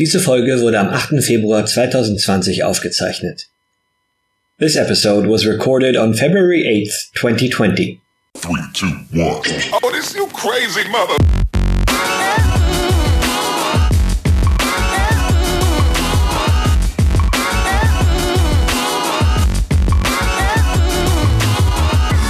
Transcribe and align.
Diese 0.00 0.18
Folge 0.18 0.58
wurde 0.62 0.80
am 0.80 0.88
8. 0.88 1.22
Februar 1.22 1.66
2020 1.66 2.64
aufgezeichnet. 2.64 3.50
This 4.58 4.74
episode 4.76 5.28
was 5.28 5.44
recorded 5.44 5.94
on 5.94 6.14
February 6.14 6.62
8th, 6.62 7.12
2020. 7.16 8.00
Three, 8.34 8.62
two, 8.72 8.86
one. 9.12 9.42
Oh, 9.82 9.90
this 9.92 10.14
you 10.14 10.26
crazy 10.28 10.88
mother. 10.88 11.18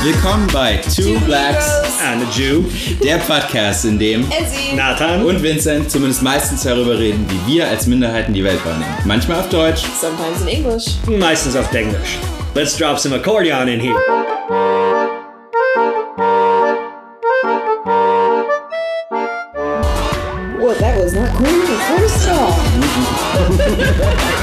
Willkommen 0.02 0.48
bei 0.52 0.78
Two 0.78 1.20
Blacks 1.20 1.89
and 2.02 2.22
a 2.22 2.26
Jew, 2.30 2.64
der 3.02 3.18
Podcast, 3.18 3.84
in 3.84 3.98
dem 3.98 4.24
Essi. 4.30 4.74
Nathan 4.74 5.24
und 5.24 5.42
Vincent 5.42 5.90
zumindest 5.90 6.22
meistens 6.22 6.62
darüber 6.62 6.98
reden, 6.98 7.26
wie 7.28 7.54
wir 7.54 7.68
als 7.68 7.86
Minderheiten 7.86 8.32
die 8.32 8.42
Welt 8.42 8.64
wahrnehmen. 8.64 8.94
Manchmal 9.04 9.40
auf 9.40 9.48
Deutsch. 9.48 9.82
Sometimes 10.00 10.40
in 10.42 10.48
English. 10.48 10.86
meistens 11.06 11.56
auf 11.56 11.72
Englisch. 11.74 12.18
Let's 12.54 12.76
drop 12.76 12.98
some 12.98 13.14
accordion 13.14 13.68
in 13.68 13.80
here. 13.80 13.96
Well, 20.58 20.74
that 20.78 20.98
was 20.98 21.14
not 21.14 21.30
cool 21.36 21.46
first 21.96 22.28
off. 22.28 22.58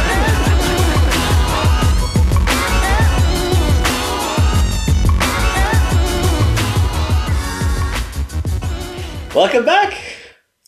Welcome 9.47 9.65
back. 9.65 9.93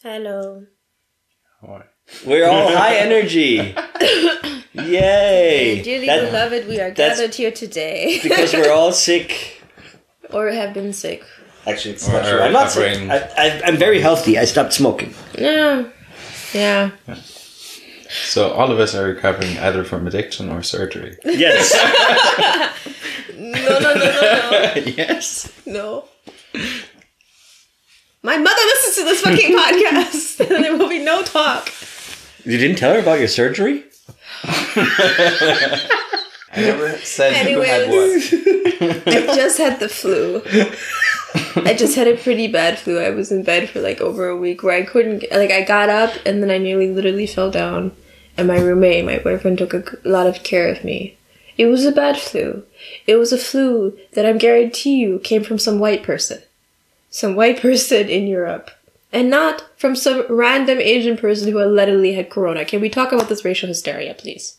Hello. 0.03 0.63
We're 2.25 2.47
all 2.47 2.69
high 2.77 2.95
energy. 2.95 3.55
Yay. 4.73 5.81
Dearly 5.83 6.05
That- 6.05 6.27
beloved, 6.31 6.65
we 6.69 6.79
are 6.79 6.89
gathered 6.89 7.35
here 7.35 7.51
today. 7.51 8.21
because 8.23 8.53
we're 8.53 8.71
all 8.71 8.93
sick. 8.93 9.61
or 10.31 10.47
have 10.51 10.73
been 10.73 10.93
sick. 10.93 11.25
Actually, 11.67 11.95
it's 11.95 12.07
Or 12.07 12.13
not 12.13 12.25
true. 12.29 12.39
I'm 12.39 12.53
not 12.53 12.71
sick. 12.71 13.01
recovering. 13.01 13.11
I, 13.11 13.17
I, 13.37 13.61
I'm 13.65 13.75
very 13.75 13.99
healthy. 13.99 14.37
I 14.37 14.45
stopped 14.45 14.71
smoking. 14.71 15.13
Yeah. 15.37 15.89
Yeah. 16.53 16.91
So 18.07 18.53
all 18.53 18.71
of 18.71 18.79
us 18.79 18.95
are 18.95 19.03
recovering 19.03 19.57
either 19.57 19.83
from 19.83 20.07
addiction 20.07 20.49
or 20.49 20.63
surgery. 20.63 21.17
Yes. 21.25 21.75
No, 23.41 23.51
no, 23.79 23.79
no, 23.79 23.95
no, 23.95 24.73
yes. 24.85 25.49
no. 25.65 26.03
No. 28.23 28.31
My 28.31 28.37
mother 28.37 28.61
listens 28.65 28.95
to 28.95 29.03
this 29.05 29.21
fucking 29.21 29.55
podcast. 29.57 30.39
and 30.55 30.63
there 30.63 30.77
will 30.77 30.89
be 30.89 31.03
no 31.03 31.23
talk. 31.23 31.71
you 32.43 32.57
didn't 32.57 32.77
tell 32.77 32.93
her 32.93 32.99
about 32.99 33.19
your 33.19 33.27
surgery? 33.27 33.85
I 36.51 36.61
never 36.61 36.97
said 36.97 37.47
who 37.47 37.61
had 37.61 37.89
what. 37.89 39.07
I 39.07 39.35
just 39.35 39.57
had 39.57 39.79
the 39.79 39.89
flu. 39.89 40.41
I 41.63 41.75
just 41.75 41.95
had 41.95 42.07
a 42.07 42.17
pretty 42.17 42.47
bad 42.47 42.79
flu. 42.79 42.99
I 42.99 43.11
was 43.11 43.31
in 43.31 43.43
bed 43.43 43.69
for 43.69 43.81
like 43.81 44.01
over 44.01 44.27
a 44.27 44.37
week 44.37 44.63
where 44.63 44.75
I 44.75 44.83
couldn't, 44.83 45.25
like, 45.31 45.51
I 45.51 45.61
got 45.63 45.89
up 45.89 46.13
and 46.25 46.41
then 46.41 46.49
I 46.49 46.57
nearly 46.57 46.91
literally 46.91 47.27
fell 47.27 47.51
down. 47.51 47.95
And 48.35 48.47
my 48.47 48.59
roommate, 48.59 49.05
my 49.05 49.19
boyfriend, 49.19 49.57
took 49.57 49.73
a 49.73 49.97
lot 50.05 50.25
of 50.25 50.43
care 50.43 50.69
of 50.69 50.83
me. 50.83 51.17
It 51.57 51.65
was 51.65 51.85
a 51.85 51.91
bad 51.91 52.17
flu. 52.17 52.63
It 53.05 53.17
was 53.17 53.33
a 53.33 53.37
flu 53.37 53.97
that 54.13 54.25
I'm 54.25 54.37
guarantee 54.37 54.95
you 54.95 55.19
came 55.19 55.43
from 55.43 55.59
some 55.59 55.77
white 55.79 56.03
person. 56.03 56.41
Some 57.09 57.35
white 57.35 57.61
person 57.61 58.07
in 58.09 58.27
Europe. 58.27 58.71
And 59.11 59.29
not 59.29 59.63
from 59.77 59.95
some 59.95 60.25
random 60.29 60.79
Asian 60.79 61.17
person 61.17 61.51
who 61.51 61.59
allegedly 61.59 62.13
had 62.13 62.29
corona. 62.29 62.63
Can 62.63 62.79
we 62.81 62.89
talk 62.89 63.11
about 63.11 63.27
this 63.27 63.43
racial 63.43 63.67
hysteria, 63.67 64.13
please? 64.13 64.57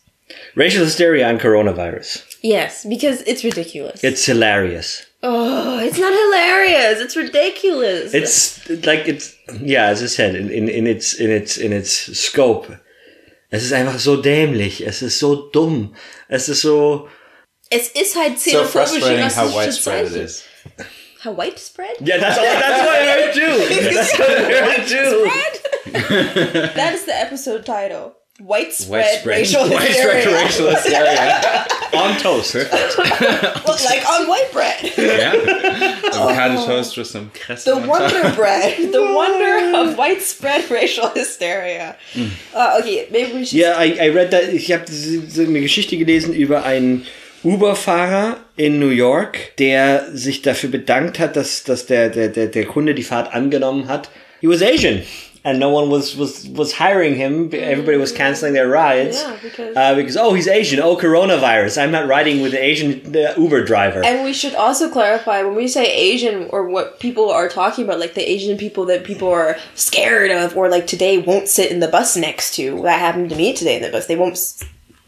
Racial 0.57 0.85
hysteria 0.85 1.29
and 1.29 1.41
coronavirus. 1.41 2.25
Yes, 2.43 2.85
because 2.85 3.23
it's 3.23 3.45
ridiculous. 3.45 4.03
It's 4.03 4.25
hilarious. 4.25 5.07
Oh, 5.23 5.79
it's 5.79 5.99
not 5.99 6.13
hilarious. 6.13 7.01
It's 7.01 7.17
ridiculous. 7.17 8.15
It's 8.15 8.69
like 8.87 9.07
it's 9.07 9.37
yeah, 9.61 9.87
as 9.87 10.03
I 10.03 10.07
said, 10.07 10.35
in, 10.35 10.51
in, 10.51 10.69
in 10.69 10.87
its 10.87 11.15
in 11.15 11.31
its 11.31 11.57
in 11.59 11.73
its 11.73 11.91
scope. 12.19 12.67
Es 13.53 13.65
ist 13.65 13.73
einfach 13.73 13.99
so 13.99 14.17
dämlich. 14.23 14.87
Es 14.87 15.03
ist 15.03 15.19
so 15.19 15.51
dumm. 15.51 15.95
Es 16.29 16.49
ist 16.49 16.63
so 16.63 17.09
es 17.71 17.89
ist 17.89 18.17
halt 18.17 18.39
So 18.39 18.65
frustrating 18.65 19.29
how 19.31 19.49
widespread 19.55 20.07
it 20.07 20.13
Zeichen. 20.13 20.25
is. 20.25 20.45
How 21.21 21.33
widespread? 21.33 21.97
yeah. 22.01 22.19
That's 22.19 22.39
all. 22.39 22.45
That's 22.45 22.81
what 22.87 22.97
I 22.97 23.05
heard 23.13 23.35
too. 23.35 23.55
That's 23.95 24.19
what 24.19 24.31
I 24.31 24.43
heard 24.69 24.87
too. 24.89 25.31
That 26.75 26.95
is 26.95 27.05
the 27.05 27.15
episode 27.15 27.65
title. 27.67 28.15
Widespread, 28.41 29.27
Widespread, 29.27 29.27
racial 29.27 29.69
widespread 29.69 30.25
hysteria. 30.25 30.45
racial 30.45 30.71
hysteria. 30.71 31.67
On 31.93 32.17
toast. 32.19 32.55
Well, 32.55 33.77
like 33.85 34.03
on 34.09 34.29
white 34.29 34.49
bread. 34.51 34.81
yeah. 34.97 35.35
Avocado 36.15 36.65
toast 36.65 36.97
with 36.97 37.07
some 37.07 37.31
cress 37.35 37.65
The 37.65 37.75
on 37.75 37.81
top. 37.83 37.89
wonder 37.91 38.35
bread. 38.35 38.93
The 38.93 39.13
wonder 39.15 39.77
of 39.77 39.99
widespread 39.99 40.71
racial 40.71 41.09
hysteria. 41.11 41.97
Uh, 42.55 42.79
okay, 42.81 43.09
maybe 43.11 43.33
we 43.35 43.45
should. 43.45 43.59
Ja, 43.59 43.75
I, 43.77 43.99
I 44.01 44.09
read 44.09 44.31
that. 44.31 44.45
Ich 44.55 44.73
habe 44.73 44.87
so 44.91 45.43
eine 45.43 45.61
Geschichte 45.61 45.99
gelesen 45.99 46.33
über 46.33 46.65
einen 46.65 47.05
Uber-Fahrer 47.43 48.37
in 48.57 48.79
New 48.79 48.91
York, 48.91 49.57
der 49.59 50.07
sich 50.13 50.43
dafür 50.43 50.71
bedankt 50.71 51.19
hat, 51.19 51.37
dass, 51.37 51.65
dass 51.65 51.87
der, 51.87 52.11
der, 52.11 52.29
der, 52.29 52.47
der 52.49 52.65
Kunde 52.67 52.95
die 52.95 53.03
Fahrt 53.03 53.33
angenommen 53.35 53.89
hat. 53.89 54.11
He 54.41 54.47
was 54.49 54.63
Asian. 54.63 55.03
And 55.43 55.59
no 55.59 55.71
one 55.71 55.89
was, 55.91 56.19
was, 56.19 56.47
was 56.55 56.79
hiring 56.79 57.15
him. 57.15 57.49
Everybody 57.55 57.97
was 57.97 58.13
canceling 58.13 58.53
their 58.53 58.69
rides. 58.69 59.23
Yeah, 59.23 59.37
because- 59.43 59.75
uh, 59.75 59.95
because, 59.95 60.17
oh, 60.19 60.35
he's 60.35 60.47
Asian. 60.47 60.81
Oh, 60.81 60.97
coronavirus. 60.99 61.83
I'm 61.83 61.91
not 61.91 62.07
riding 62.07 62.43
with 62.43 62.53
the 62.53 62.63
Asian 62.63 63.11
the 63.11 63.33
Uber 63.39 63.65
driver. 63.65 64.05
And 64.05 64.23
we 64.23 64.35
should 64.35 64.55
also 64.55 64.91
clarify 64.91 65.43
when 65.43 65.55
we 65.57 65.67
say 65.67 65.87
Asian 65.91 66.47
or 66.51 66.69
what 66.69 67.01
people 67.01 67.31
are 67.31 67.49
talking 67.49 67.85
about, 67.87 67.99
like 67.99 68.13
the 68.13 68.31
Asian 68.31 68.59
people 68.59 68.85
that 68.87 69.03
people 69.03 69.29
are 69.29 69.57
scared 69.75 70.31
of, 70.31 70.59
or 70.59 70.69
like 70.69 70.87
today 70.87 71.17
won't 71.17 71.49
sit 71.49 71.71
in 71.73 71.81
the 71.81 71.89
bus 71.89 72.17
next 72.19 72.55
to. 72.57 72.83
That 72.83 72.99
happened 73.01 73.31
to 73.31 73.37
me 73.37 73.55
today 73.55 73.77
in 73.77 73.83
the 73.83 73.89
bus. 73.91 74.09
They 74.09 74.17
won't. 74.17 74.37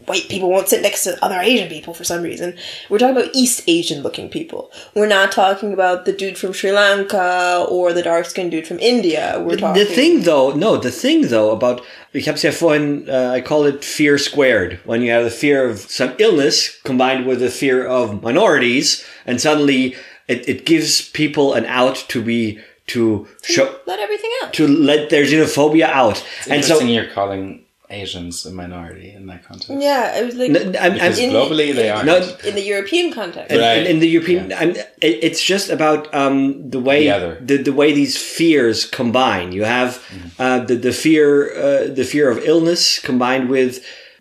S- 0.03 0.07
White 0.07 0.29
people 0.29 0.49
won't 0.49 0.69
sit 0.69 0.81
next 0.81 1.03
to 1.03 1.17
other 1.23 1.39
Asian 1.39 1.69
people 1.69 1.93
for 1.93 2.03
some 2.03 2.21
reason. 2.21 2.55
We're 2.89 2.97
talking 2.99 3.17
about 3.17 3.29
East 3.33 3.63
Asian 3.67 4.01
looking 4.03 4.29
people. 4.29 4.71
We're 4.95 5.07
not 5.07 5.31
talking 5.31 5.73
about 5.73 6.05
the 6.05 6.11
dude 6.13 6.37
from 6.37 6.53
Sri 6.53 6.71
Lanka 6.71 7.65
or 7.69 7.93
the 7.93 8.01
dark 8.03 8.25
skinned 8.25 8.51
dude 8.51 8.67
from 8.67 8.79
India. 8.79 9.41
We're 9.45 9.57
talking. 9.57 9.83
The 9.83 9.89
thing, 9.89 10.21
though, 10.23 10.51
no, 10.53 10.77
the 10.77 10.91
thing, 10.91 11.27
though, 11.27 11.51
about 11.51 11.81
ich 12.13 12.27
habe 12.27 12.35
es 12.37 12.43
ja 12.43 12.51
vorhin, 12.51 13.07
uh, 13.09 13.31
I 13.31 13.41
call 13.41 13.65
it 13.65 13.83
fear 13.83 14.17
squared. 14.17 14.79
When 14.85 15.01
you 15.01 15.11
have 15.11 15.23
the 15.23 15.31
fear 15.31 15.67
of 15.67 15.79
some 15.79 16.13
illness 16.19 16.69
combined 16.83 17.25
with 17.25 17.39
the 17.39 17.49
fear 17.49 17.85
of 17.85 18.21
minorities, 18.21 19.03
and 19.25 19.39
suddenly 19.41 19.95
it, 20.27 20.47
it 20.47 20.65
gives 20.65 21.09
people 21.09 21.53
an 21.53 21.65
out 21.65 22.05
to 22.09 22.21
be 22.21 22.59
to 22.87 23.27
show 23.43 23.73
Let 23.87 23.99
everything 23.99 24.29
out. 24.43 24.53
to 24.53 24.67
let 24.67 25.09
their 25.09 25.23
xenophobia 25.23 25.83
out. 25.85 26.23
And 26.49 26.63
so, 26.63 26.73
Interesting 26.75 26.89
you're 26.89 27.07
calling 27.09 27.62
Asians 28.01 28.45
a 28.45 28.51
minority 28.51 29.09
in 29.17 29.25
that 29.27 29.41
context. 29.47 29.71
Yeah, 29.89 30.17
it 30.19 30.25
was 30.25 30.35
like 30.35 30.49
N- 30.49 30.75
I'm, 30.75 30.83
I'm, 30.85 30.93
Because 30.93 31.19
In- 31.19 31.31
globally 31.31 31.73
they 31.75 31.89
are. 31.89 32.03
no, 32.03 32.15
in 32.49 32.55
the 32.55 32.65
European 32.73 33.13
context. 33.13 33.51
in, 33.51 33.59
Right. 33.59 33.85
in 33.91 33.99
the 33.99 34.07
European, 34.15 34.51
I'm, 34.61 34.75
it's 35.01 35.41
just 35.43 35.69
about 35.69 36.01
um, 36.13 36.69
the 36.69 36.79
way 36.79 37.07
The 37.07 37.37
the, 37.49 37.57
the 37.69 37.73
way 37.81 37.93
these 37.93 38.15
fears 38.37 38.85
combine. 38.99 39.51
You 39.57 39.63
have 39.65 39.91
uh, 40.39 40.59
the 40.69 40.75
the 40.87 40.93
fear 40.93 41.27
uh, 41.65 41.93
the 41.99 42.03
fear 42.13 42.29
of 42.33 42.37
illness 42.51 42.99
combined 42.99 43.49
with 43.49 43.73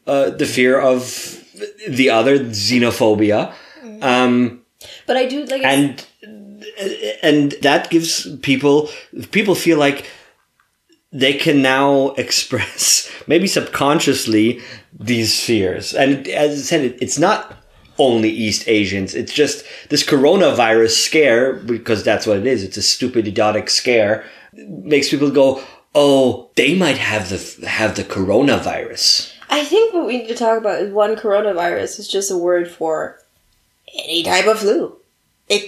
uh, 0.07 0.31
the 0.31 0.47
fear 0.47 0.75
of 0.93 1.03
the 1.89 2.11
other 2.11 2.39
xenophobia, 2.39 3.53
um, 4.03 4.61
But 5.07 5.17
I 5.17 5.25
do 5.27 5.45
like. 5.45 5.63
and 5.65 6.05
and 7.23 7.53
that 7.63 7.91
gives 7.91 8.27
people 8.43 8.89
people 9.31 9.55
feel 9.55 9.79
like 9.79 10.07
they 11.13 11.35
can 11.35 11.63
now 11.63 12.09
express 12.17 13.11
maybe 13.27 13.47
subconsciously 13.47 14.61
these 14.99 15.45
fears. 15.45 15.95
And 15.95 16.27
as 16.29 16.53
i 16.53 16.63
said 16.63 16.97
it's 17.01 17.19
not 17.19 17.57
only 17.99 18.31
east 18.31 18.67
asians. 18.69 19.15
It's 19.15 19.33
just 19.33 19.65
this 19.91 20.05
coronavirus 20.05 20.93
scare 20.93 21.55
because 21.55 22.03
that's 22.03 22.27
what 22.27 22.39
it 22.39 22.47
is. 22.47 22.65
It's 22.65 22.77
a 22.77 22.83
stupid 22.83 23.29
idiotic 23.29 23.71
scare 23.71 24.25
makes 24.55 25.09
people 25.09 25.31
go 25.31 25.63
oh 25.95 26.51
they 26.57 26.75
might 26.75 26.99
have 26.99 27.29
the 27.31 27.69
have 27.69 27.97
the 27.97 28.05
coronavirus. 28.05 29.33
I 29.51 29.65
think 29.65 29.93
what 29.93 30.07
we 30.07 30.19
need 30.19 30.29
to 30.29 30.35
talk 30.35 30.59
about 30.59 30.81
is 30.81 30.93
one 30.93 31.17
coronavirus 31.17 31.99
is 31.99 32.09
just 32.09 32.31
a 32.31 32.39
word 32.39 32.71
for 32.71 33.19
any 33.95 34.23
type 34.23 34.47
of 34.47 34.61
flu. 34.61 34.97
It 35.57 35.65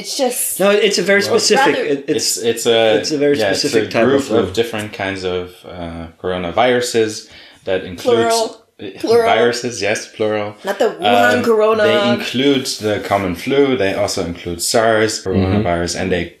it's 0.00 0.16
just 0.16 0.58
no 0.60 0.70
it's 0.70 0.98
a 0.98 1.02
very 1.02 1.22
specific 1.22 1.66
rather- 1.76 1.84
it- 1.84 2.04
It's 2.08 2.36
it's 2.36 2.44
it's 2.50 2.66
a 2.66 2.98
it's 2.98 3.10
a 3.12 3.18
very 3.18 3.36
yeah, 3.38 3.52
specific 3.52 3.84
it's 3.84 3.94
a 3.94 3.98
type 3.98 4.04
of 4.04 4.10
group 4.10 4.22
flu. 4.22 4.38
of, 4.38 4.52
different 4.52 4.92
kinds 4.92 5.22
of 5.24 5.44
uh, 5.64 6.06
coronaviruses 6.20 7.30
that 7.64 7.84
includes 7.84 8.34
Plural. 8.34 8.64
Plural. 9.00 9.26
viruses. 9.26 9.82
Yes, 9.82 10.06
plural. 10.16 10.54
not 10.64 10.78
the 10.78 10.90
Wuhan 11.00 11.38
Um, 11.38 11.44
corona. 11.44 11.82
They 11.82 12.08
include 12.14 12.66
the 12.80 13.00
common 13.10 13.34
flu. 13.34 13.76
They 13.76 13.94
also 13.94 14.24
include 14.24 14.62
SARS, 14.62 15.22
coronavirus, 15.24 15.96
and 16.00 16.12
they 16.12 16.36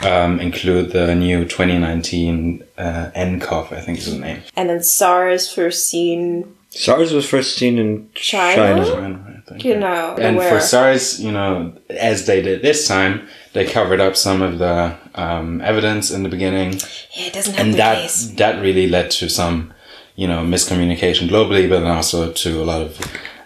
um, 0.00 0.38
include 0.40 0.92
the 0.92 1.14
new 1.14 1.44
2019 1.44 2.62
uh, 2.78 3.10
nCoV, 3.16 3.72
I 3.72 3.80
think 3.80 3.98
is 3.98 4.06
the 4.12 4.18
name. 4.18 4.42
And 4.56 4.68
then 4.70 4.82
SARS 4.82 5.52
first 5.52 5.88
seen 5.90 6.53
SARS 6.74 7.12
was 7.12 7.28
first 7.28 7.56
seen 7.56 7.78
in 7.78 8.10
China? 8.14 8.84
China. 8.84 9.24
I 9.28 9.48
think. 9.48 9.62
Genau. 9.62 10.16
And 10.16 10.36
where? 10.36 10.50
for 10.50 10.60
SARS, 10.60 11.20
you 11.20 11.30
know, 11.30 11.76
as 11.88 12.26
they 12.26 12.42
did 12.42 12.62
this 12.62 12.88
time, 12.88 13.28
they 13.52 13.64
covered 13.64 14.00
up 14.00 14.16
some 14.16 14.42
of 14.42 14.58
the 14.58 14.96
um, 15.14 15.60
evidence 15.60 16.10
in 16.10 16.24
the 16.24 16.28
beginning, 16.28 16.72
yeah, 17.14 17.26
it 17.26 17.32
doesn't 17.32 17.54
help 17.54 17.66
and 17.66 17.74
that 17.74 18.02
case. 18.02 18.32
that 18.32 18.60
really 18.60 18.88
led 18.88 19.12
to 19.12 19.28
some, 19.28 19.72
you 20.16 20.26
know, 20.26 20.42
miscommunication 20.44 21.28
globally, 21.28 21.68
but 21.68 21.80
then 21.80 21.90
also 21.90 22.32
to 22.32 22.60
a 22.60 22.64
lot 22.64 22.82
of 22.82 23.00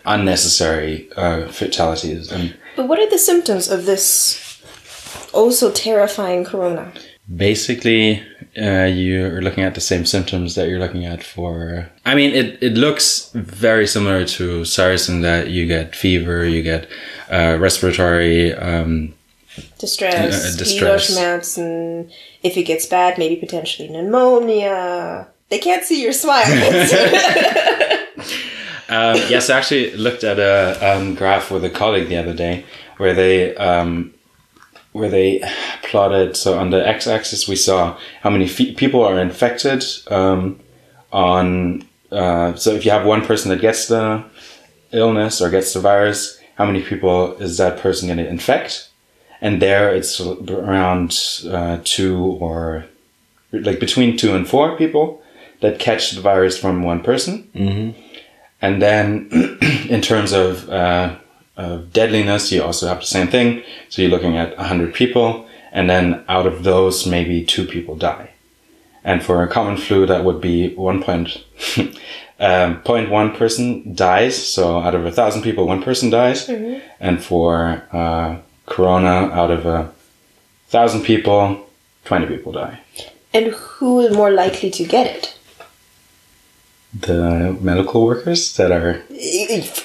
unnecessary 0.07 1.11
uh, 1.17 1.49
fatalities. 1.49 2.33
And 2.33 2.57
But 2.77 2.89
what 2.89 2.99
are 2.99 3.11
the 3.11 3.19
symptoms 3.19 3.69
of 3.69 3.85
this 3.85 4.63
also 5.35 5.71
terrifying 5.71 6.45
corona? 6.45 6.93
basically, 7.37 8.23
uh, 8.59 8.85
you're 8.87 9.41
looking 9.41 9.65
at 9.65 9.75
the 9.75 9.81
same 9.81 10.05
symptoms 10.05 10.55
that 10.55 10.69
you're 10.69 10.79
looking 10.79 11.05
at 11.07 11.23
for. 11.23 11.89
I 12.05 12.15
mean, 12.15 12.35
it 12.35 12.63
it 12.63 12.75
looks 12.75 13.31
very 13.35 13.87
similar 13.87 14.25
to 14.25 14.65
SARS 14.65 15.09
in 15.09 15.23
that 15.23 15.49
you 15.51 15.67
get 15.67 15.95
fever, 15.95 16.45
you 16.45 16.63
get 16.63 16.89
uh, 17.31 17.57
respiratory. 17.61 18.55
Um, 18.55 19.15
Distress, 19.79 20.55
Uh, 20.55 20.59
distress. 20.59 21.11
Gliederschmerzen, 21.11 22.13
if 22.45 22.57
it 22.57 22.63
gets 22.63 22.87
bad, 22.87 23.19
maybe 23.19 23.35
potentially 23.37 23.89
pneumonia. 23.89 25.27
They 25.49 25.59
can't 25.59 25.83
see 25.85 26.01
your 26.01 26.13
smile. 26.13 26.45
Um, 28.91 29.17
yes, 29.29 29.51
I 29.51 29.59
actually 29.59 29.95
looked 29.97 30.25
at 30.25 30.39
a 30.39 30.79
um, 30.81 31.15
graph 31.15 31.51
with 31.51 31.63
a 31.63 31.69
colleague 31.69 32.09
the 32.09 32.17
other 32.17 32.33
day 32.33 32.65
where 32.97 33.13
they 33.13 33.55
um, 33.57 34.15
where 34.99 35.09
they 35.09 35.43
plotted. 35.83 36.37
So 36.37 36.59
on 36.59 36.71
the 36.71 36.87
x-axis, 36.87 37.49
we 37.49 37.56
saw 37.56 37.99
how 38.23 38.31
many 38.31 38.47
fe- 38.49 38.75
people 38.75 39.03
are 39.05 39.19
infected. 39.19 39.85
Um, 40.09 40.61
on 41.12 41.85
uh, 42.11 42.55
so 42.55 42.73
if 42.73 42.85
you 42.85 42.91
have 42.91 43.06
one 43.06 43.25
person 43.25 43.50
that 43.50 43.61
gets 43.61 43.89
the 43.89 44.25
illness 44.93 45.41
or 45.41 45.50
gets 45.50 45.73
the 45.73 45.81
virus, 45.81 46.39
how 46.56 46.65
many 46.67 46.83
people 46.83 47.35
is 47.37 47.56
that 47.59 47.79
person 47.79 48.09
going 48.09 48.19
to 48.19 48.29
infect? 48.29 48.89
And 49.41 49.62
there, 49.62 49.95
it's 49.95 50.21
around 50.21 51.17
uh, 51.49 51.79
two 51.85 52.19
or 52.41 52.87
like 53.53 53.79
between 53.79 54.17
two 54.17 54.35
and 54.35 54.49
four 54.49 54.77
people 54.77 55.23
that 55.61 55.79
catch 55.79 56.12
the 56.12 56.21
virus 56.21 56.59
from 56.59 56.83
one 56.83 57.03
person. 57.03 57.49
And 58.61 58.83
then 58.83 59.29
in 59.89 60.00
terms 60.03 60.33
of, 60.33 60.69
uh, 60.69 61.17
of 61.59 61.93
deadliness, 61.93 62.51
you 62.53 62.63
also 62.63 62.87
have 62.89 63.01
the 63.01 63.07
same 63.07 63.29
thing. 63.29 63.63
So 63.91 64.01
you're 64.03 64.11
looking 64.11 64.37
at 64.39 64.57
100 64.57 64.95
people, 64.95 65.47
and 65.73 65.91
then 65.91 66.25
out 66.29 66.47
of 66.47 66.63
those, 66.65 67.07
maybe 67.07 67.45
two 67.45 67.67
people 67.67 67.97
die. 67.97 68.31
And 69.05 69.23
for 69.23 69.43
a 69.43 69.49
common 69.49 69.77
flu, 69.77 70.07
that 70.07 70.25
would 70.25 70.41
be 70.41 70.75
one 70.75 71.03
point, 71.03 71.45
um, 72.41 72.81
point 72.83 73.11
one 73.11 73.35
person 73.35 73.95
dies. 73.95 74.37
So 74.55 74.81
out 74.81 74.95
of 74.95 75.05
a 75.07 75.11
thousand 75.13 75.43
people, 75.43 75.67
one 75.67 75.83
person 75.83 76.11
dies. 76.11 76.47
And 77.01 77.23
for 77.23 77.83
uh, 77.93 78.37
corona, 78.67 79.31
out 79.33 79.51
of 79.51 79.67
a 79.67 79.91
thousand 80.69 81.03
people, 81.03 81.69
20 82.05 82.27
people 82.27 82.53
die. 82.53 82.81
and 83.35 83.47
who 83.53 84.01
is 84.01 84.15
more 84.17 84.31
likely 84.31 84.71
to 84.71 84.85
get 84.85 85.07
it? 85.07 85.38
The 86.94 87.56
medical 87.61 88.05
workers 88.05 88.56
that 88.56 88.70
are 88.73 89.02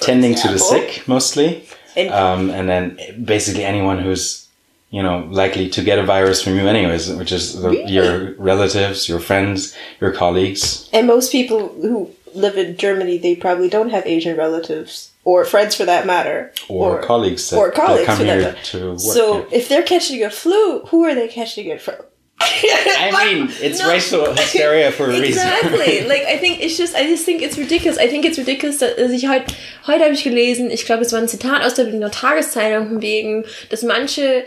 tending 0.00 0.34
to 0.36 0.48
the 0.48 0.58
sick 0.58 1.06
mostly. 1.06 1.68
And- 1.96 2.10
um, 2.10 2.50
and 2.50 2.68
then 2.68 2.98
basically 3.24 3.64
anyone 3.64 3.98
who's 4.00 4.48
you 4.90 5.02
know 5.02 5.26
likely 5.30 5.68
to 5.70 5.82
get 5.82 5.98
a 5.98 6.02
virus 6.04 6.42
from 6.42 6.56
you 6.56 6.66
anyways 6.66 7.08
which 7.12 7.32
is 7.32 7.60
the, 7.62 7.70
your 7.88 8.32
relatives 8.34 9.08
your 9.08 9.18
friends 9.20 9.76
your 10.00 10.12
colleagues 10.12 10.88
And 10.92 11.06
most 11.06 11.30
people 11.32 11.68
who 11.82 12.10
live 12.34 12.56
in 12.58 12.76
Germany, 12.76 13.16
they 13.18 13.36
probably 13.36 13.68
don't 13.68 13.90
have 13.90 14.04
Asian 14.06 14.36
relatives 14.36 15.12
or 15.24 15.44
friends 15.44 15.74
for 15.76 15.84
that 15.84 16.04
matter, 16.04 16.52
or, 16.68 17.00
colleagues 17.00 17.48
that, 17.50 17.56
or 17.56 17.66
that 17.68 17.76
colleagues 17.76 18.06
come 18.06 18.18
that 18.18 18.26
here 18.26 18.42
matter. 18.42 18.62
to 18.72 18.90
work 18.90 18.98
So 19.00 19.24
here. 19.34 19.46
if 19.52 19.68
they're 19.68 19.84
catching 19.84 20.22
a 20.24 20.30
flu, 20.30 20.80
who 20.90 21.04
are 21.04 21.14
they 21.14 21.28
catching 21.28 21.66
it 21.68 21.80
from? 21.80 21.94
I 22.40 23.24
mean 23.34 23.48
it's 23.60 23.78
No. 23.80 23.88
racial 23.88 24.34
hysteria 24.34 24.90
for 24.90 25.04
a 25.06 25.08
reason 25.20 25.24
Exactly. 25.46 26.04
like 26.08 26.22
I 26.22 26.36
think 26.38 26.60
it's 26.60 26.76
just 26.76 26.94
I 26.94 27.06
just 27.06 27.24
think 27.24 27.42
it's 27.42 27.56
ridiculous. 27.56 27.98
I 27.98 28.08
think 28.08 28.24
it's 28.24 28.38
ridiculous, 28.38 28.78
dass 28.78 29.10
ich 29.12 29.26
heute 29.28 29.46
heute 29.86 30.04
habe 30.04 30.12
ich 30.14 30.24
gelesen, 30.24 30.70
ich 30.70 30.84
glaube, 30.84 31.02
es 31.02 31.12
war 31.12 31.20
ein 31.20 31.28
Zitat 31.28 31.62
aus 31.62 31.74
der 31.74 31.84
Berliner 31.84 32.10
Tageszeitung 32.10 32.88
von 32.88 33.02
wegen, 33.02 33.44
dass 33.70 33.82
manche 33.82 34.44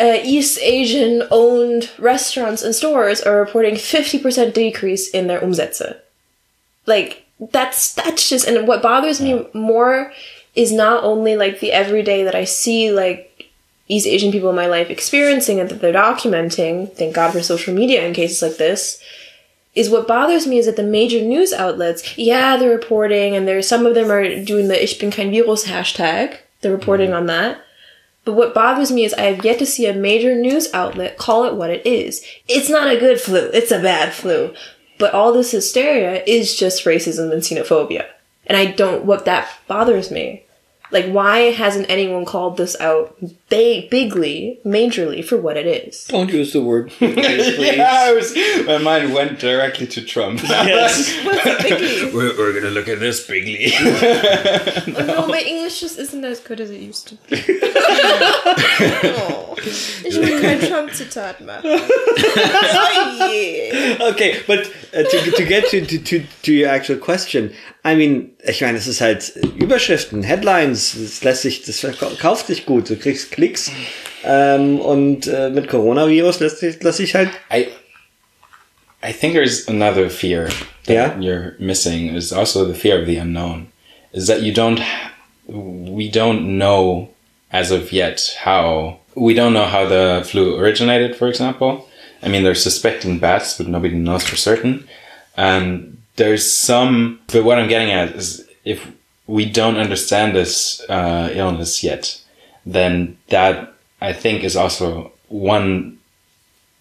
uh, 0.00 0.18
East 0.24 0.58
Asian 0.62 1.22
owned 1.30 1.90
restaurants 1.98 2.62
and 2.62 2.74
stores 2.74 3.22
are 3.22 3.40
reporting 3.40 3.76
50% 3.76 4.52
decrease 4.52 5.08
in 5.08 5.26
their 5.28 5.40
Umsätze. 5.42 5.96
Like 6.86 7.24
that's 7.52 7.94
that's 7.94 8.28
just 8.28 8.46
and 8.48 8.66
what 8.66 8.80
bothers 8.82 9.20
me 9.20 9.46
more 9.52 10.12
is 10.54 10.72
not 10.72 11.04
only 11.04 11.36
like 11.36 11.60
the 11.60 11.70
everyday 11.72 12.24
that 12.24 12.34
I 12.34 12.44
see 12.44 12.90
like 12.90 13.25
East 13.88 14.06
Asian 14.06 14.32
people 14.32 14.50
in 14.50 14.56
my 14.56 14.66
life 14.66 14.90
experiencing 14.90 15.60
and 15.60 15.68
that 15.68 15.80
they're 15.80 15.92
documenting, 15.92 16.92
thank 16.94 17.14
God 17.14 17.32
for 17.32 17.42
social 17.42 17.74
media 17.74 18.04
in 18.06 18.14
cases 18.14 18.42
like 18.42 18.56
this, 18.56 19.00
is 19.74 19.90
what 19.90 20.08
bothers 20.08 20.46
me 20.46 20.58
is 20.58 20.66
that 20.66 20.76
the 20.76 20.82
major 20.82 21.20
news 21.20 21.52
outlets, 21.52 22.16
yeah, 22.16 22.56
they're 22.56 22.70
reporting 22.70 23.36
and 23.36 23.46
there's 23.46 23.68
some 23.68 23.86
of 23.86 23.94
them 23.94 24.10
are 24.10 24.42
doing 24.42 24.68
the 24.68 24.82
Ich 24.82 24.98
bin 24.98 25.10
kein 25.10 25.30
Virus 25.30 25.66
hashtag. 25.66 26.38
They're 26.62 26.72
reporting 26.72 27.10
mm-hmm. 27.10 27.18
on 27.18 27.26
that. 27.26 27.60
But 28.24 28.32
what 28.32 28.54
bothers 28.54 28.90
me 28.90 29.04
is 29.04 29.14
I 29.14 29.22
have 29.22 29.44
yet 29.44 29.58
to 29.60 29.66
see 29.66 29.86
a 29.86 29.94
major 29.94 30.34
news 30.34 30.72
outlet 30.74 31.16
call 31.16 31.44
it 31.44 31.54
what 31.54 31.70
it 31.70 31.86
is. 31.86 32.24
It's 32.48 32.68
not 32.68 32.92
a 32.92 32.98
good 32.98 33.20
flu. 33.20 33.50
It's 33.52 33.70
a 33.70 33.80
bad 33.80 34.12
flu. 34.12 34.52
But 34.98 35.14
all 35.14 35.32
this 35.32 35.52
hysteria 35.52 36.24
is 36.26 36.58
just 36.58 36.84
racism 36.84 37.30
and 37.30 37.42
xenophobia. 37.42 38.06
And 38.46 38.56
I 38.56 38.66
don't, 38.66 39.04
what 39.04 39.26
that 39.26 39.48
bothers 39.68 40.10
me. 40.10 40.44
Like, 40.90 41.06
why 41.06 41.50
hasn't 41.50 41.90
anyone 41.90 42.24
called 42.24 42.56
this 42.56 42.80
out 42.80 43.16
ba- 43.48 43.86
bigly, 43.90 44.58
majorly 44.64 45.24
for 45.24 45.36
what 45.36 45.56
it 45.56 45.66
is? 45.66 46.04
Don't 46.06 46.30
use 46.32 46.52
the 46.52 46.62
word. 46.62 46.90
bigly, 46.98 47.14
please. 47.56 47.76
yeah, 47.76 48.12
was, 48.12 48.34
my 48.66 48.78
mind 48.78 49.12
went 49.14 49.38
directly 49.38 49.86
to 49.88 50.02
Trump. 50.02 50.40
Yes. 50.66 51.14
What's 51.24 51.46
a 51.46 52.10
we're, 52.14 52.36
we're 52.36 52.52
gonna 52.54 52.70
look 52.72 52.88
at 52.88 52.98
this 52.98 53.26
bigly. 53.26 53.72
Oh, 53.78 55.04
no, 55.06 55.26
my 55.28 55.40
English 55.40 55.80
just 55.80 55.98
isn't 55.98 56.24
as 56.24 56.40
good 56.40 56.60
as 56.60 56.70
it 56.70 56.80
used 56.80 57.08
to 57.08 57.14
be. 57.28 57.36
oh, 59.18 59.54
ich 60.04 60.16
will 60.16 60.40
kein 60.40 60.60
Trump-Zitat 60.60 61.40
machen. 61.40 61.70
Oh 61.70 63.28
yeah. 63.30 64.08
Okay, 64.10 64.42
but 64.46 64.66
uh, 64.94 65.02
to, 65.02 65.30
to 65.32 65.44
get 65.44 65.68
to, 65.70 65.84
to, 65.84 65.98
to, 65.98 66.24
to 66.42 66.52
your 66.52 66.68
actual 66.68 66.96
question, 66.98 67.52
I 67.84 67.94
mean, 67.94 68.32
ich 68.44 68.60
meine, 68.62 68.78
es 68.78 68.86
ist 68.86 69.00
halt 69.00 69.32
Überschriften, 69.58 70.22
Headlines, 70.22 70.96
das 70.98 71.22
lässt 71.22 71.42
sich, 71.42 71.62
das 71.62 71.80
verkauft 71.80 72.48
sich 72.48 72.66
gut, 72.66 72.90
du 72.90 72.96
kriegst 72.96 73.30
Klicks. 73.36 73.70
Ähm, 74.24 74.80
und 74.80 75.26
äh, 75.28 75.50
mit 75.50 75.68
Coronavirus 75.68 76.40
lässt 76.40 76.58
sich, 76.58 76.76
sich 76.82 77.14
halt, 77.14 77.30
I 77.52 77.68
I 79.06 79.12
think 79.12 79.34
there's 79.34 79.68
another 79.68 80.10
fear 80.10 80.48
that 80.86 80.94
Yeah? 80.94 81.16
you're 81.20 81.54
missing 81.60 82.14
is 82.16 82.32
also 82.32 82.64
the 82.64 82.74
fear 82.74 82.98
of 83.00 83.06
the 83.06 83.18
unknown. 83.18 83.68
Is 84.12 84.26
that 84.26 84.40
you 84.42 84.52
don't 84.52 84.80
we 85.46 86.08
don't 86.10 86.58
know 86.58 87.08
as 87.52 87.70
of 87.70 87.92
yet 87.92 88.36
how 88.44 88.98
we 89.14 89.34
don't 89.34 89.52
know 89.52 89.66
how 89.66 89.86
the 89.86 90.24
flu 90.24 90.56
originated, 90.58 91.14
for 91.14 91.28
example. 91.28 91.86
I 92.22 92.28
mean 92.28 92.42
they're 92.42 92.54
suspecting 92.56 93.18
bats, 93.20 93.58
but 93.58 93.68
nobody 93.68 93.94
knows 93.94 94.24
for 94.24 94.36
certain. 94.36 94.88
And 95.36 95.98
there's 96.16 96.50
some 96.50 97.20
but 97.30 97.44
what 97.44 97.58
I'm 97.58 97.68
getting 97.68 97.92
at 97.92 98.16
is 98.16 98.44
if 98.64 98.80
we 99.28 99.44
don't 99.44 99.76
understand 99.76 100.34
this 100.34 100.80
uh, 100.88 101.30
illness 101.32 101.84
yet, 101.84 102.18
then 102.66 103.16
that 103.28 103.74
I 104.00 104.12
think 104.12 104.44
is 104.44 104.56
also 104.56 105.12
one 105.28 105.98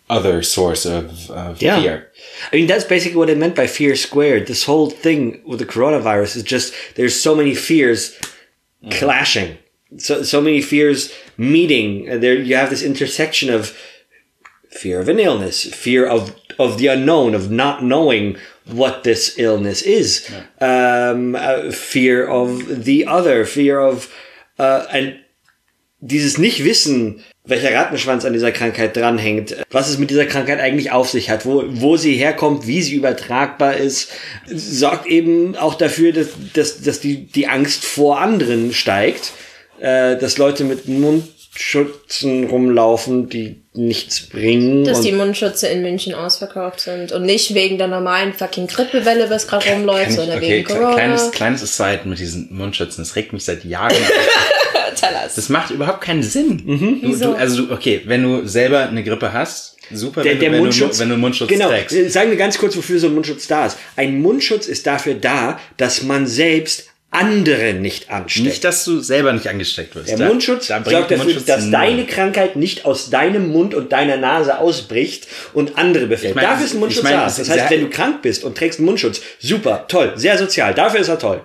other 0.10 0.44
source 0.44 0.86
of, 0.86 1.30
of 1.32 1.62
Yeah. 1.62 1.82
fear. 1.82 2.12
I 2.52 2.56
mean, 2.58 2.68
that's 2.68 2.84
basically 2.84 3.18
what 3.18 3.30
I 3.30 3.36
meant 3.36 3.56
by 3.56 3.68
fear 3.68 3.96
squared. 3.96 4.48
This 4.48 4.66
whole 4.66 4.90
thing 4.90 5.42
with 5.46 5.60
the 5.60 5.66
coronavirus 5.66 6.36
is 6.38 6.44
just, 6.44 6.74
there's 6.96 7.20
so 7.20 7.36
many 7.36 7.56
fears 7.56 8.16
clashing. 8.92 9.58
So, 9.98 10.24
so 10.24 10.42
many 10.42 10.62
fears 10.62 11.12
meeting. 11.38 12.08
And 12.10 12.22
There, 12.22 12.36
you 12.36 12.56
have 12.56 12.70
this 12.70 12.84
intersection 12.84 13.50
of 13.50 13.76
fear 14.70 15.00
of 15.00 15.10
an 15.10 15.20
illness, 15.20 15.64
fear 15.74 16.06
of, 16.06 16.36
of 16.60 16.78
the 16.78 16.88
unknown, 16.88 17.34
of 17.34 17.50
not 17.50 17.84
knowing 17.84 18.38
what 18.66 19.04
this 19.04 19.38
illness 19.40 19.82
is, 19.84 20.30
um, 20.60 21.36
uh, 21.36 21.72
fear 21.72 22.28
of 22.28 22.84
the 22.86 23.06
other, 23.06 23.46
fear 23.46 23.80
of, 23.80 24.14
uh, 24.60 24.86
and 24.92 25.20
dieses 26.08 26.38
Nicht-Wissen, 26.38 27.24
welcher 27.46 27.74
Rattenschwanz 27.74 28.26
an 28.26 28.34
dieser 28.34 28.52
Krankheit 28.52 28.96
dranhängt, 28.96 29.56
was 29.72 29.90
es 29.90 29.98
mit 29.98 30.10
dieser 30.10 30.26
Krankheit 30.26 30.60
eigentlich 30.60 30.92
auf 30.92 31.10
sich 31.10 31.30
hat, 31.30 31.46
wo, 31.46 31.64
wo 31.68 31.98
sie 31.98 32.14
herkommt, 32.14 32.68
wie 32.68 32.82
sie 32.82 32.96
übertragbar 32.96 33.78
ist, 33.78 34.12
sorgt 34.48 35.08
eben 35.08 35.56
auch 35.56 35.76
dafür, 35.76 36.12
dass, 36.12 36.28
dass, 36.54 36.82
dass 36.82 37.00
die, 37.00 37.26
die 37.26 37.48
Angst 37.48 37.86
vor 37.86 38.20
anderen 38.20 38.74
steigt, 38.74 39.32
äh, 39.80 40.18
dass 40.18 40.38
Leute 40.38 40.64
mit 40.64 40.88
Mundschützen 40.88 42.46
rumlaufen, 42.46 43.30
die 43.30 43.62
nichts 43.74 44.22
bringen. 44.22 44.84
Dass 44.84 45.00
und 45.00 45.06
die 45.06 45.12
Mundschütze 45.12 45.68
in 45.68 45.82
München 45.82 46.14
ausverkauft 46.14 46.80
sind. 46.80 47.12
Und 47.12 47.24
nicht 47.24 47.54
wegen 47.54 47.78
der 47.78 47.88
normalen 47.88 48.34
fucking 48.34 48.68
Grippewelle, 48.68 49.30
was 49.30 49.48
gerade 49.48 49.70
rumläuft, 49.70 50.14
sondern 50.14 50.38
okay, 50.38 50.50
wegen 50.50 50.68
Corona. 50.68 50.94
kleines, 50.94 51.32
kleines 51.32 51.64
Aside 51.64 52.02
mit 52.06 52.20
diesen 52.20 52.56
Mundschützen. 52.56 53.04
Das 53.04 53.16
regt 53.16 53.34
mich 53.34 53.44
seit 53.44 53.66
Jahren 53.66 53.96
auf. 54.96 55.10
Tell 55.10 55.16
us. 55.26 55.36
Das 55.36 55.50
macht 55.50 55.72
überhaupt 55.72 56.02
keinen 56.02 56.24
Sinn. 56.24 56.62
Mhm. 56.66 57.02
Du, 57.02 57.08
Wieso? 57.10 57.26
du, 57.32 57.34
also 57.34 57.66
du, 57.66 57.74
okay, 57.74 58.02
wenn 58.06 58.24
du 58.24 58.48
selber 58.48 58.88
eine 58.88 59.04
Grippe 59.04 59.32
hast, 59.34 59.78
super, 59.92 60.24
der, 60.24 60.34
wenn, 60.34 60.40
der 60.40 60.50
du, 60.50 60.56
wenn, 60.56 60.62
Mundschutz, 60.64 60.96
du, 60.98 61.02
wenn 61.02 61.10
du 61.10 61.14
einen 61.16 61.22
Mundschutz 61.22 61.50
genau, 61.50 61.70
trägst. 61.70 61.96
äh, 61.96 62.10
sagen 62.10 62.30
wir 62.30 62.38
ganz 62.38 62.58
kurz, 62.58 62.76
wofür 62.76 63.00
so 63.00 63.08
ein 63.08 63.14
Mundschutz 63.14 63.48
da 63.48 63.66
ist. 63.68 63.78
Ein 63.96 64.22
Mundschutz 64.22 64.68
ist 64.68 64.88
dafür 64.88 65.14
da, 65.16 65.60
dass 65.78 66.04
man 66.04 66.26
selbst 66.28 66.86
andere 67.12 67.74
nicht 67.74 68.10
ansteckt. 68.10 68.46
Nicht, 68.46 68.64
dass 68.66 68.84
du 68.84 69.00
selber 69.00 69.32
nicht 69.32 69.48
angesteckt 69.48 69.96
wirst. 69.96 70.10
der 70.10 70.18
Da- 70.18 70.28
Mundschutz 70.28 70.68
da 70.68 70.80
bringt 70.80 70.92
sorgt 70.98 71.12
dafür, 71.12 71.24
Mundschutz 71.24 71.46
dass 71.46 71.72
deine 71.72 72.06
Krankheit 72.06 72.58
nicht 72.58 72.84
aus 72.84 73.10
deinem 73.10 73.50
Mund 73.54 73.74
und 73.74 73.94
deiner 73.94 74.18
Nase 74.18 74.58
ausbricht 74.60 75.26
und 75.54 75.78
andere 75.78 76.08
befällt. 76.08 76.32
Ich 76.32 76.36
meine, 76.36 76.50
dafür 76.50 76.66
ist 76.66 76.74
ein 76.74 76.80
Mundschutz 76.82 76.98
ich 76.98 77.04
meine, 77.04 77.18
da. 77.18 77.26
Das 77.26 77.50
heißt, 77.50 77.70
wenn 77.70 77.82
du 77.82 77.90
krank 77.90 78.22
bist 78.22 78.44
und 78.44 78.58
trägst 78.58 78.80
einen 78.80 78.88
Mundschutz, 78.88 79.22
super, 79.40 79.86
toll, 79.88 80.12
sehr 80.18 80.38
sozial. 80.38 80.74
Dafür 80.74 81.00
ist 81.00 81.08
er 81.08 81.18
toll. 81.18 81.42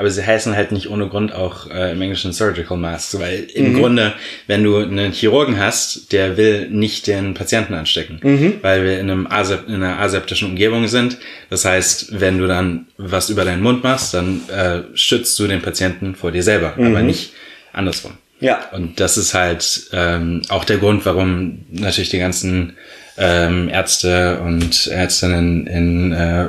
Aber 0.00 0.08
sie 0.10 0.24
heißen 0.24 0.56
halt 0.56 0.72
nicht 0.72 0.88
ohne 0.88 1.08
Grund 1.08 1.34
auch 1.34 1.68
äh, 1.70 1.92
im 1.92 2.00
Englischen 2.00 2.32
Surgical 2.32 2.78
Masks, 2.78 3.18
weil 3.20 3.40
im 3.52 3.74
Mhm. 3.74 3.78
Grunde, 3.78 4.14
wenn 4.46 4.64
du 4.64 4.78
einen 4.78 5.12
Chirurgen 5.12 5.58
hast, 5.60 6.10
der 6.12 6.38
will 6.38 6.70
nicht 6.70 7.06
den 7.06 7.34
Patienten 7.34 7.74
anstecken, 7.74 8.18
Mhm. 8.22 8.54
weil 8.62 8.82
wir 8.82 8.98
in, 8.98 9.10
einem 9.10 9.26
asep 9.26 9.68
in 9.68 9.74
einer 9.74 9.98
aseptischen 10.00 10.48
Umgebung 10.48 10.88
sind. 10.88 11.18
Das 11.50 11.66
heißt, 11.66 12.18
wenn 12.18 12.38
du 12.38 12.46
dann 12.46 12.86
was 12.96 13.28
über 13.28 13.44
deinen 13.44 13.62
Mund 13.62 13.84
machst, 13.84 14.14
dann 14.14 14.40
äh, 14.48 14.80
schützt 14.94 15.38
du 15.38 15.46
den 15.46 15.60
Patienten 15.60 16.14
vor 16.14 16.32
dir 16.32 16.42
selber, 16.42 16.72
aber 16.78 17.02
nicht 17.02 17.34
andersrum. 17.74 18.12
Mhm. 18.12 18.46
Ja. 18.46 18.70
Und 18.72 19.00
das 19.00 19.18
ist 19.18 19.34
halt 19.34 19.90
ähm, 19.92 20.40
auch 20.48 20.64
der 20.64 20.78
Grund, 20.78 21.04
warum 21.04 21.66
natürlich 21.70 22.08
die 22.08 22.18
ganzen 22.18 22.72
ähm, 23.18 23.68
Ärzte 23.68 24.40
und 24.40 24.86
Ärztinnen 24.86 25.66
in 25.66 26.12
äh, 26.12 26.46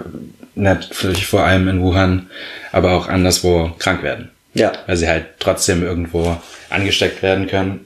natürlich 0.56 1.26
vor 1.26 1.44
allem 1.44 1.68
in 1.68 1.82
Wuhan, 1.82 2.30
aber 2.72 2.94
auch 2.94 3.08
anderswo 3.08 3.72
krank 3.80 4.04
werden. 4.04 4.30
Ja. 4.54 4.74
Weil 4.86 4.98
sie 4.98 5.08
halt 5.08 5.26
trotzdem 5.40 5.84
irgendwo 5.84 6.38
angesteckt 6.70 7.24
werden 7.24 7.48
können. 7.48 7.86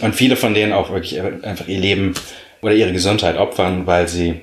Und 0.00 0.14
viele 0.14 0.36
von 0.36 0.54
denen 0.54 0.72
auch 0.72 0.90
wirklich 0.90 1.20
einfach 1.20 1.68
ihr 1.68 1.78
Leben 1.78 2.14
oder 2.60 2.74
ihre 2.74 2.92
Gesundheit 2.92 3.36
opfern, 3.36 3.86
weil 3.86 4.08
sie 4.08 4.40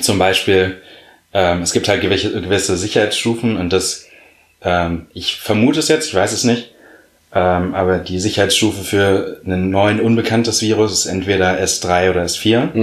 zum 0.00 0.18
Beispiel, 0.18 0.80
ähm, 1.32 1.62
es 1.62 1.72
gibt 1.72 1.88
halt 1.88 2.00
gewisse, 2.00 2.40
gewisse 2.40 2.76
Sicherheitsstufen 2.76 3.56
und 3.56 3.72
das, 3.72 4.06
ähm, 4.62 5.06
ich 5.14 5.36
vermute 5.36 5.80
es 5.80 5.88
jetzt, 5.88 6.08
ich 6.08 6.14
weiß 6.14 6.32
es 6.32 6.44
nicht, 6.44 6.72
ähm, 7.34 7.74
aber 7.74 7.98
die 7.98 8.18
Sicherheitsstufe 8.18 8.84
für 8.84 9.40
ein 9.44 9.70
neuen 9.70 10.00
unbekanntes 10.00 10.62
Virus 10.62 10.92
ist 10.92 11.06
entweder 11.06 11.60
S3 11.62 12.10
oder 12.10 12.24
S4. 12.24 12.74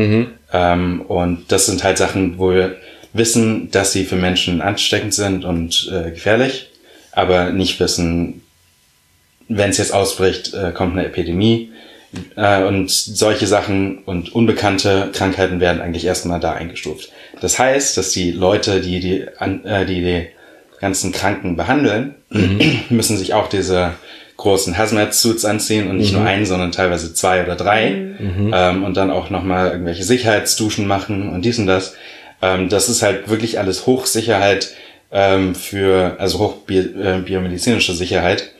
Ähm, 0.54 1.02
und 1.02 1.52
das 1.52 1.66
sind 1.66 1.84
halt 1.84 1.98
Sachen, 1.98 2.38
wo 2.38 2.52
wir 2.52 2.76
wissen, 3.16 3.72
dass 3.72 3.94
sie 3.94 4.04
für 4.04 4.16
Menschen 4.16 4.62
ansteckend 4.62 5.14
sind 5.14 5.46
und 5.46 5.92
äh, 5.92 6.12
gefährlich, 6.12 6.68
aber 7.12 7.52
nicht 7.52 7.80
wissen, 7.80 8.42
wenn 9.48 9.70
es 9.70 9.78
jetzt 9.78 9.94
ausbricht, 9.94 10.54
äh, 10.54 10.72
kommt 10.72 10.94
eine 10.94 11.06
Epidemie. 11.06 11.72
Äh, 12.36 12.64
und 12.64 12.90
solche 12.92 13.48
Sachen 13.48 14.00
und 14.00 14.34
unbekannte 14.34 15.10
Krankheiten 15.14 15.60
werden 15.60 15.82
eigentlich 15.82 16.06
erstmal 16.06 16.40
da 16.40 16.54
eingestuft. 16.54 17.12
Das 17.42 17.60
heißt, 17.60 17.98
dass 17.98 18.12
die 18.12 18.32
Leute, 18.32 18.82
die 18.82 19.00
die, 19.00 19.26
an, 19.38 19.66
äh, 19.66 19.86
die, 19.86 20.02
die 20.02 20.28
ganzen 20.80 21.12
Kranken 21.12 21.56
behandeln, 21.56 22.16
müssen 22.90 23.18
sich 23.18 23.34
auch 23.34 23.48
diese 23.48 23.94
großen 24.38 24.78
Hazmat-Suits 24.78 25.46
anziehen 25.46 25.90
und 25.90 25.98
nicht 25.98 26.14
nur 26.14 26.24
einen, 26.24 26.46
sondern 26.46 26.74
teilweise 26.74 27.14
zwei 27.14 27.44
oder 27.44 27.56
drei 27.56 27.88
ähm, 28.54 28.84
und 28.84 28.98
dann 28.98 29.10
auch 29.10 29.30
nochmal 29.30 29.72
irgendwelche 29.72 30.04
Sicherheitsduschen 30.04 30.88
machen 30.88 31.30
und 31.30 31.46
dies 31.46 31.58
und 31.58 31.68
das. 31.68 31.96
Ähm, 32.42 32.70
das 32.70 32.90
ist 32.90 33.02
halt 33.02 33.30
wirklich 33.30 33.60
alles 33.60 33.86
Hochsicherheit 33.86 34.74
ähm, 35.12 35.56
für, 35.56 36.16
also 36.20 36.40
hoch 36.40 36.56
bi 36.66 36.78
äh, 36.80 37.22
biomedizinische 37.24 37.94
Sicherheit. 37.94 38.52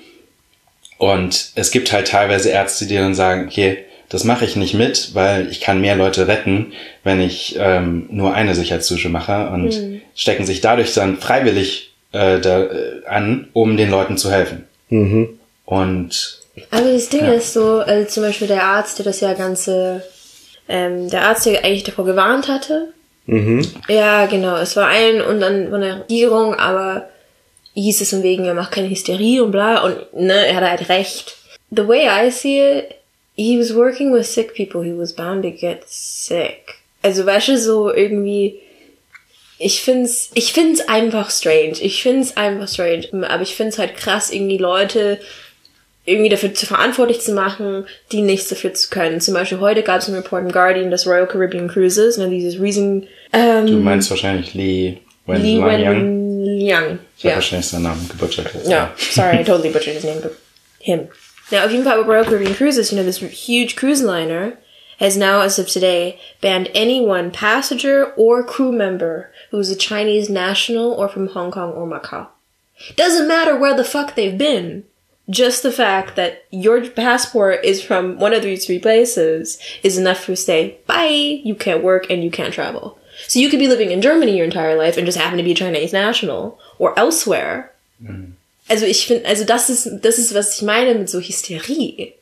Und 0.98 1.52
es 1.56 1.72
gibt 1.72 1.92
halt 1.92 2.08
teilweise 2.08 2.50
Ärzte, 2.50 2.86
die 2.86 2.96
dann 2.96 3.16
sagen, 3.16 3.48
okay, 3.48 3.86
das 4.10 4.24
mache 4.24 4.46
ich 4.46 4.56
nicht 4.56 4.74
mit, 4.74 5.14
weil 5.14 5.50
ich 5.50 5.60
kann 5.60 5.82
mehr 5.82 5.96
Leute 5.96 6.28
retten, 6.28 6.74
wenn 7.04 7.20
ich 7.20 7.58
ähm, 7.60 8.08
nur 8.10 8.34
eine 8.34 8.56
Sicherheitsdusche 8.56 9.10
mache 9.10 9.50
und 9.50 9.74
stecken 10.14 10.46
sich 10.46 10.62
dadurch 10.62 10.94
dann 10.94 11.18
freiwillig 11.18 11.94
äh, 12.12 12.40
da, 12.40 12.64
äh, 12.64 13.06
an, 13.08 13.50
um 13.54 13.76
den 13.76 13.90
Leuten 13.90 14.18
zu 14.18 14.32
helfen. 14.32 14.66
Und 15.66 16.40
Aber 16.72 16.92
das 16.94 17.10
Ding 17.10 17.26
ist 17.26 17.54
so, 17.54 17.80
also 17.80 18.08
zum 18.08 18.24
Beispiel 18.24 18.48
der 18.48 18.64
Arzt, 18.64 19.00
der 19.00 19.06
das 19.06 19.20
ja 19.20 19.34
ganze, 19.34 20.04
ähm, 20.70 21.10
der 21.10 21.24
Arzt, 21.24 21.46
der 21.46 21.66
eigentlich 21.66 21.84
davor 21.84 22.06
gewarnt 22.06 22.48
hatte. 22.48 22.94
Ja, 23.88 24.26
genau. 24.28 24.58
Es 24.58 24.76
war 24.76 24.88
ein 24.88 25.22
und 25.22 25.40
dann 25.40 25.70
von 25.70 25.82
der 25.82 26.02
Regierung, 26.02 26.54
aber 26.56 27.10
hieß 27.74 28.02
es 28.02 28.12
von 28.12 28.24
wegen, 28.24 28.46
er 28.46 28.54
macht 28.54 28.72
keine 28.72 28.90
Hysterie 28.90 29.42
und 29.42 29.52
bla 29.52 29.84
und 29.84 30.14
ne, 30.14 30.48
er 30.48 30.56
hatte 30.56 30.70
halt 30.70 30.90
recht. 30.90 31.36
The 31.72 31.88
way 31.88 32.08
I 32.08 32.32
see 32.32 32.60
it, 32.60 32.96
he 33.36 33.60
was 33.60 33.76
working 33.76 34.14
with 34.14 34.32
sick 34.32 34.56
people, 34.56 34.84
he 34.84 34.98
was 34.98 35.14
bound 35.14 35.44
to 35.44 35.52
get 35.52 35.84
sick. 35.88 36.76
Also 37.02 37.26
weißt 37.26 37.50
du, 37.50 37.58
so 37.58 37.94
irgendwie, 37.94 38.60
ich 39.58 39.82
find's, 39.82 40.32
ich 40.34 40.54
find's 40.54 40.88
einfach 40.88 41.30
strange. 41.30 41.80
Ich 41.82 42.02
find's 42.02 42.36
einfach 42.38 42.68
strange. 42.68 43.08
Aber 43.30 43.44
ich 43.44 43.56
find's 43.56 43.78
halt 43.78 43.96
krass, 43.96 44.32
irgendwie 44.32 44.58
Leute 44.58 45.20
irgendwie 46.06 46.30
dafür 46.30 46.54
zu 46.54 46.66
verantwortlich 46.66 47.22
zu 47.22 47.34
machen, 47.34 47.86
die 48.12 48.22
nichts 48.22 48.50
dafür 48.50 48.74
zu 48.74 48.90
können. 48.90 49.20
Zum 49.22 49.34
Beispiel 49.34 49.60
heute 49.60 49.82
gab 49.84 50.02
es 50.02 50.08
einen 50.08 50.18
Report 50.18 50.44
im 50.44 50.52
Guardian, 50.52 50.92
dass 50.92 51.08
Royal 51.08 51.28
Caribbean 51.28 51.68
Cruises, 51.68 52.18
ne, 52.18 52.30
dieses 52.30 52.60
riesen 52.62 53.08
ähm, 53.34 53.66
du 53.66 53.74
meinst 53.78 54.10
wahrscheinlich 54.10 54.54
Lee 54.54 55.00
Wen 55.26 55.42
Lee 55.42 55.58
Yang. 55.58 55.96
Wen 55.96 56.42
Liang. 56.46 57.00
Ich 57.18 57.24
habe 57.24 57.30
Ja. 57.30 57.36
wahrscheinlich 57.36 57.68
seinen 57.68 57.84
Namen 57.84 58.08
gebutchert. 58.08 58.54
jetzt. 58.54 58.68
No, 58.70 58.88
sorry, 58.98 59.40
I 59.40 59.44
totally 59.46 59.70
butchered 59.72 59.96
his 59.96 60.04
name, 60.04 60.22
but 60.22 60.34
him. 60.80 61.08
Now, 61.52 61.66
auf 61.66 61.72
jeden 61.72 61.84
Fall, 61.84 62.02
Royal 62.04 62.24
Caribbean 62.26 62.56
Cruises, 62.56 62.92
you 62.92 62.98
know, 62.98 63.04
this 63.04 63.20
huge 63.20 63.76
cruise 63.76 64.04
liner 64.04 64.54
has 65.00 65.18
now, 65.18 65.42
as 65.42 65.60
of 65.60 65.68
today, 65.68 66.18
banned 66.42 66.70
anyone, 66.74 67.30
passenger 67.32 68.14
or 68.16 68.44
crew 68.44 68.72
member, 68.72 69.30
who 69.52 69.60
is 69.60 69.70
a 69.70 69.76
Chinese 69.76 70.30
national 70.30 70.92
or 70.94 71.08
from 71.10 71.28
Hong 71.30 71.52
Kong 71.52 71.72
or 71.74 71.86
Macau. 71.88 72.28
Doesn't 72.96 73.28
matter 73.28 73.58
where 73.58 73.76
the 73.76 73.84
fuck 73.84 74.16
they've 74.16 74.38
been. 74.38 74.84
Just 75.30 75.64
the 75.64 75.72
fact 75.72 76.16
that 76.16 76.46
your 76.52 76.88
passport 76.88 77.66
is 77.66 77.82
from 77.82 78.20
one 78.20 78.34
of 78.34 78.44
these 78.44 78.66
three 78.66 78.80
places 78.80 79.60
is 79.82 79.98
enough 79.98 80.26
to 80.26 80.36
say, 80.36 80.78
bye, 80.86 81.42
you 81.44 81.56
can't 81.56 81.84
work 81.84 82.10
and 82.12 82.24
you 82.24 82.30
can't 82.30 82.54
travel. 82.54 83.00
So 83.28 83.40
you 83.40 83.50
could 83.50 83.60
be 83.60 83.68
living 83.68 83.92
in 83.92 84.02
Germany 84.02 84.36
your 84.36 84.46
entire 84.46 84.76
life 84.76 84.98
and 84.98 85.06
just 85.06 85.18
happen 85.18 85.38
to 85.38 85.44
be 85.44 85.54
Chinese 85.54 85.94
national 85.94 86.60
or 86.78 86.98
elsewhere. 86.98 87.72
Also 88.70 88.86
ich 88.86 89.08
finde, 89.08 89.28
also 89.28 89.46
das 89.46 89.70
ist, 89.70 89.90
das 90.02 90.20
ist, 90.20 90.34
was 90.34 90.56
ich 90.56 90.62
meine 90.62 90.94
mit 90.96 91.10
so 91.10 91.20
Hysterie. 91.20 92.14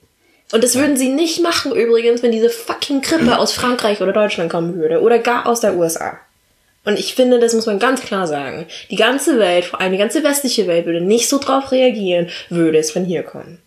Und 0.52 0.64
das 0.64 0.76
würden 0.76 0.98
sie 0.98 1.10
nicht 1.10 1.42
machen 1.42 1.74
übrigens, 1.74 2.22
wenn 2.22 2.32
diese 2.32 2.50
fucking 2.50 3.02
Grippe 3.02 3.40
aus 3.40 3.54
Frankreich 3.54 4.02
oder 4.02 4.14
Deutschland 4.14 4.52
kommen 4.52 4.76
würde 4.76 5.02
oder 5.02 5.20
gar 5.20 5.48
aus 5.48 5.62
der 5.62 5.76
USA. 5.76 6.20
Und 6.86 7.00
ich 7.00 7.16
finde, 7.16 7.40
das 7.40 7.54
muss 7.54 7.66
man 7.66 7.80
ganz 7.80 8.02
klar 8.02 8.28
sagen. 8.28 8.66
Die 8.92 8.98
ganze 8.98 9.40
Welt, 9.40 9.66
vor 9.66 9.80
allem 9.80 9.94
die 9.94 9.98
ganze 9.98 10.24
westliche 10.24 10.68
Welt, 10.68 10.86
würde 10.86 11.02
nicht 11.02 11.30
so 11.30 11.40
drauf 11.40 11.72
reagieren, 11.72 12.30
würde 12.50 12.78
es 12.78 12.92
von 12.92 13.06
hier 13.06 13.24
kommen. 13.24 13.60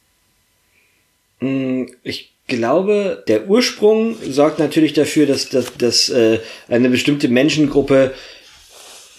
Ich 2.03 2.33
glaube, 2.47 3.25
der 3.29 3.49
Ursprung 3.49 4.17
sorgt 4.23 4.59
natürlich 4.59 4.93
dafür, 4.93 5.27
dass, 5.27 5.49
dass, 5.49 5.77
dass 5.77 6.09
äh, 6.09 6.41
eine 6.69 6.89
bestimmte 6.89 7.29
Menschengruppe 7.29 8.15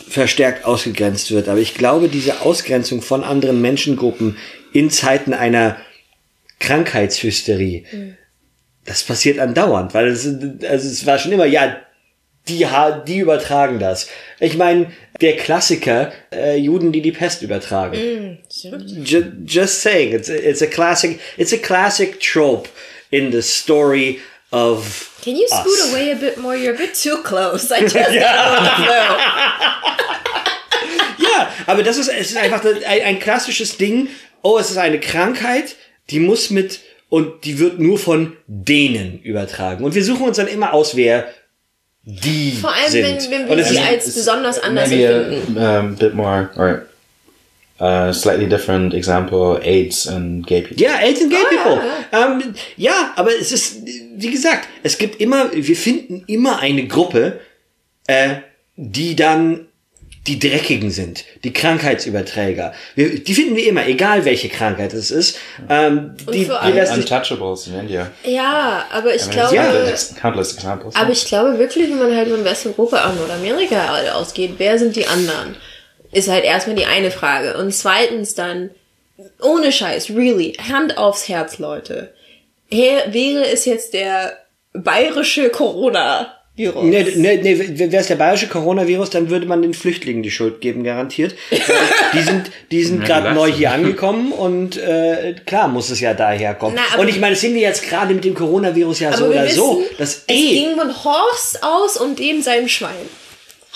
verstärkt 0.08 0.66
ausgegrenzt 0.66 1.32
wird. 1.32 1.50
Aber 1.50 1.60
ich 1.60 1.74
glaube, 1.74 2.08
diese 2.08 2.42
Ausgrenzung 2.42 3.02
von 3.02 3.24
anderen 3.24 3.62
Menschengruppen 3.62 4.38
in 4.74 4.90
Zeiten 4.90 5.34
einer 5.34 5.78
Krankheitshysterie, 6.60 8.16
das 8.86 9.04
passiert 9.04 9.40
andauernd, 9.40 9.94
weil 9.94 10.08
es, 10.08 10.26
also 10.26 10.88
es 10.88 11.06
war 11.06 11.20
schon 11.20 11.34
immer, 11.34 11.46
ja, 11.46 11.78
die, 12.50 12.66
die 13.08 13.18
übertragen 13.18 13.80
das. 13.80 14.08
Ich 14.40 14.56
meine, 14.58 14.92
der 15.22 15.36
Klassiker, 15.36 16.12
äh, 16.34 16.58
Juden, 16.58 16.92
die 16.92 17.02
die 17.02 17.12
Pest 17.12 17.42
übertragen. 17.42 18.38
Ju- 18.50 19.32
just 19.46 19.82
saying, 19.82 20.14
it's 20.14 20.30
a, 20.30 20.34
it's 20.36 20.62
a 20.62 20.68
classic, 20.68 21.20
it's 21.38 21.54
a 21.54 21.58
classic 21.58 22.20
trope 22.20 22.70
in 23.10 23.32
the 23.32 23.42
story 23.42 24.20
of 24.52 25.12
Can 25.24 25.36
you 25.36 25.48
scoot 25.48 25.66
us. 25.68 25.92
away 25.92 26.12
a 26.12 26.16
bit 26.16 26.38
more? 26.38 26.56
You're 26.56 26.74
a 26.76 26.78
bit 26.78 26.94
too 26.94 27.18
close. 27.24 27.72
I 27.72 27.82
just 27.82 27.96
got 27.96 28.06
on 28.06 28.64
the 28.64 28.70
flow. 28.84 29.18
Ja, 31.20 31.50
aber 31.66 31.84
das 31.84 31.98
ist, 31.98 32.08
es 32.10 32.32
ist 32.32 32.38
einfach 32.38 32.64
ein, 32.64 32.84
ein 33.04 33.20
klassisches 33.20 33.78
Ding. 33.78 34.10
Oh, 34.42 34.58
es 34.60 34.70
ist 34.72 34.78
eine 34.78 35.00
Krankheit, 35.00 35.76
die 36.10 36.20
muss 36.20 36.50
mit 36.50 36.80
und 37.10 37.46
die 37.46 37.60
wird 37.60 37.80
nur 37.80 37.98
von 37.98 38.38
denen 38.48 39.20
übertragen. 39.22 39.84
Und 39.84 39.96
wir 39.96 40.04
suchen 40.04 40.24
uns 40.28 40.38
dann 40.38 40.48
immer 40.48 40.74
aus, 40.74 40.96
wer 40.96 41.28
die 42.10 42.54
Vor 42.54 42.74
allem, 42.74 42.90
sind. 42.90 43.04
wenn, 43.32 43.50
wenn 43.50 43.58
wir 43.58 43.64
sie 43.66 43.76
ist, 43.76 43.86
als 43.86 44.06
besonders 44.16 44.60
anders 44.64 44.90
Maybe 44.90 45.04
empfinden. 45.14 45.58
a 45.58 45.80
um, 45.82 45.96
bit 45.96 46.14
more, 46.14 46.50
or 46.56 46.86
uh, 47.82 48.14
slightly 48.14 48.48
different 48.48 48.94
example: 48.94 49.60
AIDS 49.62 50.08
and 50.08 50.48
gay 50.48 50.62
people. 50.62 50.82
Ja, 50.82 50.96
AIDS 51.02 51.22
and 51.22 51.30
Gay 51.30 51.38
Ah, 51.44 51.50
People. 51.50 51.82
ja, 52.14 52.26
Ähm, 52.26 52.54
ja, 52.78 53.12
aber 53.18 53.32
es 53.38 53.52
ist, 53.52 53.86
wie 53.86 54.32
gesagt, 54.32 54.70
es 54.84 54.98
gibt 54.98 55.20
immer, 55.20 55.52
wir 55.54 55.76
finden 55.76 56.24
immer 56.28 56.60
eine 56.60 56.88
Gruppe, 56.88 57.42
äh, 58.08 58.36
die 58.78 59.18
dann 59.18 59.68
die 60.28 60.40
Dreckigen 60.40 60.92
sind, 60.92 61.24
die 61.44 61.54
Krankheitsüberträger. 61.54 62.74
Wir, 62.96 63.24
die 63.24 63.34
finden 63.34 63.56
wir 63.56 63.66
immer, 63.68 63.88
egal 63.88 64.26
welche 64.26 64.50
Krankheit 64.50 64.94
es 64.94 65.10
ist. 65.10 65.38
Ähm, 65.70 66.16
die, 66.32 66.46
die 66.46 66.86
sich, 66.86 66.98
Untouchables 66.98 67.68
in 67.68 67.80
India. 67.80 68.12
Ja, 68.24 68.86
aber 68.92 69.16
ich 69.16 69.30
glaube. 69.30 69.56
examples. 70.52 70.96
Aber 70.96 71.12
ich 71.12 71.26
glaube 71.26 71.58
wirklich, 71.58 71.90
wenn 71.90 71.98
man 71.98 72.16
halt 72.16 72.30
von 72.30 72.44
Westeuropa 72.44 73.10
und 73.10 73.20
Nordamerika 73.20 74.12
ausgeht, 74.14 74.56
wer 74.58 74.78
sind 74.78 74.96
die 74.96 75.08
anderen? 75.08 75.56
Ist 76.12 76.30
halt 76.30 76.44
erstmal 76.44 76.76
die 76.76 76.86
eine 76.86 77.12
Frage. 77.12 77.58
Und 77.58 77.74
zweitens 77.74 78.36
dann, 78.36 78.72
ohne 79.42 79.72
Scheiß, 79.72 80.10
really, 80.12 80.58
Hand 80.70 80.98
aufs 80.98 81.28
Herz, 81.30 81.58
Leute. 81.58 82.14
Her, 82.70 83.14
wäre 83.14 83.46
es 83.46 83.66
jetzt 83.66 83.94
der 83.94 84.38
bayerische 84.74 85.50
Corona-Virus? 86.66 87.16
Nee, 87.16 87.38
nee, 87.42 87.56
nee, 87.56 87.80
wäre 87.92 88.02
es 88.02 88.08
der 88.08 88.16
bayerische 88.16 88.48
Coronavirus, 88.48 89.12
dann 89.12 89.30
würde 89.30 89.46
man 89.46 89.62
den 89.62 89.74
Flüchtlingen 89.74 90.24
die 90.24 90.32
Schuld 90.32 90.60
geben, 90.62 90.84
garantiert. 90.84 91.36
Die 92.14 92.22
sind, 92.22 92.50
die 92.72 92.84
sind 92.84 93.04
gerade 93.04 93.34
neu 93.34 93.52
hier 93.52 93.72
angekommen 93.72 94.32
und 94.32 94.78
äh, 94.78 95.36
klar 95.46 95.68
muss 95.68 95.90
es 95.90 96.00
ja 96.00 96.14
daher 96.14 96.54
kommen. 96.56 96.78
Na, 96.78 97.00
und 97.00 97.10
ich 97.10 97.20
meine, 97.20 97.34
das 97.34 97.42
sehen 97.42 97.54
wir 97.54 97.62
jetzt 97.62 97.84
gerade 97.84 98.14
mit 98.14 98.24
dem 98.24 98.34
Coronavirus 98.34 99.02
ja 99.02 99.16
so 99.16 99.26
oder 99.26 99.48
so. 99.50 99.80
wissen, 99.80 99.96
Das 99.98 100.10
es 100.10 100.24
eh. 100.28 100.54
ging 100.54 100.76
von 100.78 101.04
Horst 101.04 101.62
aus 101.62 101.98
und 101.98 102.18
dem 102.18 102.42
seinem 102.42 102.70
Schwein. 102.70 102.94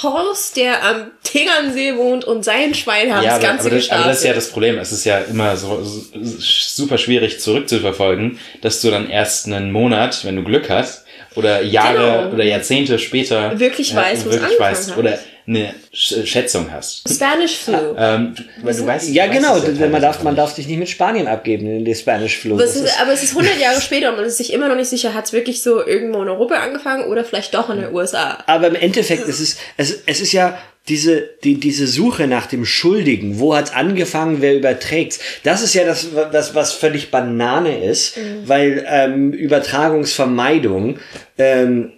Horst, 0.02 0.56
der 0.58 0.84
am 0.84 1.12
Tegernsee 1.24 1.96
wohnt 1.96 2.26
und 2.26 2.44
sein 2.44 2.74
Schwein 2.74 3.14
haben 3.14 3.24
ja, 3.24 3.38
das 3.38 3.42
Ganze 3.42 3.68
aber, 3.68 3.76
das, 3.76 3.90
aber 3.90 4.06
das 4.06 4.18
ist 4.20 4.24
ja 4.24 4.34
das 4.34 4.50
Problem. 4.50 4.78
Es 4.80 4.92
ist 4.92 5.06
ja 5.06 5.20
immer 5.20 5.58
so, 5.58 5.84
so 5.84 6.02
super 6.40 6.98
schwierig 6.98 7.40
zurückzuverfolgen, 7.40 8.40
dass 8.62 8.82
du 8.82 8.90
dann 8.90 9.10
erst 9.10 9.46
einen 9.48 9.72
Monat, 9.72 10.24
wenn 10.26 10.38
du 10.38 10.44
Glück 10.44 10.70
hast, 10.70 11.06
oder 11.36 11.62
Jahre 11.62 12.20
Genau. 12.24 12.34
oder 12.34 12.44
Jahrzehnte 12.44 13.00
später 13.00 13.58
Wirklich 13.60 13.96
weißt, 13.96 14.26
wo 14.26 14.30
es 14.30 14.40
wirklich 14.42 14.60
weißt 14.60 14.92
hat. 14.92 14.98
oder 14.98 15.20
eine 15.48 15.74
Sch 15.92 16.26
Schätzung 16.26 16.72
hast. 16.72 17.04
Spanish 17.12 17.58
Flu. 17.58 17.74
Ähm, 17.98 18.36
weil 18.62 18.76
du 18.76 18.86
weißt, 18.86 19.10
Ja, 19.10 19.26
du 19.26 19.32
weißt 19.32 19.40
genau. 19.42 19.58
es 19.58 19.80
ja 19.80 19.88
man, 19.88 20.02
darf, 20.02 20.22
man 20.24 20.34
nicht. 20.34 20.40
darf 20.40 20.52
sich 20.54 20.68
nicht 20.68 20.78
mit 20.78 20.88
Spanien 20.90 21.28
abgeben 21.28 21.66
in 21.68 21.84
den 21.84 21.96
Spanish 21.96 22.38
Flu. 22.38 22.56
Aber 22.56 22.64
aber 22.64 23.12
es 23.14 23.24
ist 23.24 23.32
100 23.36 23.60
Jahre 23.60 23.82
später 23.82 24.10
und 24.10 24.18
man 24.18 24.26
ist 24.26 24.38
sich 24.38 24.54
immer 24.54 24.68
noch 24.70 24.76
nicht 24.76 24.90
sicher, 24.90 25.14
hat 25.14 25.26
es 25.26 25.34
wirklich 25.34 25.64
so 25.64 25.86
irgendwo 25.86 26.22
in 26.22 26.30
Europa 26.30 26.56
angefangen 26.56 27.06
oder 27.06 27.26
vielleicht 27.26 27.54
doch 27.56 27.70
in 27.72 27.82
den 27.82 27.94
USA. 27.94 28.38
aber 28.46 28.68
im 28.68 28.76
Endeffekt 28.76 29.28
ist 29.28 29.40
es, 29.40 29.58
es, 29.78 30.00
es 30.06 30.22
ist 30.22 30.32
ja 30.32 30.58
diese, 30.88 31.30
die, 31.44 31.60
diese 31.60 31.88
Suche 31.88 32.28
nach 32.28 32.48
dem 32.48 32.66
Schuldigen. 32.66 33.40
Wo 33.40 33.56
hat's 33.56 33.72
angefangen? 33.72 34.42
Wer 34.42 34.56
überträgt's? 34.58 35.20
Das 35.44 35.62
ist 35.62 35.74
ja 35.74 35.86
das, 35.86 36.08
das 36.32 36.56
was 36.56 36.74
völlig 36.74 37.12
Banane 37.12 37.84
ist, 37.84 38.18
weil 38.46 38.86
ähm, 38.88 39.32
Übertragungsvermeidung 39.32 40.98
ähm, 41.38 41.94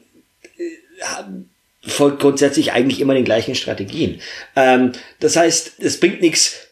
folgt 1.85 2.21
grundsätzlich 2.21 2.71
eigentlich 2.73 2.99
immer 2.99 3.13
den 3.13 3.25
gleichen 3.25 3.55
Strategien. 3.55 4.21
Ähm, 4.55 4.91
das 5.19 5.35
heißt, 5.35 5.73
es 5.79 5.99
bringt 5.99 6.21
nichts. 6.21 6.67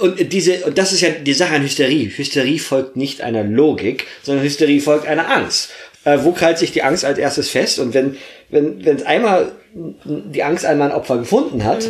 Und 0.00 0.32
diese, 0.32 0.64
und 0.64 0.78
das 0.78 0.92
ist 0.92 1.02
ja 1.02 1.10
die 1.10 1.34
Sache 1.34 1.54
an 1.54 1.62
Hysterie. 1.62 2.08
Hysterie 2.08 2.58
folgt 2.58 2.96
nicht 2.96 3.20
einer 3.20 3.44
Logik, 3.44 4.06
sondern 4.22 4.44
Hysterie 4.44 4.80
folgt 4.80 5.06
einer 5.06 5.30
Angst. 5.30 5.72
Äh, 6.04 6.18
wo 6.22 6.32
krallt 6.32 6.58
sich 6.58 6.72
die 6.72 6.82
Angst 6.82 7.04
als 7.04 7.18
erstes 7.18 7.50
fest? 7.50 7.78
Und 7.78 7.94
wenn, 7.94 8.16
wenn, 8.50 8.84
wenn 8.84 8.96
es 8.96 9.02
einmal 9.04 9.52
die 9.74 10.42
Angst 10.42 10.64
einmal 10.64 10.90
ein 10.90 10.96
Opfer 10.96 11.18
gefunden 11.18 11.64
hat, 11.64 11.88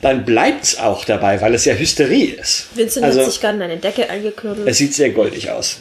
dann 0.00 0.24
bleibt's 0.24 0.78
auch 0.78 1.04
dabei, 1.04 1.40
weil 1.40 1.54
es 1.54 1.64
ja 1.64 1.74
Hysterie 1.74 2.34
ist. 2.34 2.68
Vincent 2.74 3.06
also, 3.06 3.20
hat 3.20 3.30
sich 3.30 3.40
gerade 3.40 3.56
in 3.56 3.62
eine 3.62 3.76
Decke 3.76 4.10
eingeknuddelt. 4.10 4.66
es 4.66 4.78
sieht 4.78 4.94
sehr 4.94 5.10
goldig 5.10 5.50
aus. 5.50 5.78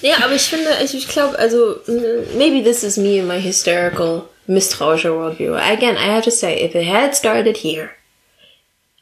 Ja, 0.00 0.16
aber 0.24 0.34
ich 0.34 0.42
finde, 0.42 0.70
ich, 0.82 0.94
ich 0.94 1.08
glaube, 1.08 1.38
also, 1.38 1.76
maybe 2.36 2.62
this 2.62 2.82
is 2.82 2.96
me 2.96 3.20
and 3.20 3.28
my 3.28 3.40
hysterical, 3.40 4.22
misstrauische 4.46 5.12
worldview. 5.12 5.54
Again, 5.54 5.96
I 5.96 6.08
have 6.08 6.22
to 6.22 6.30
say, 6.30 6.64
if 6.64 6.74
it 6.74 6.86
had 6.86 7.14
started 7.14 7.56
here, 7.56 7.90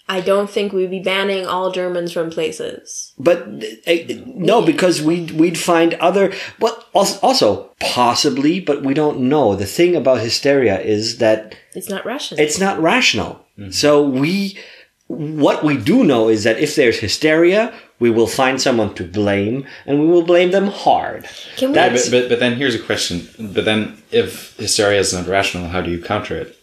I 0.07 0.21
don't 0.21 0.51
think 0.51 0.73
we'd 0.73 0.91
be 0.91 1.01
banning 1.01 1.47
all 1.47 1.71
Germans 1.71 2.13
from 2.13 2.29
places. 2.31 3.13
But 3.19 3.39
uh, 3.87 3.95
no, 4.27 4.61
because 4.61 5.01
we'd 5.01 5.31
we'd 5.31 5.57
find 5.59 5.95
other. 5.95 6.33
But 6.59 6.87
als- 6.95 7.19
also 7.23 7.71
possibly, 7.81 8.61
but 8.61 8.83
we 8.83 8.93
don't 8.95 9.21
know. 9.21 9.55
The 9.57 9.65
thing 9.67 9.97
about 9.97 10.21
hysteria 10.21 10.79
is 10.81 11.19
that 11.19 11.57
It's 11.75 11.89
not 11.89 12.05
rational. 12.05 12.41
it's 12.41 12.59
not 12.61 12.81
rational. 12.83 13.41
So 13.71 14.03
we, 14.03 14.59
what 15.07 15.63
we 15.65 15.77
do 15.77 16.03
know 16.03 16.29
is 16.29 16.43
that 16.45 16.59
if 16.59 16.75
there's 16.75 16.99
hysteria, 16.99 17.73
we 18.01 18.11
will 18.11 18.27
find 18.27 18.61
someone 18.61 18.93
to 18.95 19.05
blame, 19.05 19.65
and 19.87 20.01
we 20.01 20.07
will 20.09 20.25
blame 20.25 20.51
them 20.51 20.67
hard. 20.67 21.25
Can 21.57 21.69
we- 21.71 21.75
That's 21.77 22.09
But, 22.11 22.23
but 22.23 22.29
but 22.31 22.39
then 22.41 22.57
here's 22.57 22.75
a 22.75 22.83
question. 22.83 23.29
But 23.39 23.65
then 23.65 23.97
if 24.11 24.57
hysteria 24.59 24.99
is 25.01 25.13
not 25.15 25.29
rational, 25.29 25.69
how 25.69 25.81
do 25.81 25.91
you 25.91 26.03
counter 26.03 26.37
it? 26.37 26.59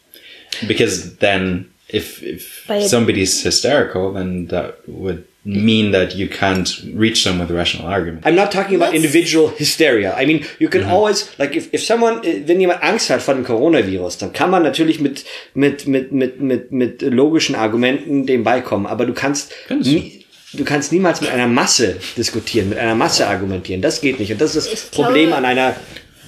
Because 0.67 1.15
then 1.17 1.70
if 1.93 2.21
if 2.23 2.69
a- 2.69 2.87
somebody's 2.87 3.43
hysterical, 3.43 4.13
then 4.13 4.47
that 4.47 4.75
would 4.87 5.23
mean 5.43 5.91
that 5.91 6.13
you 6.15 6.27
can't 6.27 6.83
reach 6.95 7.23
them 7.23 7.39
with 7.39 7.49
a 7.49 7.53
rational 7.55 7.87
argument. 7.87 8.23
I'm 8.27 8.35
not 8.35 8.51
talking 8.53 8.75
about 8.75 8.91
Let's- 8.93 9.03
individual 9.03 9.51
hysteria. 9.57 10.13
I 10.15 10.25
mean, 10.27 10.45
you 10.59 10.69
can 10.69 10.83
always, 10.83 11.29
like, 11.39 11.55
if, 11.55 11.73
if 11.73 11.83
someone, 11.83 12.21
äh, 12.23 12.43
wenn 12.47 12.59
jemand 12.61 12.83
Angst 12.83 13.09
hat 13.09 13.23
vor 13.23 13.33
dem 13.33 13.43
Coronavirus, 13.43 14.19
dann 14.19 14.33
kann 14.33 14.51
man 14.51 14.61
natürlich 14.61 14.99
mit, 14.99 15.25
mit, 15.55 15.87
mit, 15.87 16.11
mit, 16.11 16.39
mit, 16.41 16.71
mit 16.71 17.01
logischen 17.01 17.55
Argumenten 17.55 18.27
dem 18.27 18.43
beikommen. 18.43 18.85
Aber 18.85 19.07
du 19.07 19.13
kannst, 19.13 19.51
du. 19.69 20.63
kannst 20.63 20.91
niemals 20.91 21.21
mit 21.21 21.31
einer 21.31 21.47
Masse 21.47 21.95
diskutieren, 22.17 22.69
mit 22.69 22.77
einer 22.77 22.93
Masse 22.93 23.25
argumentieren. 23.25 23.81
Das 23.81 23.99
geht 23.99 24.19
nicht. 24.19 24.31
Und 24.31 24.39
das 24.41 24.55
ist 24.55 24.71
das 24.71 24.83
Ich 24.85 24.91
glaube- 24.91 25.07
Problem 25.07 25.33
an 25.33 25.45
einer 25.45 25.75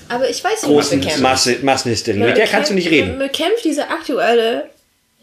aber 0.09 0.29
ich 0.29 0.43
weiß 0.43 0.63
nicht, 0.63 0.71
großen. 0.71 1.21
Masse, 1.21 1.57
Massenhysterie. 1.61 2.19
Mit 2.19 2.37
der 2.37 2.45
kannst 2.47 2.69
du 2.71 2.73
nicht 2.75 2.89
reden. 2.89 3.17
Man 3.17 3.19
bekämpft 3.19 3.63
diese 3.63 3.89
aktuelle 3.89 4.69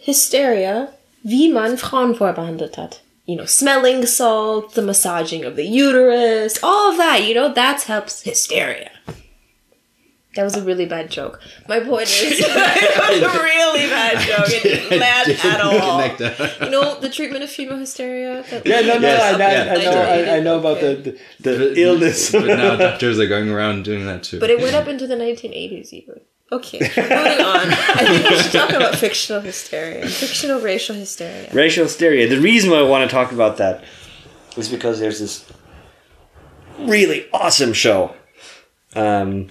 Hysteria, 0.03 0.89
wie 1.23 1.49
man 1.49 1.77
Frauen 1.77 2.15
vorher 2.15 2.35
behandelt 2.35 2.77
hat. 2.77 3.01
You 3.27 3.37
know, 3.37 3.45
smelling 3.45 4.07
salt, 4.07 4.75
the 4.75 4.83
massaging 4.83 5.45
of 5.45 5.55
the 5.55 5.65
uterus, 5.65 6.59
all 6.63 6.91
of 6.91 6.97
that, 6.97 7.23
you 7.23 7.35
know, 7.35 7.53
that 7.53 7.83
helps 7.83 8.23
hysteria. 8.23 8.91
That 10.37 10.45
was 10.45 10.57
a 10.57 10.63
really 10.63 10.87
bad 10.87 11.11
joke. 11.11 11.41
My 11.69 11.81
point 11.81 12.09
is, 12.09 12.39
it 12.41 13.23
was 13.23 13.35
a 13.35 13.43
really 13.43 13.89
bad 13.89 14.27
joke. 14.27 14.49
It 14.49 14.63
didn't 14.63 14.99
land 14.99 15.31
at 15.45 15.61
all. 15.61 16.65
You 16.65 16.71
know, 16.71 17.01
the 17.01 17.11
treatment 17.11 17.43
of 17.43 17.51
female 17.51 17.79
hysteria? 17.79 18.45
That 18.51 18.65
Yeah, 18.65 18.81
no, 18.81 18.99
no, 18.99 19.09
Yes, 19.09 19.35
I, 19.35 19.39
know, 19.39 19.49
yeah, 19.49 19.75
I, 19.75 19.85
know. 19.85 20.03
I, 20.03 20.37
I 20.37 20.41
know 20.41 20.59
about 20.61 20.81
the, 20.81 21.19
the, 21.41 21.51
the 21.51 21.83
illness. 21.83 22.31
But 22.31 22.47
now 22.47 22.77
doctors 22.77 23.19
are 23.19 23.27
going 23.27 23.51
around 23.51 23.85
doing 23.85 24.07
that 24.07 24.23
too. 24.23 24.39
But 24.39 24.51
it 24.51 24.61
went 24.61 24.77
up 24.77 24.87
into 24.87 25.07
the 25.07 25.17
1980s 25.17 25.93
even. 25.93 26.21
Okay, 26.53 26.81
moving 26.81 27.13
on. 27.13 27.69
I 27.71 28.05
think 28.07 28.31
we 28.31 28.37
should 28.43 28.53
talk 28.53 28.71
about 28.71 28.97
fictional 28.97 29.41
hysteria. 29.41 30.07
Fictional 30.09 30.61
racial 30.61 30.97
hysteria. 30.97 31.49
racial 31.53 31.85
hysteria. 31.85 32.29
The 32.29 32.41
reason 32.41 32.71
why 32.71 32.79
I 32.79 32.83
want 32.83 33.09
to 33.09 33.15
talk 33.15 33.31
about 33.31 33.59
that 33.59 33.85
is 34.57 34.69
because 34.69 34.99
there's 34.99 35.21
this 35.21 35.45
really 36.79 37.27
awesome 37.33 37.73
show. 37.73 38.15
Um, 38.97 39.47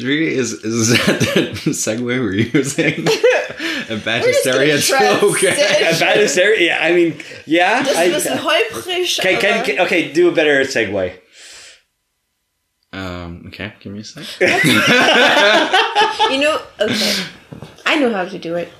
really, 0.00 0.34
is 0.34 0.52
is 0.52 0.88
that 0.90 1.20
the 1.20 1.70
segue 1.72 2.02
we're 2.02 2.32
using? 2.32 3.06
a 3.90 3.96
bad 4.02 4.22
We're 4.22 4.32
just 4.32 4.44
gonna 4.44 4.64
hysteria 4.64 4.78
joke. 5.20 5.38
transition. 5.38 6.00
bad 6.00 6.16
hysteria. 6.18 6.66
Yeah, 6.66 6.78
I 6.80 6.92
mean, 6.92 7.18
yeah. 7.44 7.82
Das 7.82 7.90
ist 7.90 7.96
ein 7.98 8.10
bisschen 8.12 8.38
I, 8.38 8.64
holprig. 8.70 9.18
okay, 9.20 9.36
can, 9.36 9.64
can, 9.64 9.80
okay, 9.80 10.12
do 10.12 10.28
a 10.28 10.32
better 10.32 10.60
segue. 10.62 11.12
Um, 12.96 13.44
okay, 13.48 13.74
give 13.80 13.92
me 13.92 14.00
a 14.00 14.04
sec. 14.04 14.24
You 16.30 16.38
know, 16.40 16.60
okay. 16.80 17.12
I 17.84 17.96
know 18.00 18.10
how 18.12 18.24
to 18.24 18.38
do 18.38 18.54
it. 18.56 18.72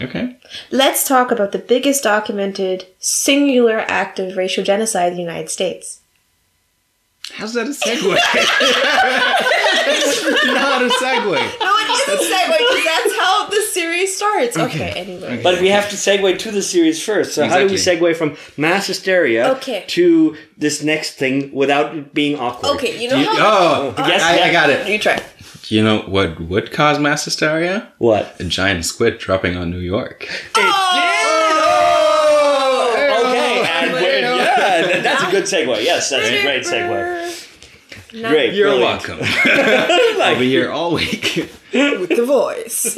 Okay. 0.00 0.36
Let's 0.70 1.06
talk 1.06 1.30
about 1.30 1.52
the 1.52 1.58
biggest 1.58 2.02
documented 2.04 2.86
singular 2.98 3.80
act 3.88 4.18
of 4.18 4.36
racial 4.36 4.64
genocide 4.64 5.10
in 5.10 5.16
the 5.16 5.22
United 5.22 5.50
States. 5.50 6.00
How's 7.32 7.54
that 7.54 7.66
a 7.66 7.70
segue? 7.70 8.06
Not 10.54 10.82
a 10.82 10.88
segue. 10.88 11.60
No, 11.60 11.75
it 12.08 12.20
is 12.20 12.30
a 12.30 12.34
segue 12.34 12.58
because 12.58 12.84
that's 12.84 13.16
how 13.18 13.48
the 13.48 13.62
series 13.72 14.16
starts. 14.16 14.56
Okay, 14.56 14.90
anyway. 14.90 15.42
But 15.42 15.60
we 15.60 15.68
have 15.68 15.88
to 15.90 15.96
segue 15.96 16.38
to 16.40 16.50
the 16.50 16.62
series 16.62 17.04
first. 17.04 17.34
So 17.34 17.46
how 17.46 17.58
do 17.58 17.66
we 17.66 17.74
segue 17.74 18.16
from 18.16 18.36
mass 18.56 18.86
hysteria 18.86 19.48
Okay. 19.56 19.84
to 19.88 20.36
this 20.56 20.82
next 20.82 21.12
thing 21.14 21.52
without 21.52 22.14
being 22.14 22.38
awkward? 22.38 22.70
Okay, 22.76 23.00
you 23.02 23.10
know 23.10 23.16
You- 23.16 23.26
how. 23.26 23.34
oh, 23.38 23.94
oh 23.98 24.06
Yes, 24.08 24.22
I, 24.22 24.36
yeah. 24.38 24.44
I 24.46 24.52
got 24.52 24.70
it. 24.70 24.88
You 24.88 24.98
try. 24.98 25.20
Do 25.62 25.74
you 25.74 25.82
know 25.82 25.98
what 26.02 26.38
would 26.40 26.70
cause 26.70 26.98
mass 27.00 27.24
hysteria? 27.24 27.92
What? 27.98 28.36
A 28.40 28.44
giant 28.44 28.84
squid 28.84 29.18
dropping 29.18 29.56
on 29.56 29.70
New 29.70 29.80
York. 29.80 30.22
it 30.22 30.28
did 30.54 30.64
oh! 30.64 31.92
Oh! 33.08 33.30
Okay, 33.30 33.68
and 33.68 33.92
we're, 33.92 34.36
yeah, 34.36 35.00
that's 35.00 35.22
a 35.24 35.30
good 35.30 35.44
segue. 35.44 35.82
Yes, 35.84 36.10
that's 36.10 36.28
a 36.28 36.42
great 36.42 36.62
segue. 36.62 37.45
Not 38.14 38.30
Great. 38.30 38.54
You're 38.54 38.68
brilliant. 38.70 39.08
welcome. 39.08 39.18
I'll 40.22 40.38
be 40.38 40.48
here 40.48 40.70
all 40.70 40.94
week. 40.94 41.50
with 41.72 42.08
the 42.10 42.24
voice. 42.24 42.96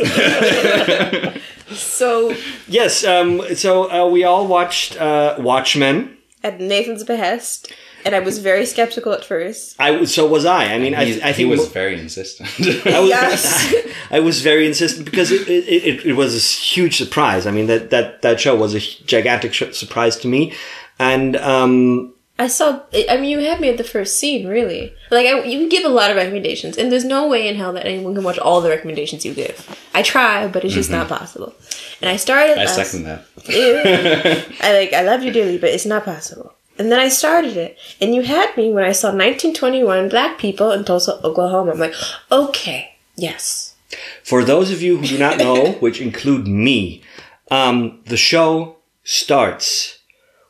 so 1.76 2.34
Yes. 2.66 3.04
Um. 3.04 3.42
So 3.54 3.90
uh, 3.90 4.08
we 4.08 4.24
all 4.24 4.46
watched 4.46 4.96
uh, 5.00 5.36
Watchmen. 5.38 6.16
at 6.44 6.60
Nathan's 6.60 7.04
behest, 7.04 7.72
and 8.04 8.14
I 8.14 8.20
was 8.20 8.38
very 8.38 8.64
skeptical 8.66 9.12
at 9.12 9.24
first. 9.24 9.74
I 9.80 9.90
was- 9.92 10.14
so 10.14 10.26
was 10.28 10.44
I. 10.44 10.66
I 10.74 10.78
mean, 10.78 10.94
I, 10.94 11.04
He, 11.04 11.22
I 11.22 11.28
he 11.28 11.32
think 11.32 11.50
was 11.50 11.60
mo- 11.60 11.66
very 11.66 11.98
insistent. 11.98 12.48
I 12.86 13.00
was, 13.00 13.08
Yes. 13.08 13.74
I 14.10 14.20
was 14.20 14.40
very 14.42 14.66
insistent 14.66 15.04
because 15.04 15.30
it, 15.32 15.48
it, 15.48 15.64
it, 15.90 16.06
it 16.06 16.12
was 16.14 16.34
a 16.36 16.38
huge 16.38 16.96
surprise. 16.96 17.46
I 17.46 17.50
mean, 17.50 17.66
that, 17.66 17.90
that, 17.90 18.22
that 18.22 18.40
show 18.40 18.54
was 18.56 18.74
a 18.74 18.80
gigantic 18.80 19.52
sh- 19.52 19.72
surprise 19.72 20.16
to 20.18 20.28
me. 20.28 20.52
And, 21.00 21.36
um, 21.36 22.14
I 22.38 22.46
saw. 22.46 22.80
I 23.08 23.16
mean, 23.16 23.30
you 23.30 23.40
had 23.40 23.60
me 23.60 23.68
at 23.68 23.78
the 23.78 23.84
first 23.84 24.18
scene, 24.18 24.46
really. 24.46 24.94
Like, 25.10 25.26
I, 25.26 25.42
you 25.42 25.68
give 25.68 25.84
a 25.84 25.88
lot 25.88 26.10
of 26.10 26.16
recommendations, 26.16 26.78
and 26.78 26.92
there's 26.92 27.04
no 27.04 27.26
way 27.26 27.48
in 27.48 27.56
hell 27.56 27.72
that 27.72 27.86
anyone 27.86 28.14
can 28.14 28.22
watch 28.22 28.38
all 28.38 28.60
the 28.60 28.68
recommendations 28.68 29.24
you 29.24 29.34
give. 29.34 29.68
I 29.92 30.02
try, 30.02 30.46
but 30.46 30.64
it's 30.64 30.74
just 30.74 30.90
not 30.90 31.08
possible. 31.08 31.52
And 32.00 32.08
I 32.08 32.16
started. 32.16 32.58
I 32.58 32.64
last- 32.64 32.76
second 32.76 33.04
that. 33.04 33.24
Ew. 33.48 34.54
I 34.60 34.72
like. 34.72 34.92
I 34.92 35.02
love 35.02 35.22
you 35.24 35.32
dearly, 35.32 35.58
but 35.58 35.70
it's 35.70 35.86
not 35.86 36.04
possible. 36.04 36.54
And 36.78 36.92
then 36.92 37.00
I 37.00 37.08
started 37.08 37.56
it, 37.56 37.76
and 38.00 38.14
you 38.14 38.22
had 38.22 38.56
me 38.56 38.72
when 38.72 38.84
I 38.84 38.92
saw 38.92 39.08
1921 39.08 40.08
black 40.08 40.38
people 40.38 40.70
in 40.70 40.84
Tulsa, 40.84 41.20
Oklahoma. 41.24 41.72
I'm 41.72 41.78
like, 41.80 41.94
okay, 42.30 42.94
yes. 43.16 43.74
for 44.22 44.44
those 44.44 44.70
of 44.70 44.80
you 44.80 44.98
who 44.98 45.06
do 45.06 45.18
not 45.18 45.38
know, 45.38 45.72
which 45.80 46.00
include 46.00 46.46
me, 46.46 47.02
um, 47.50 48.00
the 48.06 48.16
show 48.16 48.76
starts 49.02 49.97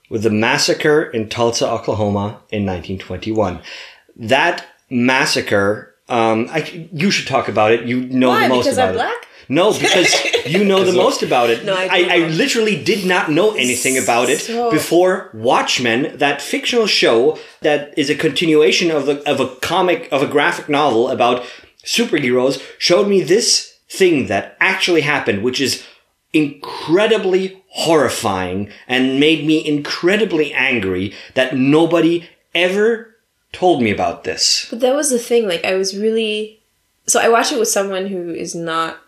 with 0.08 0.22
the 0.22 0.30
massacre 0.30 1.02
in 1.02 1.28
Tulsa, 1.28 1.68
Oklahoma 1.70 2.40
in 2.50 2.64
1921. 2.66 3.60
That 4.16 4.66
massacre, 4.90 5.94
um, 6.08 6.48
I, 6.50 6.88
you 6.92 7.10
should 7.10 7.26
talk 7.28 7.48
about 7.48 7.72
it. 7.72 7.86
You 7.86 8.00
know 8.06 8.30
Why? 8.30 8.42
the 8.44 8.48
most 8.48 8.64
Because 8.64 8.78
about 8.78 8.88
I'm 8.88 8.94
it. 8.94 8.98
black? 8.98 9.24
No, 9.50 9.72
because 9.72 10.14
you 10.46 10.64
know 10.64 10.84
the 10.84 10.92
most 10.92 11.22
about 11.22 11.48
it. 11.48 11.64
No, 11.64 11.74
I 11.74 11.84
I, 11.90 12.02
don't 12.02 12.10
I 12.10 12.16
literally 12.28 12.82
did 12.82 13.06
not 13.06 13.30
know 13.30 13.52
anything 13.54 13.96
about 13.96 14.28
it 14.28 14.40
So- 14.40 14.70
before 14.70 15.30
Watchmen, 15.32 16.18
that 16.18 16.42
fictional 16.42 16.86
show 16.86 17.38
that 17.62 17.96
is 17.96 18.10
a 18.10 18.14
continuation 18.14 18.90
of 18.90 19.06
the 19.06 19.22
of 19.30 19.40
a 19.40 19.48
comic 19.56 20.08
of 20.12 20.22
a 20.22 20.26
graphic 20.26 20.68
novel 20.68 21.08
about 21.08 21.44
superheroes, 21.84 22.60
showed 22.78 23.08
me 23.08 23.22
this 23.22 23.74
thing 23.88 24.26
that 24.26 24.54
actually 24.60 25.00
happened, 25.00 25.42
which 25.42 25.60
is 25.62 25.82
incredibly 26.34 27.62
horrifying 27.78 28.70
and 28.88 29.20
made 29.20 29.46
me 29.46 29.64
incredibly 29.66 30.52
angry 30.52 31.14
that 31.34 31.54
nobody 31.56 32.28
ever 32.54 33.14
told 33.52 33.82
me 33.82 33.90
about 33.90 34.24
this. 34.24 34.66
But 34.70 34.80
that 34.80 34.94
was 34.94 35.10
the 35.10 35.18
thing. 35.18 35.46
Like, 35.48 35.64
I 35.64 35.74
was 35.74 35.96
really. 35.96 36.56
So 37.06 37.18
I 37.18 37.28
watched 37.30 37.52
it 37.52 37.58
with 37.58 37.68
someone 37.68 38.06
who 38.06 38.30
is 38.34 38.54
not 38.54 38.98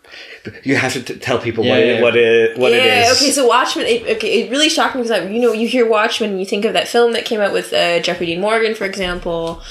You 0.63 0.75
have 0.75 0.93
to 0.93 1.03
t- 1.03 1.19
tell 1.19 1.37
people 1.37 1.63
Yeah, 1.63 1.71
what, 1.71 1.79
yeah, 1.79 1.85
it, 1.93 2.01
what 2.01 2.15
it 2.15 2.57
what 2.57 2.71
yeah, 2.71 2.77
it 2.77 3.11
is. 3.11 3.17
okay, 3.21 3.29
so 3.31 3.45
Watchmen, 3.47 3.85
it, 3.85 4.17
okay, 4.17 4.41
it 4.41 4.49
really 4.49 4.69
shocked 4.69 4.95
me 4.95 5.03
because, 5.03 5.29
you 5.29 5.39
know, 5.39 5.51
you 5.53 5.67
hear 5.67 5.87
Watchmen 5.87 6.31
and 6.31 6.39
you 6.39 6.45
think 6.47 6.65
of 6.65 6.73
that 6.73 6.87
film 6.87 7.11
that 7.13 7.25
came 7.25 7.41
out 7.41 7.53
with 7.53 7.71
uh, 7.73 7.99
Jeffrey 7.99 8.25
Dean 8.25 8.41
Morgan, 8.41 8.73
for 8.73 8.85
example, 8.85 9.61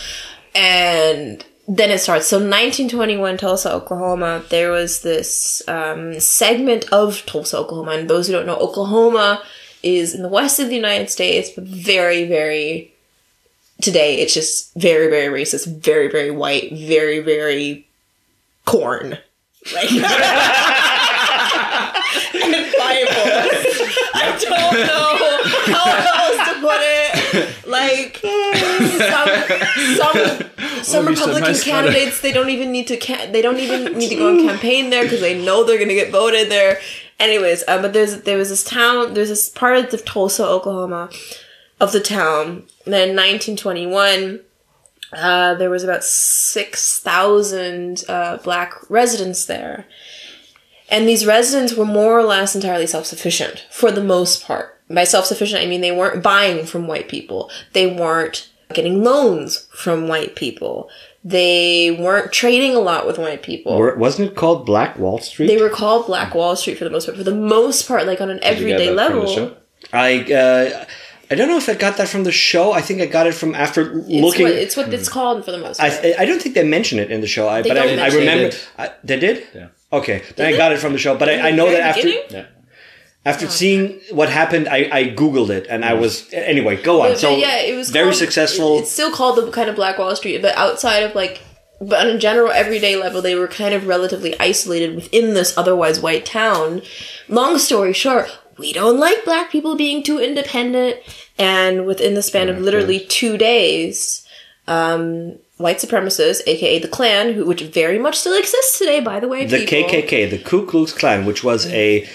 and 0.55 1.45
then 1.71 1.93
it 1.93 2.01
starts. 2.01 2.27
So 2.27 2.39
1921, 2.39 3.37
Tulsa, 3.39 3.73
Oklahoma, 3.73 4.43
there 4.51 4.73
was 4.73 5.03
this 5.03 5.63
um, 5.69 6.19
segment 6.19 6.85
of 6.91 7.25
Tulsa, 7.27 7.59
Oklahoma, 7.59 7.93
and 7.93 8.11
those 8.11 8.27
who 8.27 8.33
don't 8.33 8.45
know, 8.45 8.57
Oklahoma 8.57 9.41
is 9.81 10.13
in 10.13 10.23
the 10.23 10.29
west 10.29 10.59
of 10.59 10.69
the 10.69 10.75
United 10.75 11.11
States, 11.11 11.49
but 11.51 11.63
very, 11.63 12.27
very, 12.27 12.93
today, 13.81 14.17
it's 14.17 14.35
just 14.35 14.75
very, 14.75 15.09
very 15.09 15.33
racist, 15.33 15.69
very, 15.81 16.09
very 16.09 16.33
white, 16.33 16.73
very, 16.73 17.21
very 17.21 17.87
corn. 18.65 19.17
Like, 19.73 19.93
and 19.93 20.03
Bible. 22.75 23.31
I 24.13 24.37
don't 24.41 24.75
know 24.89 25.15
how 25.73 25.87
else 26.19 26.43
to 26.49 26.55
put 26.61 26.81
it. 26.81 27.10
Like 27.67 28.19
some 28.19 29.29
some 29.97 30.43
some 30.83 31.07
Republican 31.07 31.43
nice 31.43 31.65
candidates, 31.65 32.21
they 32.21 32.33
don't 32.33 32.51
even 32.51 32.73
need 32.73 32.87
to 32.89 32.97
ca- 32.97 33.31
they 33.31 33.43
don't 33.43 33.59
even 33.59 33.97
need 33.99 34.09
to 34.11 34.17
go 34.17 34.29
and 34.31 34.49
campaign 34.49 34.91
there 34.91 35.05
because 35.05 35.21
they 35.21 35.43
know 35.43 35.65
they're 35.65 35.79
gonna 35.79 35.95
get 35.95 36.11
voted 36.11 36.51
there. 36.51 36.81
Anyways, 37.19 37.65
uh, 37.69 37.81
but 37.83 37.93
there's 37.93 38.23
there 38.23 38.39
was 38.39 38.49
this 38.49 38.65
town, 38.65 39.15
there's 39.15 39.29
this 39.29 39.49
part 39.49 39.79
of 39.79 39.91
the 39.91 39.99
Tulsa, 39.99 40.45
Oklahoma, 40.45 41.11
of 41.79 41.93
the 41.93 42.01
town. 42.01 42.65
And 42.85 42.95
then 42.95 43.11
in 43.11 43.17
1921, 43.17 44.41
uh, 45.13 45.55
there 45.55 45.71
was 45.71 45.85
about 45.85 46.05
6,000 46.05 48.05
uh, 48.09 48.39
black 48.39 48.75
residents 48.89 49.45
there. 49.45 49.87
And 50.89 51.07
these 51.07 51.27
residents 51.27 51.75
were 51.75 51.85
more 51.85 52.19
or 52.19 52.25
less 52.25 52.55
entirely 52.55 52.87
self 52.87 53.07
sufficient 53.07 53.67
for 53.71 53.93
the 53.93 54.03
most 54.03 54.45
part. 54.45 54.80
By 54.91 55.05
self 55.05 55.27
sufficient, 55.27 55.63
I 55.63 55.67
mean 55.67 55.81
they 55.81 55.93
weren't 55.93 56.23
buying 56.23 56.67
from 56.67 56.87
white 56.89 57.09
people, 57.09 57.51
they 57.73 57.87
weren't 57.87 58.49
getting 58.75 59.03
loans 59.05 59.67
from 59.73 60.09
white 60.09 60.35
people, 60.37 60.91
they 61.25 61.91
weren't 62.01 62.33
trading 62.33 62.75
a 62.75 62.81
lot 62.81 63.07
with 63.07 63.19
white 63.19 63.43
people. 63.43 63.77
Were- 63.77 63.97
wasn't 63.97 64.31
it 64.31 64.37
called 64.37 64.67
Black 64.67 64.99
Wall 64.99 65.19
Street? 65.21 65.47
they 65.49 65.61
were 65.61 65.69
called 65.71 66.07
Black 66.07 66.35
Wall 66.35 66.57
Street 66.57 66.79
for 66.79 66.85
the 66.85 66.91
most 66.91 67.07
part. 67.07 67.17
For 67.19 67.25
the 67.25 67.35
most 67.35 67.87
part, 67.87 68.07
like 68.07 68.21
on 68.21 68.31
an 68.31 68.39
Did 68.39 68.59
you 68.59 68.67
get 68.67 68.81
everyday 68.81 68.95
that 68.95 69.11
from 69.11 69.21
the 69.21 69.27
level. 69.27 69.35
show? 69.35 69.57
I 69.93 70.33
uh, 70.33 70.85
I 71.33 71.37
don't 71.37 71.47
know 71.49 71.57
if 71.59 71.69
I 71.69 71.75
got 71.75 71.97
that 71.99 72.09
from 72.09 72.25
the 72.25 72.33
show. 72.33 72.73
I 72.73 72.81
think 72.81 73.01
I 73.01 73.07
got 73.07 73.27
it 73.29 73.35
from 73.35 73.55
after 73.55 73.99
It's 74.01 74.09
looking. 74.09 74.47
what, 74.47 74.53
it's 74.55 74.77
what 74.77 74.93
it's 74.93 75.09
called 75.09 75.45
for 75.45 75.53
the 75.53 75.59
most 75.59 75.79
part. 75.79 75.93
I 75.93 76.15
I 76.19 76.25
don't 76.25 76.43
think 76.43 76.55
they 76.57 76.65
mention 76.65 76.99
it 76.99 77.11
in 77.13 77.21
the 77.21 77.27
show. 77.29 77.49
I, 77.49 77.63
They 77.63 77.69
but 77.71 77.75
don't 77.75 77.99
I, 77.99 78.07
I 78.07 78.09
remember 78.09 78.45
They 78.45 78.51
did. 78.51 78.61
I, 78.79 78.91
they 79.05 79.19
did. 79.21 79.47
Yeah. 79.55 79.69
Okay, 79.93 80.23
then 80.37 80.53
I 80.53 80.57
got 80.57 80.73
it 80.73 80.79
from 80.79 80.93
the 80.93 80.99
show. 80.99 81.17
But 81.17 81.29
I, 81.29 81.49
I 81.49 81.51
know 81.53 81.71
that 81.71 81.81
after? 81.81 82.09
Yeah. 82.09 82.47
After 83.25 83.49
seeing 83.49 84.01
what 84.11 84.31
happened, 84.31 84.69
I, 84.69 84.89
I 84.91 85.05
googled 85.05 85.51
it 85.51 85.67
and 85.69 85.85
I 85.85 85.95
was 85.95 86.33
anyway. 86.33 86.83
Go 86.83 87.03
on. 87.03 87.11
But, 87.11 87.19
so 87.19 87.31
but 87.33 87.39
yeah, 87.39 87.59
it 87.61 87.77
was 87.77 87.91
very 87.91 88.07
called- 88.07 88.17
successful. 88.17 88.79
It's 88.79 88.91
still 88.91 89.13
called 89.13 89.37
the 89.37 89.51
kind 89.51 89.69
of 89.69 89.77
Black 89.77 89.99
Wall 89.99 90.15
Street, 90.17 90.41
but 90.41 90.57
outside 90.57 91.01
of 91.01 91.15
like, 91.15 91.43
but 91.81 92.07
on 92.07 92.15
a 92.15 92.19
general 92.19 92.51
everyday 92.51 92.97
level, 92.97 93.21
they 93.23 93.35
were 93.35 93.49
kind 93.49 93.75
of 93.75 93.87
relatively 93.87 94.39
isolated 94.41 94.95
within 94.95 95.35
this 95.35 95.57
otherwise 95.57 96.01
white 96.01 96.25
town. 96.25 96.83
Long 97.29 97.59
story 97.59 97.93
short, 97.93 98.31
we 98.59 98.73
don't 98.73 98.99
like 98.99 99.25
black 99.25 99.51
people 99.51 99.77
being 99.77 100.03
too 100.03 100.19
independent, 100.19 100.99
and 101.39 101.87
within 101.87 102.15
the 102.15 102.23
span 102.23 102.49
of 102.49 102.59
literally 102.59 103.01
two 103.01 103.37
days, 103.39 104.27
um, 104.67 105.39
white 105.59 105.79
supremacists, 105.79 106.43
aka 106.47 106.79
the 106.79 106.89
Klan, 106.89 107.35
who 107.35 107.47
which 107.47 107.63
very 107.63 107.99
much 107.99 108.19
still 108.19 108.39
exists 108.39 108.79
today, 108.79 109.01
by 109.01 109.21
the 109.21 109.29
way, 109.29 109.45
the 109.45 109.65
people, 109.67 109.91
KKK, 109.91 110.31
the 110.31 110.39
Ku 110.39 110.67
Klux 110.67 110.93
Klan, 110.93 111.27
which 111.27 111.43
was 111.45 111.67
a 111.67 112.07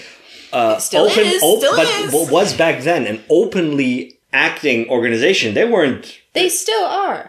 uh, 0.58 0.78
Still 0.78 1.04
open, 1.06 1.24
is, 1.34 1.42
op- 1.42 1.58
still 1.60 1.76
but 1.76 1.88
is. 1.88 2.30
was 2.30 2.48
back 2.62 2.76
then 2.88 3.02
an 3.12 3.18
openly 3.30 3.92
acting 4.32 4.88
organization. 4.96 5.54
They 5.54 5.66
weren't 5.74 6.04
they 6.38 6.48
still 6.48 6.84
are. 6.84 7.22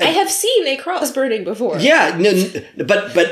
I 0.00 0.10
have 0.20 0.30
seen 0.30 0.62
a 0.68 0.76
cross 0.84 1.10
burning 1.18 1.42
before. 1.52 1.74
Yeah, 1.90 2.04
no, 2.24 2.30
n- 2.30 2.64
but 2.90 3.00
but 3.18 3.28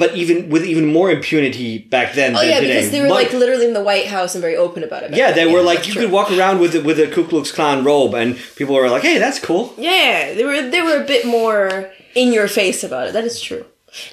but 0.00 0.10
even 0.16 0.36
with 0.52 0.64
even 0.72 0.86
more 0.98 1.08
impunity 1.18 1.78
back 1.78 2.08
then. 2.18 2.34
Oh 2.34 2.40
than 2.40 2.48
yeah, 2.50 2.60
today. 2.60 2.74
because 2.74 2.90
they 2.90 3.00
were 3.00 3.08
like 3.20 3.32
literally 3.32 3.66
in 3.70 3.72
the 3.80 3.84
White 3.90 4.06
House 4.16 4.34
and 4.34 4.42
very 4.42 4.56
open 4.56 4.82
about 4.82 5.02
it. 5.04 5.14
yeah, 5.14 5.30
they 5.38 5.46
were 5.46 5.62
like 5.62 5.86
you 5.86 5.92
true. 5.92 6.02
could 6.02 6.12
walk 6.18 6.28
around 6.32 6.56
with 6.58 6.74
a- 6.74 6.82
with 6.88 6.98
a 6.98 7.06
Ku 7.14 7.22
Klux 7.30 7.52
Klan 7.52 7.84
robe, 7.84 8.14
and 8.14 8.36
people 8.58 8.74
were 8.74 8.90
like, 8.90 9.02
"Hey, 9.10 9.18
that's 9.24 9.38
cool." 9.38 9.64
Yeah, 9.78 10.34
they 10.34 10.44
were 10.48 10.60
they 10.74 10.82
were 10.82 10.98
a 11.04 11.06
bit 11.14 11.24
more 11.24 11.88
in 12.16 12.32
your 12.32 12.48
face 12.48 12.82
about 12.88 13.04
it. 13.08 13.12
That 13.12 13.24
is 13.24 13.40
true. 13.40 13.64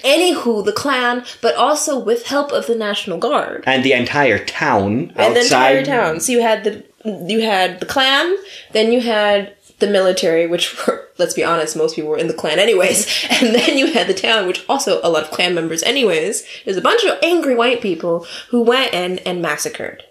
Anywho, 0.02 0.64
the 0.64 0.72
Klan, 0.72 1.24
but 1.42 1.54
also 1.54 1.98
with 1.98 2.26
help 2.26 2.52
of 2.52 2.66
the 2.66 2.74
National 2.74 3.18
Guard 3.18 3.64
And 3.66 3.84
the 3.84 3.92
entire 3.92 4.38
town 4.44 5.12
and 5.16 5.36
the 5.36 5.40
outside 5.40 5.78
entire 5.78 5.84
town. 5.84 6.20
So 6.20 6.32
you 6.32 6.42
had 6.42 6.64
the 6.64 6.84
you 7.04 7.40
had 7.42 7.80
the 7.80 7.86
Klan, 7.86 8.36
then 8.72 8.90
you 8.90 9.00
had 9.00 9.54
the 9.78 9.86
military, 9.86 10.46
which 10.46 10.86
were 10.86 11.06
let's 11.18 11.34
be 11.34 11.44
honest, 11.44 11.76
most 11.76 11.96
people 11.96 12.10
were 12.10 12.18
in 12.18 12.28
the 12.28 12.34
Klan 12.34 12.58
anyways, 12.58 13.26
and 13.30 13.54
then 13.54 13.78
you 13.78 13.92
had 13.92 14.06
the 14.06 14.14
town, 14.14 14.46
which 14.46 14.64
also 14.68 15.00
a 15.02 15.08
lot 15.08 15.24
of 15.24 15.30
Klan 15.30 15.54
members 15.54 15.82
anyways. 15.82 16.46
There's 16.64 16.76
a 16.76 16.82
bunch 16.82 17.04
of 17.04 17.18
angry 17.22 17.54
white 17.54 17.80
people 17.80 18.26
who 18.50 18.62
went 18.62 18.94
in 18.94 19.18
and 19.20 19.42
massacred. 19.42 20.04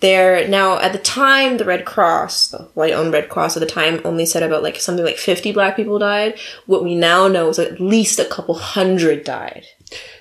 There 0.00 0.48
now 0.48 0.78
at 0.78 0.92
the 0.92 0.98
time 0.98 1.58
the 1.58 1.64
Red 1.64 1.84
Cross, 1.84 2.48
the 2.48 2.58
white 2.74 2.94
owned 2.94 3.12
Red 3.12 3.28
Cross 3.28 3.56
at 3.56 3.60
the 3.60 3.66
time 3.66 4.00
only 4.04 4.24
said 4.24 4.42
about 4.42 4.62
like 4.62 4.80
something 4.80 5.04
like 5.04 5.18
50 5.18 5.52
black 5.52 5.76
people 5.76 5.98
died. 5.98 6.38
What 6.66 6.82
we 6.82 6.94
now 6.94 7.28
know 7.28 7.50
is 7.50 7.58
at 7.58 7.80
least 7.80 8.18
a 8.18 8.24
couple 8.24 8.54
hundred 8.54 9.24
died. 9.24 9.64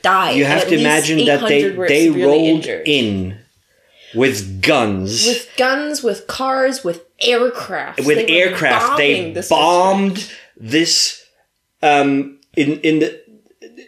Died. 0.01 0.35
You 0.35 0.45
have 0.45 0.67
to 0.67 0.77
imagine 0.77 1.25
that 1.25 1.47
they 1.47 1.69
they 1.69 2.09
rolled 2.09 2.65
injured. 2.65 2.87
in 2.87 3.39
with 4.15 4.61
guns, 4.61 5.25
with, 5.25 5.37
with 5.37 5.57
guns, 5.57 6.03
with 6.03 6.27
cars, 6.27 6.83
with 6.83 7.05
aircraft. 7.21 8.03
They 8.03 8.27
aircraft. 8.27 8.97
They 8.97 9.31
this 9.31 9.49
bombed 9.49 10.31
this 10.57 11.25
um 11.81 12.39
in 12.55 12.79
in 12.81 12.99
the 12.99 13.21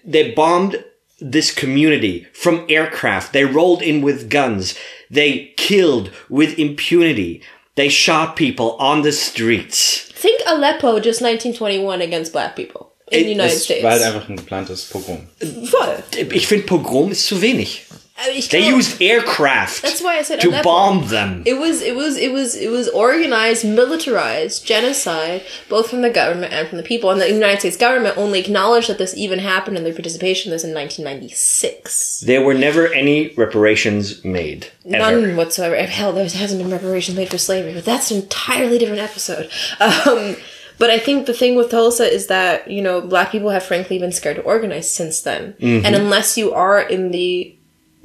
they 0.05 0.31
bombed 0.31 0.83
this 1.19 1.53
community 1.53 2.27
from 2.33 2.65
aircraft. 2.69 3.33
They 3.33 3.45
rolled 3.45 3.81
in 3.81 4.01
with 4.01 4.29
guns. 4.29 4.75
They 5.13 5.53
killed 5.57 6.11
with 6.29 6.57
impunity. 6.57 7.41
They 7.75 7.89
shot 7.89 8.35
people 8.35 8.75
on 8.79 9.01
the 9.03 9.11
streets. 9.11 10.09
Think 10.13 10.41
Aleppo 10.47 10.99
just 10.99 11.21
1921 11.21 12.01
against 12.01 12.31
black 12.31 12.55
people 12.55 12.91
in 13.11 13.19
It 13.21 13.23
the 13.23 13.31
United 13.31 13.55
Es 13.55 13.63
States. 13.63 13.83
war 13.83 13.91
halt 13.91 14.03
einfach 14.03 14.29
ein 14.29 14.35
geplantes 14.37 14.85
Pogrom. 14.85 15.27
Voll. 15.65 16.03
Ich 16.33 16.47
finde 16.47 16.65
Pogrom 16.65 17.11
ist 17.11 17.25
zu 17.27 17.41
wenig. 17.41 17.85
Also 18.21 18.37
ich 18.37 18.49
They 18.49 18.67
used 18.69 19.01
aircraft 19.01 19.81
That's 19.81 20.01
why 20.01 20.17
I 20.17 20.23
said 20.23 20.41
to 20.41 20.61
bomb 20.63 21.07
them. 21.07 21.43
It 21.45 21.55
was 21.55 21.81
it 21.81 21.95
was 21.95 22.17
it 22.17 22.31
was 22.31 22.55
it 22.55 22.69
was 22.69 22.87
organized, 22.89 23.65
militarized 23.65 24.65
genocide, 24.65 25.43
both 25.69 25.89
from 25.89 26.01
the 26.01 26.09
government 26.09 26.53
and 26.53 26.67
from 26.67 26.77
the 26.77 26.83
people. 26.83 27.09
And 27.09 27.19
the 27.19 27.31
United 27.31 27.59
States 27.59 27.77
government 27.77 28.17
only 28.17 28.39
acknowledged 28.39 28.89
that 28.89 28.97
this 28.97 29.15
even 29.15 29.39
happened 29.39 29.77
and 29.77 29.85
their 29.85 29.93
participation 29.93 30.51
in 30.51 30.55
this 30.55 30.63
in 30.63 30.73
1996. 30.73 32.21
There 32.21 32.43
were 32.43 32.53
never 32.53 32.87
any 32.87 33.33
reparations 33.35 34.23
made. 34.23 34.67
Ever. 34.85 34.97
None 34.97 35.35
whatsoever. 35.35 35.75
Hell, 35.75 36.13
there 36.13 36.23
hasn't 36.23 36.61
been 36.61 36.71
reparations 36.71 37.17
made 37.17 37.29
for 37.29 37.37
slavery, 37.37 37.73
but 37.73 37.85
that's 37.85 38.11
an 38.11 38.21
entirely 38.21 38.77
different 38.77 39.01
episode. 39.01 39.49
Um, 39.81 40.35
but 40.77 40.89
I 40.89 40.99
think 40.99 41.25
the 41.25 41.33
thing 41.33 41.55
with 41.55 41.69
Tulsa 41.69 42.03
is 42.03 42.27
that 42.27 42.69
you 42.69 42.81
know 42.81 43.01
black 43.01 43.31
people 43.31 43.49
have 43.49 43.63
frankly 43.63 43.97
been 43.99 44.11
scared 44.11 44.37
to 44.37 44.41
organize 44.43 44.89
since 44.89 45.21
then, 45.21 45.55
and 45.59 45.95
unless 45.95 46.37
you 46.37 46.53
are 46.53 46.79
in 46.79 47.11
the 47.11 47.55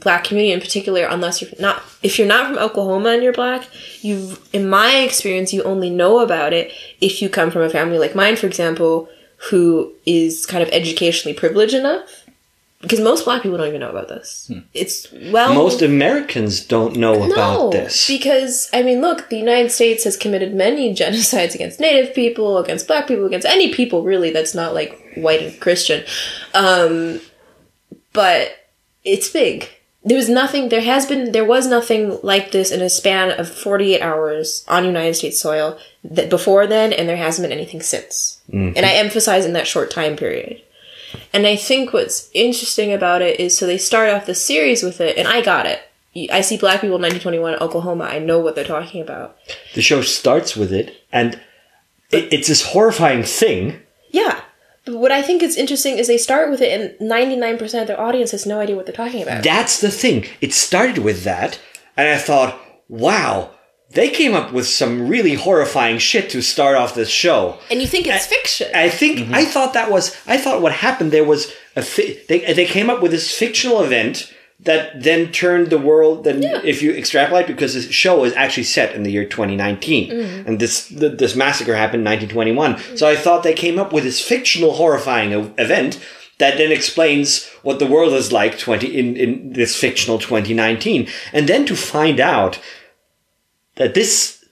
black 0.00 0.24
community 0.24 0.52
in 0.52 0.60
particular, 0.60 1.06
unless 1.06 1.40
you're 1.40 1.50
not, 1.58 1.82
if 2.02 2.18
you're 2.18 2.28
not 2.28 2.46
from 2.46 2.58
Oklahoma 2.58 3.10
and 3.10 3.22
you're 3.22 3.32
black, 3.32 3.68
you, 4.02 4.36
in 4.52 4.68
my 4.68 4.96
experience, 4.98 5.52
you 5.52 5.62
only 5.62 5.90
know 5.90 6.20
about 6.20 6.52
it 6.52 6.72
if 7.00 7.22
you 7.22 7.28
come 7.28 7.50
from 7.50 7.62
a 7.62 7.70
family 7.70 7.98
like 7.98 8.14
mine, 8.14 8.36
for 8.36 8.46
example, 8.46 9.08
who 9.50 9.92
is 10.04 10.46
kind 10.46 10.62
of 10.62 10.68
educationally 10.70 11.34
privileged 11.34 11.74
enough. 11.74 12.24
Because 12.82 13.00
most 13.00 13.24
black 13.24 13.42
people 13.42 13.56
don't 13.56 13.68
even 13.68 13.80
know 13.80 13.90
about 13.90 14.08
this. 14.08 14.50
It's 14.74 15.10
well, 15.10 15.54
Most 15.54 15.80
Americans 15.80 16.60
don't 16.60 16.94
know 16.94 17.24
about 17.24 17.72
this. 17.72 18.06
because 18.06 18.68
I 18.72 18.82
mean, 18.82 19.00
look, 19.00 19.30
the 19.30 19.38
United 19.38 19.72
States 19.72 20.04
has 20.04 20.16
committed 20.16 20.54
many 20.54 20.94
genocides 20.94 21.54
against 21.54 21.80
Native 21.80 22.14
people, 22.14 22.58
against 22.58 22.86
Black 22.86 23.08
people, 23.08 23.24
against 23.24 23.46
any 23.46 23.72
people 23.72 24.04
really 24.04 24.30
that's 24.30 24.54
not 24.54 24.74
like 24.74 25.14
white 25.16 25.42
and 25.42 25.58
Christian. 25.60 26.04
Um, 26.52 27.20
but 28.12 28.52
it's 29.04 29.30
big. 29.30 29.68
There 30.06 30.16
was 30.16 30.28
nothing. 30.28 30.68
There 30.68 30.80
has 30.82 31.04
been. 31.04 31.32
There 31.32 31.44
was 31.44 31.66
nothing 31.66 32.20
like 32.22 32.52
this 32.52 32.70
in 32.70 32.80
a 32.80 32.88
span 32.88 33.38
of 33.38 33.48
forty-eight 33.48 34.00
hours 34.00 34.64
on 34.68 34.84
United 34.84 35.14
States 35.14 35.40
soil 35.40 35.78
that 36.04 36.30
before 36.30 36.68
then, 36.68 36.92
and 36.92 37.08
there 37.08 37.16
hasn't 37.16 37.46
been 37.46 37.58
anything 37.58 37.82
since. 37.82 38.40
And 38.52 38.86
I 38.86 38.90
mm-hmm. 38.90 39.06
emphasize 39.06 39.44
in 39.44 39.52
that 39.54 39.66
short 39.66 39.90
time 39.90 40.16
period. 40.16 40.62
And 41.32 41.44
I 41.44 41.56
think 41.56 41.92
what's 41.92 42.30
interesting 42.34 42.92
about 42.92 43.20
it 43.20 43.40
is 43.40 43.58
so 43.58 43.66
they 43.66 43.78
start 43.78 44.10
off 44.10 44.26
the 44.26 44.34
series 44.34 44.84
with 44.84 45.00
it, 45.00 45.18
and 45.18 45.26
I 45.26 45.42
got 45.42 45.66
it. 45.66 45.80
I 46.30 46.40
see 46.40 46.56
black 46.56 46.80
people 46.80 46.96
in 46.96 47.02
1921 47.02 47.56
Oklahoma. 47.56 48.04
I 48.04 48.20
know 48.20 48.38
what 48.38 48.54
they're 48.54 48.64
talking 48.64 49.02
about. 49.02 49.36
the 49.74 49.82
show 49.82 50.02
starts 50.02 50.56
with 50.56 50.72
it, 50.72 51.02
and 51.12 51.34
it, 52.10 52.32
it's 52.32 52.48
this 52.48 52.64
horrifying 52.64 53.24
thing. 53.24 53.80
Yeah. 54.10 54.40
But 54.86 54.96
what 54.96 55.12
I 55.12 55.20
think 55.20 55.42
is 55.42 55.56
interesting 55.56 55.98
is 55.98 56.06
they 56.06 56.16
start 56.16 56.48
with 56.48 56.62
it, 56.62 56.96
and 57.00 57.10
99% 57.10 57.80
of 57.82 57.88
their 57.88 58.00
audience 58.00 58.30
has 58.30 58.46
no 58.46 58.60
idea 58.60 58.76
what 58.76 58.86
they're 58.86 58.94
talking 58.94 59.22
about. 59.22 59.42
That's 59.42 59.80
the 59.80 59.90
thing. 59.90 60.24
It 60.40 60.54
started 60.54 60.98
with 60.98 61.24
that, 61.24 61.58
and 61.96 62.08
I 62.08 62.16
thought, 62.16 62.58
wow, 62.88 63.50
they 63.90 64.08
came 64.08 64.32
up 64.32 64.52
with 64.52 64.66
some 64.68 65.08
really 65.08 65.34
horrifying 65.34 65.98
shit 65.98 66.30
to 66.30 66.40
start 66.40 66.76
off 66.76 66.94
this 66.94 67.08
show. 67.08 67.58
and 67.68 67.80
you 67.80 67.88
think 67.88 68.06
it's 68.06 68.26
fiction. 68.26 68.68
I 68.74 68.88
think 68.88 69.18
mm-hmm. 69.18 69.34
I 69.34 69.44
thought 69.44 69.74
that 69.74 69.90
was 69.90 70.16
I 70.26 70.38
thought 70.38 70.62
what 70.62 70.72
happened 70.72 71.12
there 71.12 71.24
was 71.24 71.52
a 71.74 71.82
fi- 71.82 72.20
they 72.28 72.52
they 72.52 72.66
came 72.66 72.88
up 72.88 73.02
with 73.02 73.10
this 73.10 73.36
fictional 73.36 73.82
event 73.82 74.32
that 74.60 75.02
then 75.02 75.32
turned 75.32 75.68
the 75.68 75.78
world. 75.78 76.24
Then 76.24 76.42
if 76.64 76.82
you 76.82 76.92
extrapolate, 76.92 77.46
because 77.46 77.74
this 77.74 77.90
show 77.90 78.24
is 78.24 78.32
actually 78.34 78.64
set 78.64 78.94
in 78.94 79.02
the 79.02 79.12
year 79.12 79.24
2019, 79.24 80.10
mm-hmm. 80.10 80.48
and 80.48 80.58
this 80.58 80.88
th- 80.88 81.18
this 81.18 81.36
massacre 81.36 81.74
happened 81.74 82.06
in 82.06 82.12
1921. 82.12 82.74
Mm-hmm. 82.74 82.96
So 82.96 83.08
I 83.08 83.16
thought 83.16 83.42
they 83.42 83.54
came 83.54 83.78
up 83.78 83.92
with 83.92 84.04
this 84.04 84.20
fictional 84.20 84.74
horrifying 84.74 85.32
event. 85.58 86.00
That 86.38 86.58
then 86.58 86.70
explains 86.70 87.48
what 87.62 87.78
the 87.78 87.86
world 87.86 88.12
is 88.12 88.30
like 88.30 88.58
twenty 88.58 88.98
in, 88.98 89.16
in 89.16 89.52
this 89.54 89.74
fictional 89.74 90.18
2019, 90.18 91.08
and 91.32 91.48
then 91.48 91.64
to 91.66 91.74
find 91.74 92.20
out 92.20 92.60
that 93.76 93.94
this 93.94 94.44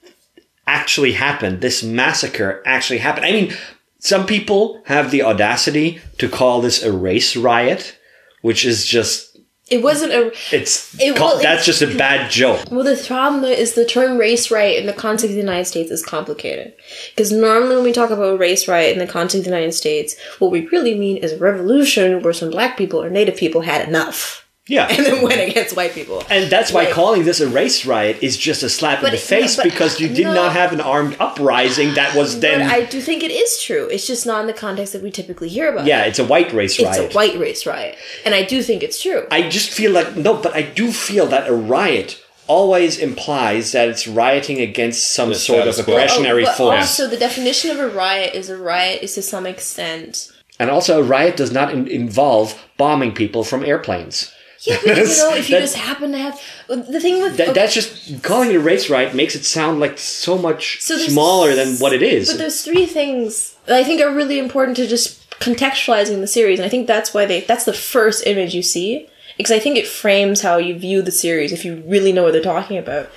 actually 0.67 1.13
happened. 1.13 1.61
This 1.61 1.83
massacre 1.83 2.63
actually 2.65 2.99
happened. 2.99 3.25
I 3.25 3.31
mean, 3.31 3.53
some 3.99 4.25
people 4.25 4.81
have 4.85 5.11
the 5.11 5.23
audacity 5.23 5.99
to 6.17 6.29
call 6.29 6.61
this 6.61 6.83
a 6.83 6.91
race 6.91 7.35
riot, 7.35 7.97
which 8.41 8.65
is 8.65 8.85
just 8.85 9.34
it 9.69 9.81
wasn't 9.81 10.13
a. 10.13 10.31
it's 10.51 10.99
It- 10.99 11.19
well, 11.19 11.39
that's 11.39 11.65
just 11.65 11.81
a 11.81 11.87
bad 11.97 12.29
joke. 12.29 12.65
Well, 12.69 12.83
the 12.83 13.01
problem 13.07 13.43
is 13.43 13.73
the 13.73 13.85
term 13.85 14.17
race 14.17 14.51
riot 14.51 14.79
in 14.79 14.85
the 14.85 14.93
context 14.93 15.25
of 15.25 15.31
the 15.31 15.37
United 15.37 15.65
States 15.65 15.89
is 15.91 16.05
complicated. 16.05 16.73
Because 17.09 17.31
normally 17.31 17.75
when 17.75 17.83
we 17.83 17.91
talk 17.91 18.11
about 18.11 18.33
a 18.35 18.37
race 18.37 18.67
riot 18.67 18.93
in 18.93 18.99
the 18.99 19.11
context 19.11 19.37
of 19.37 19.43
the 19.45 19.49
United 19.49 19.73
States, 19.73 20.15
what 20.39 20.51
we 20.51 20.67
really 20.67 20.97
mean 20.97 21.17
is 21.17 21.31
a 21.33 21.37
revolution 21.39 22.21
where 22.21 22.33
some 22.33 22.51
black 22.51 22.77
people 22.77 23.01
or 23.01 23.09
native 23.09 23.37
people 23.37 23.61
had 23.61 23.87
enough 23.87 24.44
Yeah. 24.67 24.87
and 24.89 25.05
then 25.05 25.21
went 25.21 25.39
against 25.49 25.75
white 25.75 25.93
people. 25.93 26.23
And 26.29 26.49
that's 26.51 26.71
why 26.71 26.85
Right. 26.85 26.93
calling 26.93 27.23
this 27.23 27.39
a 27.39 27.47
race 27.47 27.85
riot 27.85 28.17
is 28.21 28.35
just 28.35 28.63
a 28.63 28.69
slap 28.69 29.03
in 29.03 29.11
the 29.11 29.15
it- 29.15 29.19
face 29.19 29.55
but- 29.57 29.63
because 29.63 29.99
you 29.99 30.07
did 30.09 30.23
no. 30.25 30.33
not 30.33 30.53
have 30.53 30.73
an 30.73 30.81
armed 30.81 31.15
uprising 31.19 31.93
that 31.93 32.15
was 32.15 32.33
But 32.33 32.41
then. 32.41 32.61
I 32.63 32.81
do 32.85 32.99
think 32.99 33.21
it 33.23 33.31
is 33.31 33.61
true. 33.61 33.87
It's 33.91 34.07
just 34.07 34.25
not 34.25 34.41
in 34.41 34.47
the 34.47 34.53
context 34.53 34.93
that 34.93 35.03
we 35.03 35.11
typically 35.11 35.49
hear 35.49 35.71
about. 35.71 35.85
yeah, 35.85 36.03
it's 36.05 36.17
a 36.19 36.25
white 36.25 36.51
race 36.51 36.79
riot. 36.79 36.99
It's 37.05 37.13
a 37.13 37.15
white 37.17 37.37
race 37.37 37.65
riot. 37.67 37.95
And 38.25 38.33
I 38.33 38.43
do 38.43 38.63
think 38.63 38.81
it's 38.81 39.01
true. 39.01 39.27
I 39.29 39.47
just 39.49 39.69
feel 39.69 39.91
like 39.91 40.15
no, 40.15 40.33
but 40.35 40.55
I 40.55 40.63
do 40.63 40.91
feel 40.91 41.27
that 41.27 41.47
a 41.47 41.53
riot 41.53 42.19
always 42.47 42.97
implies 42.99 43.71
that 43.71 43.87
it's 43.89 44.07
rioting 44.07 44.61
against 44.61 45.11
some 45.11 45.29
The 45.29 45.35
sort 45.35 45.67
of 45.67 45.73
status 45.75 45.85
quo. 45.85 45.93
oppressionary 45.95 46.45
Oh, 46.47 46.51
force. 46.53 46.81
Also, 46.99 47.07
the 47.07 47.17
definition 47.17 47.71
of 47.71 47.79
a 47.79 47.87
riot 47.87 48.33
is 48.35 48.49
a 48.49 48.57
riot 48.57 49.01
is 49.03 49.13
to 49.15 49.21
some 49.21 49.45
extent. 49.47 50.31
And 50.59 50.69
also, 50.69 50.99
a 50.99 51.03
riot 51.03 51.37
does 51.37 51.51
not 51.51 51.71
in- 51.73 51.87
involve 51.87 52.55
bombing 52.77 53.13
people 53.13 53.43
from 53.43 53.63
airplanes. 53.65 54.31
Yeah, 54.61 54.77
but 54.83 54.97
you 54.97 55.03
know, 55.03 55.35
if 55.35 55.49
you 55.49 55.55
That- 55.55 55.61
just 55.61 55.75
happen 55.75 56.11
to 56.11 56.17
have 56.17 56.41
uh, 56.69 56.75
the 56.77 56.99
thing 56.99 57.21
with 57.21 57.37
That, 57.37 57.49
okay, 57.49 57.53
That's 57.53 57.73
just 57.73 58.23
calling 58.23 58.51
it 58.51 58.55
a 58.55 58.59
race 58.59 58.89
riot 58.89 59.13
makes 59.13 59.35
it 59.35 59.45
sound 59.45 59.79
like 59.79 59.97
so 59.97 60.37
much 60.37 60.81
So 60.81 60.97
smaller 60.97 61.53
than 61.55 61.77
what 61.77 61.93
it 61.93 62.01
is. 62.01 62.29
But 62.29 62.37
there's 62.39 62.61
three 62.61 62.85
things 62.85 63.55
that 63.65 63.77
I 63.77 63.83
think 63.83 64.01
are 64.01 64.13
really 64.13 64.39
important 64.39 64.77
to 64.77 64.87
just 64.87 65.29
contextualizing 65.39 66.21
the 66.21 66.27
series, 66.27 66.59
and 66.59 66.65
I 66.65 66.69
think 66.69 66.87
that's 66.87 67.13
why 67.13 67.25
they 67.25 67.41
that's 67.41 67.65
the 67.65 67.73
first 67.73 68.25
image 68.25 68.55
you 68.55 68.63
see 68.63 69.07
because 69.37 69.51
I 69.51 69.59
think 69.59 69.77
it 69.77 69.87
frames 69.87 70.41
how 70.41 70.57
you 70.57 70.77
view 70.77 71.01
the 71.01 71.11
series 71.11 71.51
if 71.51 71.65
you 71.65 71.83
really 71.85 72.11
know 72.11 72.23
what 72.23 72.33
they're 72.33 72.41
talking 72.41 72.77
about. 72.77 73.09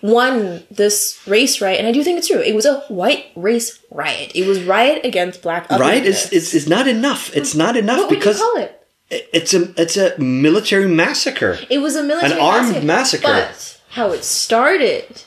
One, 0.00 0.62
this 0.70 1.20
race 1.26 1.60
riot, 1.60 1.78
and 1.78 1.88
I 1.88 1.92
do 1.92 2.04
think 2.04 2.18
it's 2.18 2.28
true. 2.28 2.40
It 2.40 2.54
was 2.54 2.66
a 2.66 2.80
white 2.82 3.26
race 3.34 3.80
riot. 3.90 4.32
It 4.34 4.46
was 4.46 4.62
riot 4.62 5.04
against 5.04 5.42
black. 5.42 5.68
riot 5.70 6.04
is, 6.04 6.30
is 6.32 6.54
is 6.54 6.68
not 6.68 6.86
enough. 6.86 7.34
It's 7.34 7.54
not 7.54 7.76
enough 7.76 7.98
what 7.98 8.10
would 8.10 8.18
because 8.18 8.38
you 8.38 8.52
call 8.54 8.62
it? 8.62 8.85
It's 9.10 9.54
a 9.54 9.72
it's 9.80 9.96
a 9.96 10.18
military 10.18 10.88
massacre. 10.88 11.58
It 11.70 11.78
was 11.78 11.96
a 11.96 12.02
military 12.02 12.32
An 12.32 12.40
armed 12.40 12.84
massacre. 12.84 13.22
But 13.26 13.80
how 13.90 14.10
it 14.10 14.24
started, 14.24 15.22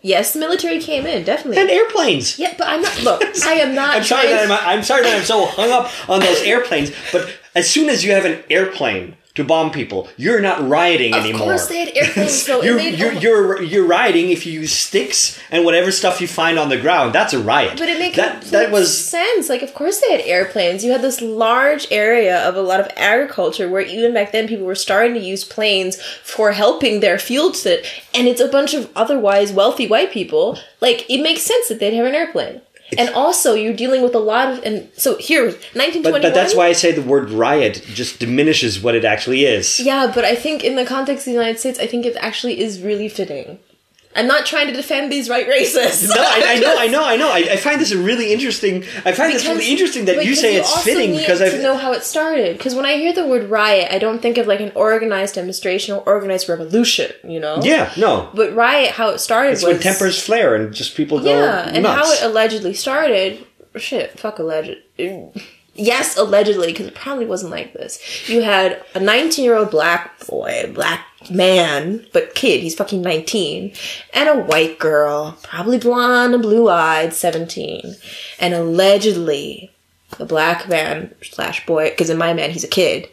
yes, 0.00 0.32
the 0.32 0.38
military 0.38 0.80
came 0.80 1.06
in 1.06 1.24
definitely. 1.24 1.60
And 1.60 1.70
airplanes. 1.70 2.38
yeah, 2.38 2.54
but 2.56 2.68
I'm 2.68 2.82
not. 2.82 3.02
Look, 3.02 3.22
I 3.44 3.54
am 3.54 3.74
not. 3.74 3.96
I'm 3.96 4.04
sorry 4.04 4.28
that 4.28 4.50
I'm, 4.50 4.78
I'm 4.78 4.82
sorry 4.84 5.02
that 5.02 5.16
I'm 5.16 5.24
so 5.24 5.46
hung 5.46 5.70
up 5.70 5.90
on 6.08 6.20
those 6.20 6.40
airplanes. 6.42 6.92
But 7.12 7.28
as 7.54 7.68
soon 7.68 7.88
as 7.88 8.04
you 8.04 8.12
have 8.12 8.24
an 8.24 8.42
airplane 8.48 9.15
to 9.36 9.44
bomb 9.44 9.70
people, 9.70 10.08
you're 10.16 10.40
not 10.40 10.66
rioting 10.68 11.14
Of 11.14 11.20
anymore. 11.20 11.42
Of 11.42 11.46
course 11.46 11.68
they 11.68 11.78
had 11.78 11.96
airplanes, 11.96 12.46
though. 12.46 12.62
You're, 12.62 12.76
made 12.76 12.98
you're, 12.98 13.12
you're 13.12 13.62
you're 13.62 13.86
rioting 13.86 14.30
if 14.30 14.46
you 14.46 14.60
use 14.60 14.72
sticks 14.72 15.38
and 15.50 15.64
whatever 15.64 15.90
stuff 15.90 16.20
you 16.20 16.26
find 16.26 16.58
on 16.58 16.68
the 16.68 16.78
ground. 16.78 17.14
That's 17.14 17.32
a 17.32 17.38
riot. 17.38 17.78
But 17.78 17.88
it 17.88 17.98
makes 17.98 18.16
that 18.16 18.42
that 18.42 18.70
was 18.70 18.96
sense. 18.96 19.48
Like, 19.48 19.62
of 19.62 19.74
course 19.74 20.00
they 20.00 20.12
had 20.12 20.20
airplanes. 20.22 20.84
You 20.84 20.92
had 20.92 21.02
this 21.02 21.20
large 21.20 21.86
area 21.90 22.46
of 22.46 22.56
a 22.56 22.62
lot 22.62 22.80
of 22.80 22.88
agriculture 22.96 23.68
where 23.68 23.82
even 23.82 24.12
back 24.14 24.32
then 24.32 24.48
people 24.48 24.66
were 24.66 24.74
starting 24.74 25.14
to 25.14 25.20
use 25.20 25.44
planes 25.44 26.00
for 26.22 26.52
helping 26.52 27.00
their 27.00 27.18
fields. 27.18 27.62
sit, 27.62 27.86
and 28.14 28.26
it's 28.26 28.40
a 28.40 28.48
bunch 28.48 28.74
of 28.74 28.90
otherwise 28.96 29.52
wealthy 29.52 29.86
white 29.86 30.10
people. 30.10 30.58
Like, 30.80 31.08
it 31.08 31.22
makes 31.22 31.42
sense 31.42 31.68
that 31.68 31.80
they'd 31.80 31.94
have 31.94 32.06
an 32.06 32.14
airplane. 32.14 32.60
And 32.96 33.10
also, 33.10 33.54
you're 33.54 33.74
dealing 33.74 34.02
with 34.02 34.14
a 34.14 34.20
lot 34.20 34.52
of, 34.52 34.62
and 34.62 34.88
so 34.96 35.16
here, 35.16 35.44
1921. 35.46 36.12
But, 36.12 36.22
but 36.22 36.34
that's 36.34 36.54
why 36.54 36.66
I 36.68 36.72
say 36.72 36.92
the 36.92 37.02
word 37.02 37.30
riot 37.30 37.82
just 37.86 38.20
diminishes 38.20 38.80
what 38.80 38.94
it 38.94 39.04
actually 39.04 39.44
is. 39.44 39.80
Yeah, 39.80 40.10
but 40.14 40.24
I 40.24 40.34
think 40.34 40.62
in 40.62 40.76
the 40.76 40.86
context 40.86 41.26
of 41.26 41.32
the 41.32 41.38
United 41.38 41.58
States, 41.58 41.78
I 41.78 41.86
think 41.86 42.06
it 42.06 42.16
actually 42.20 42.60
is 42.60 42.80
really 42.80 43.08
fitting. 43.08 43.58
I'm 44.16 44.26
not 44.26 44.46
trying 44.46 44.66
to 44.68 44.72
defend 44.72 45.12
these 45.12 45.28
right 45.28 45.46
racists. 45.46 46.08
No, 46.08 46.14
I, 46.16 46.42
I 46.46 46.58
know, 46.58 46.74
I 46.76 46.86
know, 46.88 47.04
I 47.04 47.16
know. 47.16 47.30
I, 47.30 47.52
I 47.52 47.56
find 47.56 47.80
this 47.80 47.92
really 47.94 48.32
interesting. 48.32 48.84
I 49.04 49.12
find 49.12 49.32
this 49.32 49.46
really 49.46 49.70
interesting 49.70 50.06
that 50.06 50.16
you 50.16 50.30
because 50.30 50.40
say 50.40 50.56
it's 50.56 50.82
fitting 50.82 51.16
because 51.16 51.42
I've 51.42 51.60
know 51.60 51.76
how 51.76 51.92
it 51.92 52.02
started. 52.02 52.56
Because 52.56 52.74
when 52.74 52.86
I 52.86 52.96
hear 52.96 53.12
the 53.12 53.26
word 53.26 53.50
riot, 53.50 53.88
I 53.92 53.98
don't 53.98 54.20
think 54.20 54.38
of 54.38 54.46
like 54.46 54.60
an 54.60 54.72
organized 54.74 55.34
demonstration 55.34 55.94
or 55.94 56.02
organized 56.06 56.48
revolution. 56.48 57.12
You 57.24 57.40
know? 57.40 57.60
yeah, 57.62 57.92
no. 57.96 58.30
But 58.34 58.54
riot, 58.54 58.92
how 58.92 59.10
it 59.10 59.18
started 59.18 59.52
It's 59.52 59.62
was 59.62 59.74
when 59.74 59.82
tempers 59.82 60.20
flare 60.20 60.54
and 60.54 60.72
just 60.72 60.96
people 60.96 61.20
go 61.20 61.38
yeah, 61.38 61.68
and 61.68 61.82
nuts. 61.82 62.06
how 62.06 62.12
it 62.12 62.30
allegedly 62.30 62.74
started. 62.74 63.44
Shit, 63.76 64.18
fuck 64.18 64.38
alleged. 64.38 64.78
Yes, 65.78 66.16
allegedly, 66.16 66.68
because 66.68 66.86
it 66.86 66.94
probably 66.94 67.26
wasn't 67.26 67.50
like 67.50 67.74
this. 67.74 68.28
You 68.30 68.42
had 68.42 68.82
a 68.94 69.00
19 69.00 69.44
year 69.44 69.56
old 69.56 69.70
black 69.70 70.26
boy, 70.26 70.70
black 70.74 71.04
man, 71.30 72.06
but 72.12 72.34
kid, 72.34 72.60
he's 72.60 72.74
fucking 72.74 73.02
19, 73.02 73.72
and 74.12 74.28
a 74.28 74.42
white 74.42 74.78
girl, 74.78 75.38
probably 75.42 75.78
blonde 75.78 76.34
and 76.34 76.42
blue 76.42 76.68
eyed, 76.68 77.12
17. 77.12 77.96
And 78.38 78.54
allegedly, 78.54 79.72
the 80.18 80.24
black 80.24 80.68
man 80.68 81.14
slash 81.22 81.66
boy, 81.66 81.90
because 81.90 82.10
in 82.10 82.18
my 82.18 82.32
man, 82.32 82.50
he's 82.50 82.64
a 82.64 82.68
kid, 82.68 83.08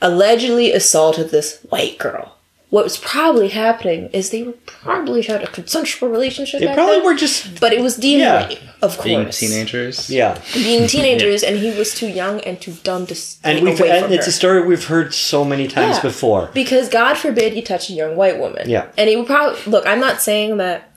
allegedly 0.00 0.72
assaulted 0.72 1.30
this 1.30 1.60
white 1.68 1.98
girl. 1.98 2.36
What 2.72 2.84
was 2.84 2.96
probably 2.96 3.48
happening 3.50 4.08
is 4.14 4.30
they 4.30 4.44
were 4.44 4.54
probably 4.64 5.20
had 5.20 5.42
a 5.42 5.46
consensual 5.46 6.08
relationship. 6.08 6.60
They 6.60 6.66
back 6.68 6.74
probably 6.76 6.96
then, 6.96 7.04
were 7.04 7.14
just 7.14 7.60
but 7.60 7.74
it 7.74 7.82
was 7.82 7.98
DNA, 7.98 8.18
Yeah. 8.18 8.54
of 8.80 8.96
course. 8.96 9.04
Being 9.04 9.30
teenagers. 9.30 10.08
yeah. 10.08 10.40
Being 10.54 10.88
teenagers, 10.94 11.42
and 11.42 11.58
he 11.58 11.70
was 11.76 11.94
too 11.94 12.08
young 12.08 12.40
and 12.40 12.58
too 12.58 12.72
dumb 12.82 13.04
to 13.08 13.14
stay 13.14 13.56
And 13.58 13.64
we've 13.66 13.78
away 13.78 13.90
and 13.90 14.04
from 14.06 14.14
it's 14.14 14.24
her. 14.24 14.30
a 14.30 14.32
story 14.32 14.66
we've 14.66 14.86
heard 14.86 15.12
so 15.12 15.44
many 15.44 15.68
times 15.68 15.96
Yeah. 15.96 16.02
before. 16.02 16.48
Because 16.54 16.88
God 16.88 17.18
forbid 17.18 17.54
you 17.54 17.60
touch 17.60 17.90
a 17.90 17.92
young 17.92 18.16
white 18.16 18.38
woman. 18.38 18.70
Yeah. 18.70 18.86
And 18.96 19.10
he 19.10 19.16
would 19.16 19.26
probably 19.26 19.60
look. 19.70 19.86
I'm 19.86 20.00
not 20.00 20.22
saying 20.22 20.56
that. 20.56 20.88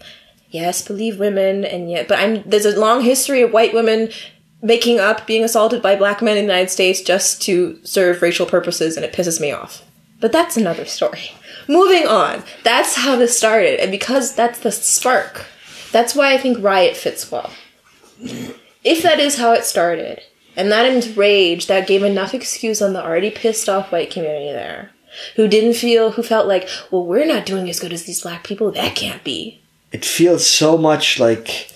Yes, 0.52 0.82
believe 0.82 1.20
women, 1.20 1.66
and 1.66 1.92
yet, 1.92 2.08
but 2.08 2.20
I'm. 2.20 2.42
There's 2.46 2.66
a 2.66 2.80
long 2.80 3.02
history 3.02 3.42
of 3.42 3.52
white 3.52 3.74
women 3.74 4.10
making 4.62 5.02
up 5.02 5.28
being 5.28 5.44
assaulted 5.44 5.82
by 5.82 5.98
black 5.98 6.22
men 6.22 6.38
in 6.38 6.46
the 6.48 6.54
United 6.54 6.70
States 6.70 7.02
just 7.02 7.42
to 7.42 7.78
serve 7.84 8.22
racial 8.22 8.46
purposes, 8.46 8.96
and 8.96 9.04
it 9.06 9.12
pisses 9.12 9.42
me 9.42 9.52
off. 9.52 9.84
But 10.22 10.32
that's 10.32 10.56
another 10.56 10.86
story. 10.86 11.32
Moving 11.68 12.08
on. 12.08 12.44
That's 12.64 12.96
how 12.96 13.16
this 13.16 13.38
started, 13.38 13.80
and 13.80 13.92
because 13.92 14.36
that's 14.36 14.60
the 14.60 14.72
spark, 14.72 15.46
that's 15.92 16.14
why 16.16 16.34
I 16.34 16.38
think 16.38 16.62
Riot 16.62 16.96
fits 16.96 17.32
well. 17.32 17.52
If 18.84 19.02
that 19.02 19.20
is 19.20 19.38
how 19.38 19.54
it 19.54 19.66
started, 19.66 20.22
and 20.56 20.72
that 20.72 20.86
enraged, 20.86 21.68
that 21.68 21.88
gave 21.88 22.04
enough 22.04 22.34
excuse 22.34 22.82
on 22.82 22.94
the 22.94 23.04
already 23.04 23.32
pissed 23.32 23.68
off 23.68 23.92
white 23.92 24.12
community 24.12 24.52
there, 24.52 24.92
who 25.36 25.48
didn't 25.48 25.74
feel, 25.74 26.12
who 26.12 26.24
felt 26.24 26.48
like, 26.48 26.70
well, 26.92 27.06
we're 27.06 27.26
not 27.26 27.46
doing 27.46 27.70
as 27.70 27.80
good 27.80 27.94
as 27.94 28.04
these 28.04 28.22
black 28.22 28.44
people, 28.44 28.72
that 28.72 28.96
can't 28.96 29.24
be. 29.24 29.62
It 29.92 30.06
feels 30.06 30.46
so 30.46 30.78
much 30.78 31.20
like 31.20 31.72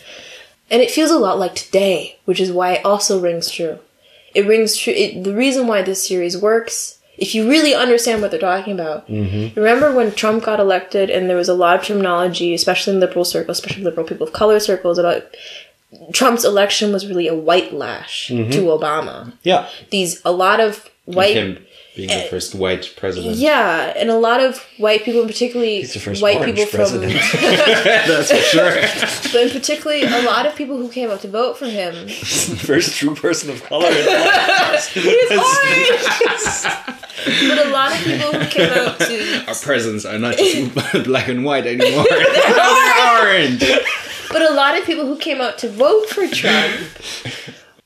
And 0.70 0.82
it 0.82 0.92
feels 0.92 1.12
a 1.12 1.18
lot 1.18 1.40
like 1.40 1.56
today, 1.56 2.20
which 2.26 2.40
is 2.40 2.52
why 2.52 2.74
it 2.74 2.86
also 2.86 3.20
rings 3.20 3.50
true. 3.50 3.80
It 4.36 4.46
rings 4.46 4.78
true. 4.78 4.94
It, 4.94 5.24
the 5.24 5.34
reason 5.36 5.68
why 5.68 5.82
this 5.82 6.08
series 6.08 6.38
works, 6.38 6.99
if 7.20 7.36
you 7.36 7.50
really 7.50 7.74
understand 7.74 8.22
what 8.22 8.32
they're 8.32 8.40
talking 8.40 8.74
about, 8.74 9.08
mm-hmm. 9.08 9.60
remember 9.60 9.94
when 9.94 10.12
Trump 10.14 10.44
got 10.44 10.60
elected 10.60 11.10
and 11.10 11.30
there 11.30 11.38
was 11.38 11.50
a 11.50 11.54
lot 11.54 11.78
of 11.78 11.86
terminology, 11.86 12.54
especially 12.54 12.94
in 12.94 13.00
liberal 13.00 13.26
circles, 13.26 13.60
especially 13.60 13.84
liberal 13.84 14.08
people 14.08 14.26
of 14.28 14.34
color 14.34 14.60
circles, 14.60 14.98
about 14.98 15.24
Trump's 16.14 16.46
election 16.46 16.94
was 16.94 17.08
really 17.08 17.28
a 17.28 17.36
white 17.36 17.74
lash 17.74 18.30
mm-hmm. 18.30 18.52
to 18.52 18.62
Obama. 18.66 19.34
yeah. 19.44 19.68
These, 19.90 20.22
a 20.24 20.32
lot 20.32 20.60
of 20.60 20.90
white. 21.06 21.36
Him 21.36 21.66
being 22.08 22.22
the 22.24 22.28
first 22.30 22.56
white 22.56 22.94
president. 22.96 23.36
Yeah, 23.38 23.94
and 23.96 24.10
a 24.10 24.18
lot 24.18 24.40
of 24.42 24.58
white 24.78 25.04
people, 25.04 25.26
particularly 25.26 25.78
He's 25.78 25.94
the 25.94 26.00
first 26.00 26.22
white 26.22 26.44
people 26.46 26.66
president. 26.68 27.14
from, 27.22 27.42
That's 28.08 28.32
for 28.32 28.38
sure. 28.38 28.72
but 29.34 29.42
in 29.44 29.50
particularly 29.50 30.04
a 30.04 30.22
lot 30.24 30.46
of 30.46 30.56
people 30.56 30.78
who 30.78 30.90
came 30.90 31.10
up 31.12 31.20
to 31.22 31.28
vote 31.28 31.58
for 31.58 31.66
him 31.68 32.08
First 32.70 32.96
true 32.96 33.16
person 33.16 33.50
of 33.50 33.62
color. 33.64 33.88
in 33.88 33.94
the 33.96 35.40
But 37.48 37.68
a 37.68 37.70
lot 37.72 37.92
of 37.92 37.98
people 38.04 38.32
who 38.34 38.46
came 38.50 38.72
out 38.72 39.00
to, 39.00 39.44
Our 39.48 39.56
presidents 39.56 40.06
are 40.06 40.18
not 40.18 40.38
just 40.38 41.04
black 41.06 41.28
and 41.28 41.44
white 41.44 41.66
anymore. 41.68 42.06
They're 42.10 43.20
orange. 43.22 43.64
but 44.32 44.42
a 44.42 44.54
lot 44.54 44.78
of 44.78 44.86
people 44.86 45.06
who 45.06 45.18
came 45.18 45.42
out 45.42 45.58
to 45.60 45.70
vote 45.70 46.08
for 46.10 46.28
Trump, 46.28 46.76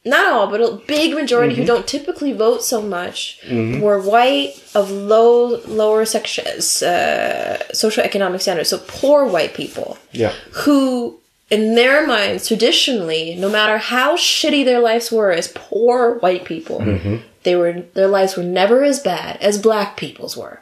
not 0.06 0.34
all, 0.34 0.48
but 0.48 0.62
a 0.62 0.82
big 0.86 1.14
majority 1.14 1.56
who 1.56 1.62
mm-hmm. 1.62 1.68
don't 1.68 1.88
typically 1.88 2.34
vote 2.34 2.62
so 2.64 2.82
much, 2.82 3.40
mm-hmm. 3.46 3.80
were 3.82 4.02
white 4.02 4.62
of 4.76 4.92
low, 4.92 5.62
lower 5.66 6.04
sections, 6.06 6.84
uh, 6.84 7.58
social 7.74 8.04
economic 8.04 8.42
standards, 8.42 8.70
so 8.70 8.80
poor 8.88 9.26
white 9.26 9.54
people. 9.54 9.98
yeah. 10.12 10.34
who 10.52 11.20
in 11.54 11.76
their 11.76 12.08
minds 12.08 12.48
traditionally 12.48 13.36
no 13.36 13.50
matter 13.50 13.78
how 13.78 14.16
shitty 14.16 14.66
their 14.66 14.80
lives 14.80 15.12
were 15.12 15.32
as 15.32 15.48
poor 15.50 16.16
white 16.20 16.46
people 16.46 16.80
mm-hmm. 16.80 17.18
they 17.44 17.56
were 17.56 17.74
their 17.94 18.08
lives 18.08 18.36
were 18.36 18.44
never 18.44 18.84
as 18.84 19.00
bad 19.00 19.38
as 19.38 19.58
black 19.60 19.96
people's 19.96 20.36
were 20.36 20.62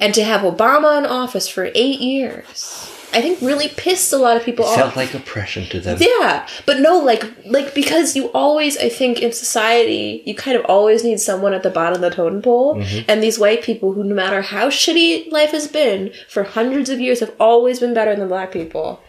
and 0.00 0.12
to 0.12 0.24
have 0.24 0.40
obama 0.40 0.98
in 0.98 1.06
office 1.06 1.46
for 1.46 1.70
eight 1.74 2.00
years 2.00 2.91
i 3.12 3.20
think 3.20 3.40
really 3.40 3.68
pissed 3.68 4.12
a 4.12 4.16
lot 4.16 4.36
of 4.36 4.44
people 4.44 4.64
off 4.64 4.76
Felt 4.76 4.96
like 4.96 5.14
oppression 5.14 5.64
to 5.66 5.80
them. 5.80 5.98
yeah, 6.00 6.46
but 6.66 6.80
no, 6.80 6.98
like, 6.98 7.24
like 7.46 7.74
because 7.74 8.16
you 8.16 8.26
always, 8.32 8.76
I 8.76 8.88
think, 8.88 9.20
in 9.20 9.32
society, 9.32 10.22
you 10.24 10.34
kind 10.34 10.56
of 10.56 10.64
always 10.66 11.04
need 11.04 11.20
someone 11.20 11.54
at 11.54 11.62
the 11.62 11.70
bottom 11.70 11.96
of 11.96 12.00
the 12.00 12.10
totem 12.10 12.42
pole, 12.42 12.76
mm-hmm. 12.76 13.10
and 13.10 13.22
these 13.22 13.38
white 13.38 13.62
people 13.62 13.92
who, 13.92 14.04
no 14.04 14.14
matter 14.14 14.42
how 14.42 14.68
shitty 14.68 15.30
life 15.30 15.50
has 15.50 15.68
been 15.68 16.12
for 16.28 16.42
hundreds 16.44 16.90
of 16.90 17.00
years, 17.00 17.20
have 17.20 17.34
always 17.38 17.80
been 17.80 17.94
better 17.94 18.14
than 18.16 18.28
black 18.28 18.52
people. 18.52 19.00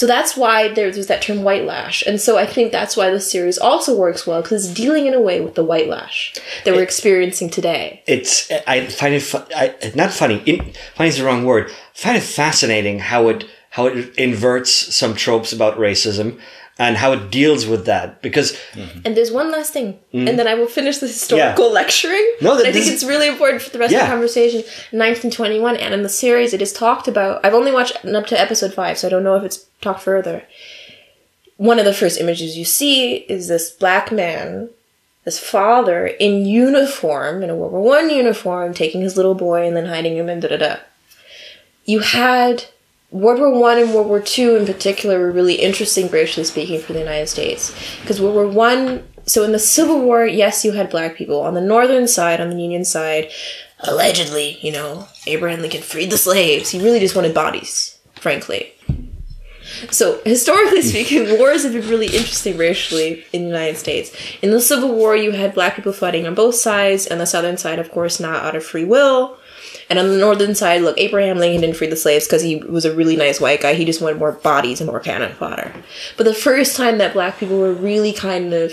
So 0.00 0.06
that's 0.06 0.34
why 0.34 0.68
there- 0.68 0.90
there's 0.90 1.08
that 1.08 1.20
term 1.20 1.42
white 1.42 1.66
lash, 1.66 2.02
and 2.06 2.18
so 2.18 2.38
I 2.38 2.46
think 2.46 2.72
that's 2.72 2.96
why 2.96 3.10
the 3.10 3.20
series 3.20 3.58
also 3.58 3.94
works 3.94 4.26
well 4.26 4.40
because 4.40 4.64
it's 4.64 4.74
dealing 4.74 5.04
in 5.06 5.12
a 5.12 5.20
way 5.20 5.42
with 5.42 5.56
the 5.56 5.62
white 5.62 5.88
lash 5.90 6.32
that 6.64 6.72
we're 6.74 6.82
experiencing 6.82 7.50
today. 7.50 8.00
it's 8.06 8.50
I 8.66 8.86
find 8.86 9.12
it 9.14 9.20
fu- 9.20 9.44
I, 9.54 9.74
not 9.94 10.10
funny. 10.14 10.40
In, 10.46 10.72
funny 10.96 11.10
is 11.10 11.18
the 11.18 11.24
wrong 11.24 11.44
word. 11.44 11.64
I 11.70 11.98
find 12.04 12.16
it 12.16 12.22
fascinating 12.22 13.00
how 13.00 13.28
it 13.28 13.44
how 13.74 13.86
it 13.88 13.94
inverts 14.16 14.70
some 14.96 15.14
tropes 15.14 15.52
about 15.52 15.78
racism 15.78 16.38
and 16.80 16.96
how 16.96 17.12
it 17.12 17.30
deals 17.30 17.66
with 17.66 17.84
that 17.84 18.22
because 18.22 18.56
And 19.04 19.14
there's 19.16 19.30
one 19.30 19.52
last 19.52 19.70
thing, 19.72 19.98
and 20.14 20.36
then 20.38 20.48
I 20.48 20.54
will 20.54 20.66
finish 20.66 20.96
the 20.98 21.06
historical 21.06 21.70
lecturing. 21.70 22.26
Mm. 22.38 22.42
No, 22.42 22.56
that- 22.56 22.66
I 22.66 22.72
think 22.72 22.86
this- 22.86 22.94
it's 22.94 23.04
really 23.04 23.28
important 23.28 23.60
for 23.62 23.70
the 23.70 23.78
rest 23.78 23.92
of 23.94 24.08
the 24.08 24.12
conversation. 24.14 24.60
1921, 24.90 25.76
and 25.76 25.92
in 25.94 26.02
the 26.02 26.08
series, 26.08 26.54
it 26.54 26.62
is 26.62 26.72
talked 26.72 27.06
about. 27.06 27.44
I've 27.44 27.54
only 27.60 27.70
watched 27.70 27.96
up 28.04 28.26
to 28.28 28.40
episode 28.40 28.72
five, 28.74 28.98
so 28.98 29.06
I 29.06 29.10
don't 29.10 29.22
know 29.24 29.36
if 29.36 29.44
it's 29.44 29.66
talked 29.82 30.02
further. 30.02 30.42
One 31.58 31.78
of 31.78 31.84
the 31.84 31.92
first 31.94 32.18
images 32.18 32.56
you 32.56 32.64
see 32.64 33.16
is 33.28 33.46
this 33.48 33.70
black 33.70 34.10
man, 34.10 34.70
this 35.26 35.38
father 35.38 36.06
in 36.06 36.46
uniform, 36.46 37.42
in 37.42 37.50
a 37.50 37.54
World 37.54 37.72
War 37.72 37.82
One 37.82 38.08
uniform, 38.08 38.72
taking 38.72 39.02
his 39.02 39.16
little 39.18 39.34
boy 39.34 39.66
and 39.66 39.76
then 39.76 39.84
hiding 39.84 40.16
him 40.16 40.30
and 40.30 40.40
da 40.40 40.48
da 40.48 40.56
da. 40.56 40.76
You 41.84 42.00
had 42.00 42.64
World 43.10 43.40
War 43.40 43.58
One 43.58 43.78
and 43.78 43.92
World 43.92 44.08
War 44.08 44.20
Two 44.20 44.56
in 44.56 44.66
particular 44.66 45.18
were 45.18 45.32
really 45.32 45.54
interesting, 45.54 46.08
racially 46.08 46.44
speaking, 46.44 46.80
for 46.80 46.92
the 46.92 47.00
United 47.00 47.28
States. 47.28 47.74
Because 48.00 48.20
World 48.20 48.34
War 48.34 48.46
One, 48.46 49.06
so 49.26 49.42
in 49.42 49.52
the 49.52 49.58
Civil 49.58 50.00
War, 50.00 50.24
yes, 50.26 50.64
you 50.64 50.72
had 50.72 50.90
black 50.90 51.16
people 51.16 51.40
on 51.40 51.54
the 51.54 51.60
northern 51.60 52.06
side, 52.06 52.40
on 52.40 52.50
the 52.50 52.60
Union 52.60 52.84
side. 52.84 53.30
Allegedly, 53.80 54.58
you 54.60 54.72
know, 54.72 55.08
Abraham 55.26 55.60
Lincoln 55.60 55.82
freed 55.82 56.10
the 56.10 56.18
slaves. 56.18 56.70
He 56.70 56.82
really 56.82 57.00
just 57.00 57.16
wanted 57.16 57.34
bodies, 57.34 57.98
frankly. 58.14 58.74
So 59.90 60.20
historically 60.24 60.82
speaking, 60.82 61.38
wars 61.38 61.62
have 61.62 61.72
been 61.72 61.88
really 61.88 62.06
interesting 62.06 62.56
racially 62.56 63.24
in 63.32 63.42
the 63.42 63.48
United 63.48 63.78
States. 63.78 64.14
In 64.42 64.50
the 64.50 64.60
Civil 64.60 64.94
War, 64.94 65.16
you 65.16 65.32
had 65.32 65.54
black 65.54 65.76
people 65.76 65.92
fighting 65.92 66.26
on 66.26 66.34
both 66.34 66.56
sides, 66.56 67.06
and 67.06 67.20
the 67.20 67.26
southern 67.26 67.56
side, 67.56 67.78
of 67.78 67.90
course, 67.90 68.20
not 68.20 68.44
out 68.44 68.56
of 68.56 68.64
free 68.64 68.84
will. 68.84 69.36
And 69.90 69.98
on 69.98 70.08
the 70.08 70.16
northern 70.16 70.54
side, 70.54 70.82
look, 70.82 70.96
Abraham 70.98 71.38
Lincoln 71.38 71.60
didn't 71.60 71.76
free 71.76 71.88
the 71.88 71.96
slaves 71.96 72.26
because 72.26 72.42
he 72.42 72.56
was 72.56 72.84
a 72.84 72.94
really 72.94 73.16
nice 73.16 73.40
white 73.40 73.60
guy. 73.60 73.74
He 73.74 73.84
just 73.84 74.00
wanted 74.00 74.18
more 74.18 74.32
bodies 74.32 74.80
and 74.80 74.88
more 74.88 75.00
cannon 75.00 75.34
fodder. 75.34 75.74
But 76.16 76.24
the 76.24 76.34
first 76.34 76.76
time 76.76 76.98
that 76.98 77.12
black 77.12 77.38
people 77.38 77.58
were 77.58 77.74
really 77.74 78.12
kind 78.12 78.54
of 78.54 78.72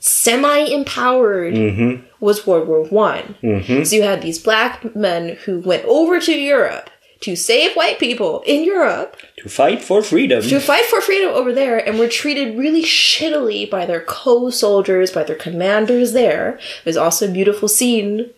semi-empowered 0.00 1.54
mm-hmm. 1.54 2.06
was 2.18 2.46
World 2.46 2.66
War 2.66 2.84
One. 2.86 3.36
Mm-hmm. 3.42 3.84
So 3.84 3.96
you 3.96 4.02
had 4.02 4.22
these 4.22 4.42
black 4.42 4.96
men 4.96 5.36
who 5.44 5.60
went 5.60 5.84
over 5.84 6.18
to 6.20 6.32
Europe 6.32 6.90
to 7.20 7.36
save 7.36 7.76
white 7.76 7.98
people 7.98 8.42
in 8.46 8.64
Europe 8.64 9.16
to 9.36 9.48
fight 9.48 9.82
for 9.82 10.02
freedom. 10.02 10.42
to 10.42 10.58
fight 10.58 10.86
for 10.86 11.00
freedom 11.02 11.30
over 11.34 11.52
there 11.52 11.78
and 11.78 11.98
were 11.98 12.08
treated 12.08 12.58
really 12.58 12.82
shittily 12.82 13.70
by 13.70 13.84
their 13.84 14.00
co-soldiers, 14.00 15.10
by 15.10 15.22
their 15.22 15.36
commanders 15.36 16.12
there. 16.12 16.58
There's 16.84 16.96
also 16.96 17.28
a 17.28 17.32
beautiful 17.32 17.68
scene 17.68 18.30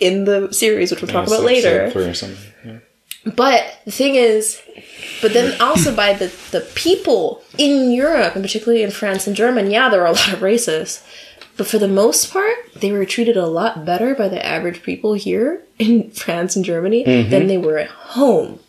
in 0.00 0.24
the 0.24 0.52
series, 0.52 0.90
which 0.90 1.02
we'll 1.02 1.10
talk 1.10 1.26
about 1.26 1.42
later. 1.42 1.90
Three 1.90 2.04
or 2.04 2.14
something. 2.14 2.52
Yeah. 2.64 2.78
But 3.36 3.80
the 3.84 3.90
thing 3.90 4.14
is, 4.14 4.60
but 5.20 5.34
then 5.34 5.60
also 5.60 5.94
by 5.94 6.14
the, 6.14 6.32
the 6.50 6.62
people 6.74 7.42
in 7.58 7.90
Europe, 7.90 8.34
and 8.34 8.42
particularly 8.42 8.82
in 8.82 8.90
France 8.90 9.26
and 9.26 9.36
Germany, 9.36 9.72
yeah, 9.72 9.88
there 9.88 10.02
are 10.02 10.06
a 10.06 10.12
lot 10.12 10.32
of 10.32 10.40
racists. 10.40 11.06
But 11.56 11.66
for 11.66 11.78
the 11.78 11.88
most 11.88 12.32
part, 12.32 12.56
they 12.76 12.90
were 12.90 13.04
treated 13.04 13.36
a 13.36 13.46
lot 13.46 13.84
better 13.84 14.14
by 14.14 14.28
the 14.28 14.44
average 14.44 14.82
people 14.82 15.12
here 15.12 15.62
in 15.78 16.10
France 16.12 16.56
and 16.56 16.64
Germany 16.64 17.04
than 17.04 17.26
mm-hmm. 17.26 17.46
they 17.46 17.58
were 17.58 17.76
at 17.76 17.90
home. 17.90 18.60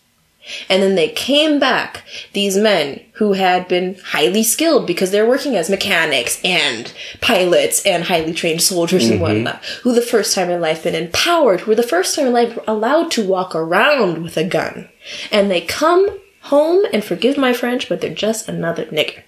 And 0.69 0.81
then 0.81 0.95
they 0.95 1.09
came 1.09 1.59
back, 1.59 2.03
these 2.33 2.57
men 2.57 3.01
who 3.13 3.33
had 3.33 3.67
been 3.67 3.95
highly 4.03 4.43
skilled 4.43 4.87
because 4.87 5.11
they're 5.11 5.27
working 5.27 5.55
as 5.55 5.69
mechanics 5.69 6.41
and 6.43 6.91
pilots 7.21 7.85
and 7.85 8.03
highly 8.03 8.33
trained 8.33 8.61
soldiers 8.61 9.05
and 9.05 9.13
mm-hmm. 9.13 9.21
whatnot, 9.21 9.63
who 9.83 9.93
the 9.93 10.01
first 10.01 10.33
time 10.33 10.49
in 10.49 10.59
life 10.59 10.83
been 10.83 10.95
empowered, 10.95 11.61
who 11.61 11.71
were 11.71 11.75
the 11.75 11.83
first 11.83 12.15
time 12.15 12.27
in 12.27 12.33
life 12.33 12.57
allowed 12.67 13.11
to 13.11 13.27
walk 13.27 13.55
around 13.55 14.23
with 14.23 14.35
a 14.37 14.43
gun. 14.43 14.89
And 15.31 15.51
they 15.51 15.61
come 15.61 16.19
home 16.43 16.85
and 16.91 17.03
forgive 17.03 17.37
my 17.37 17.53
French, 17.53 17.87
but 17.87 18.01
they're 18.01 18.13
just 18.13 18.49
another 18.49 18.85
nigger. 18.85 19.23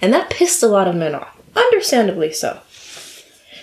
And 0.00 0.12
that 0.12 0.30
pissed 0.30 0.62
a 0.62 0.68
lot 0.68 0.88
of 0.88 0.94
men 0.94 1.14
off. 1.14 1.36
Understandably 1.54 2.32
so. 2.32 2.60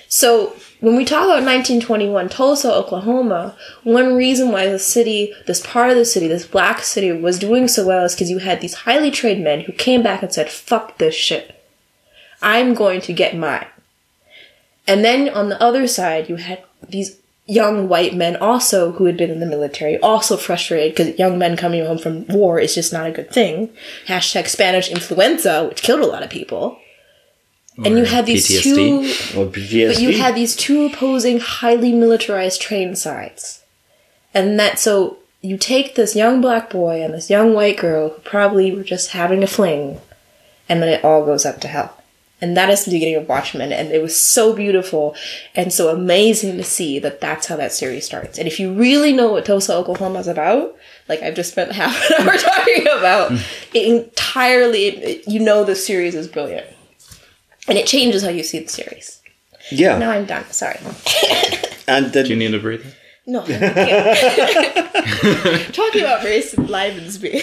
So 0.08 0.56
when 0.84 0.98
we 0.98 1.06
talk 1.06 1.24
about 1.24 1.46
1921 1.46 2.28
Tulsa, 2.28 2.70
Oklahoma, 2.70 3.56
one 3.84 4.18
reason 4.18 4.52
why 4.52 4.68
the 4.68 4.78
city, 4.78 5.34
this 5.48 5.66
part 5.66 5.90
of 5.92 5.96
the 5.96 6.04
city, 6.04 6.28
this 6.28 6.46
black 6.46 6.82
city 6.82 7.10
was 7.10 7.40
doing 7.40 7.70
so 7.70 7.88
well 7.88 8.04
is 8.04 8.14
because 8.14 8.30
you 8.30 8.40
had 8.40 8.60
these 8.60 8.74
highly 8.74 9.10
trained 9.10 9.42
men 9.42 9.62
who 9.62 9.72
came 9.72 10.04
back 10.04 10.22
and 10.22 10.34
said, 10.34 10.50
fuck 10.50 10.98
this 10.98 11.16
shit. 11.16 11.64
I'm 12.42 12.74
going 12.74 13.00
to 13.00 13.14
get 13.14 13.34
mine. 13.34 13.66
And 14.86 15.06
then 15.06 15.30
on 15.30 15.48
the 15.48 15.64
other 15.64 15.88
side, 15.88 16.28
you 16.28 16.36
had 16.36 16.62
these 16.86 17.18
young 17.46 17.88
white 17.88 18.14
men 18.14 18.36
also 18.36 18.92
who 18.92 19.06
had 19.06 19.16
been 19.16 19.32
in 19.32 19.40
the 19.40 19.46
military, 19.46 19.98
also 20.00 20.36
frustrated 20.36 20.94
because 20.94 21.18
young 21.18 21.38
men 21.38 21.56
coming 21.56 21.86
home 21.86 21.98
from 21.98 22.28
war 22.28 22.60
is 22.60 22.76
just 22.76 22.92
not 22.92 23.08
a 23.08 23.12
good 23.14 23.32
thing. 23.32 23.70
Hashtag 24.08 24.50
Spanish 24.50 24.92
influenza, 24.92 25.66
which 25.66 25.82
killed 25.82 26.02
a 26.02 26.08
lot 26.08 26.24
of 26.24 26.30
people. 26.30 26.82
And 27.78 27.98
you 27.98 28.06
had 28.06 28.26
these 28.26 28.48
PTSD. 28.48 28.64
two 29.34 29.46
but 29.46 30.00
you 30.00 30.18
had 30.18 30.36
these 30.36 30.56
two 30.56 30.86
opposing, 30.86 31.40
highly 31.40 31.92
militarized 31.92 32.62
train 32.62 32.96
sides. 32.96 33.64
And 34.34 34.60
that, 34.60 34.80
so 34.80 35.18
you 35.42 35.58
take 35.58 35.96
this 35.96 36.16
young 36.16 36.42
black 36.42 36.70
boy 36.70 37.04
and 37.04 37.14
this 37.14 37.30
young 37.30 37.54
white 37.54 37.78
girl 37.78 38.10
who 38.10 38.22
probably 38.22 38.74
were 38.74 38.84
just 38.84 39.12
having 39.12 39.44
a 39.44 39.48
fling, 39.48 40.00
and 40.70 40.82
then 40.82 40.90
it 40.90 41.04
all 41.04 41.26
goes 41.26 41.46
up 41.46 41.60
to 41.62 41.68
hell. 41.68 42.00
And 42.42 42.58
that 42.58 42.70
is 42.70 42.84
the 42.84 42.92
beginning 42.92 43.16
of 43.16 43.30
Watchmen, 43.30 43.72
and 43.72 43.90
it 43.92 44.02
was 44.02 44.20
so 44.20 44.54
beautiful 44.54 45.16
and 45.56 45.72
so 45.72 45.90
amazing 45.90 46.58
to 46.58 46.64
see 46.64 47.00
that 47.00 47.22
that's 47.22 47.48
how 47.48 47.56
that 47.56 47.72
series 47.72 48.06
starts. 48.06 48.38
And 48.38 48.48
if 48.48 48.60
you 48.60 48.74
really 48.74 49.14
know 49.14 49.32
what 49.32 49.46
Tulsa, 49.46 49.74
Oklahoma 49.74 50.20
is 50.20 50.28
about, 50.28 50.76
like 51.08 51.22
I've 51.22 51.36
just 51.36 51.52
spent 51.52 51.72
half 51.74 51.96
an 52.10 52.28
hour 52.28 52.38
talking 52.38 52.84
about, 52.98 53.32
hmm. 53.32 53.38
it 53.74 53.88
entirely, 53.88 54.88
it- 54.88 55.28
you 55.28 55.40
know 55.40 55.64
the 55.64 55.76
series 55.76 56.16
is 56.16 56.28
brilliant. 56.28 56.68
And 57.68 57.78
it 57.78 57.86
changes 57.88 58.24
how 58.24 58.30
you 58.30 58.44
see 58.44 58.60
the 58.60 58.70
series. 58.70 59.20
yeah. 59.72 59.98
Now 59.98 60.12
I'm 60.12 60.26
done. 60.26 60.46
Sorry. 60.52 60.78
and 61.88 62.12
then 62.14 62.26
Do 62.26 62.32
you 62.32 62.36
need 62.38 62.54
a 62.54 62.60
breather? 62.60 62.86
No. 63.26 63.40
Talking 65.72 66.02
about 66.02 66.24
race 66.26 66.54
enlivens 66.54 67.22
me. 67.22 67.42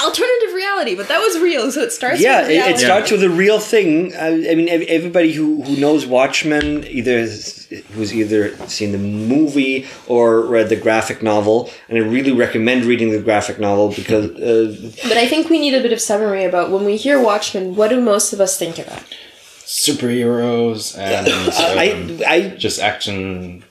Alternative 0.00 0.54
reality, 0.54 0.94
but 0.94 1.08
that 1.08 1.18
was 1.18 1.38
real, 1.38 1.70
so 1.70 1.82
it 1.82 1.92
starts 1.92 2.20
yeah, 2.20 2.40
with 2.40 2.50
it, 2.50 2.52
reality. 2.54 2.74
it 2.74 2.78
starts 2.78 3.10
with 3.10 3.22
a 3.22 3.30
real 3.30 3.58
thing. 3.58 4.14
I, 4.14 4.50
I 4.50 4.54
mean, 4.54 4.68
everybody 4.68 5.32
who, 5.32 5.62
who 5.62 5.76
knows 5.76 6.04
Watchmen 6.06 6.84
either 6.86 7.18
has, 7.18 7.66
who's 7.92 8.12
either 8.14 8.56
seen 8.66 8.92
the 8.92 8.98
movie 8.98 9.86
or 10.06 10.40
read 10.40 10.68
the 10.68 10.76
graphic 10.76 11.22
novel, 11.22 11.70
and 11.88 11.98
I 11.98 12.00
really 12.02 12.32
recommend 12.32 12.84
reading 12.84 13.10
the 13.10 13.20
graphic 13.20 13.58
novel 13.58 13.90
because 13.90 14.30
uh, 14.40 15.08
But 15.08 15.16
I 15.16 15.28
think 15.28 15.48
we 15.48 15.58
need 15.58 15.74
a 15.74 15.82
bit 15.82 15.92
of 15.92 16.00
summary 16.00 16.44
about 16.44 16.70
when 16.70 16.84
we 16.84 16.96
hear 16.96 17.20
Watchmen, 17.20 17.76
what 17.76 17.88
do 17.88 18.00
most 18.00 18.32
of 18.32 18.40
us 18.40 18.58
think 18.58 18.78
about? 18.78 19.02
Superheroes 19.64 20.98
and 20.98 21.28
um, 21.28 22.20
I 22.24 22.24
I 22.26 22.48
just 22.56 22.80
action. 22.80 23.64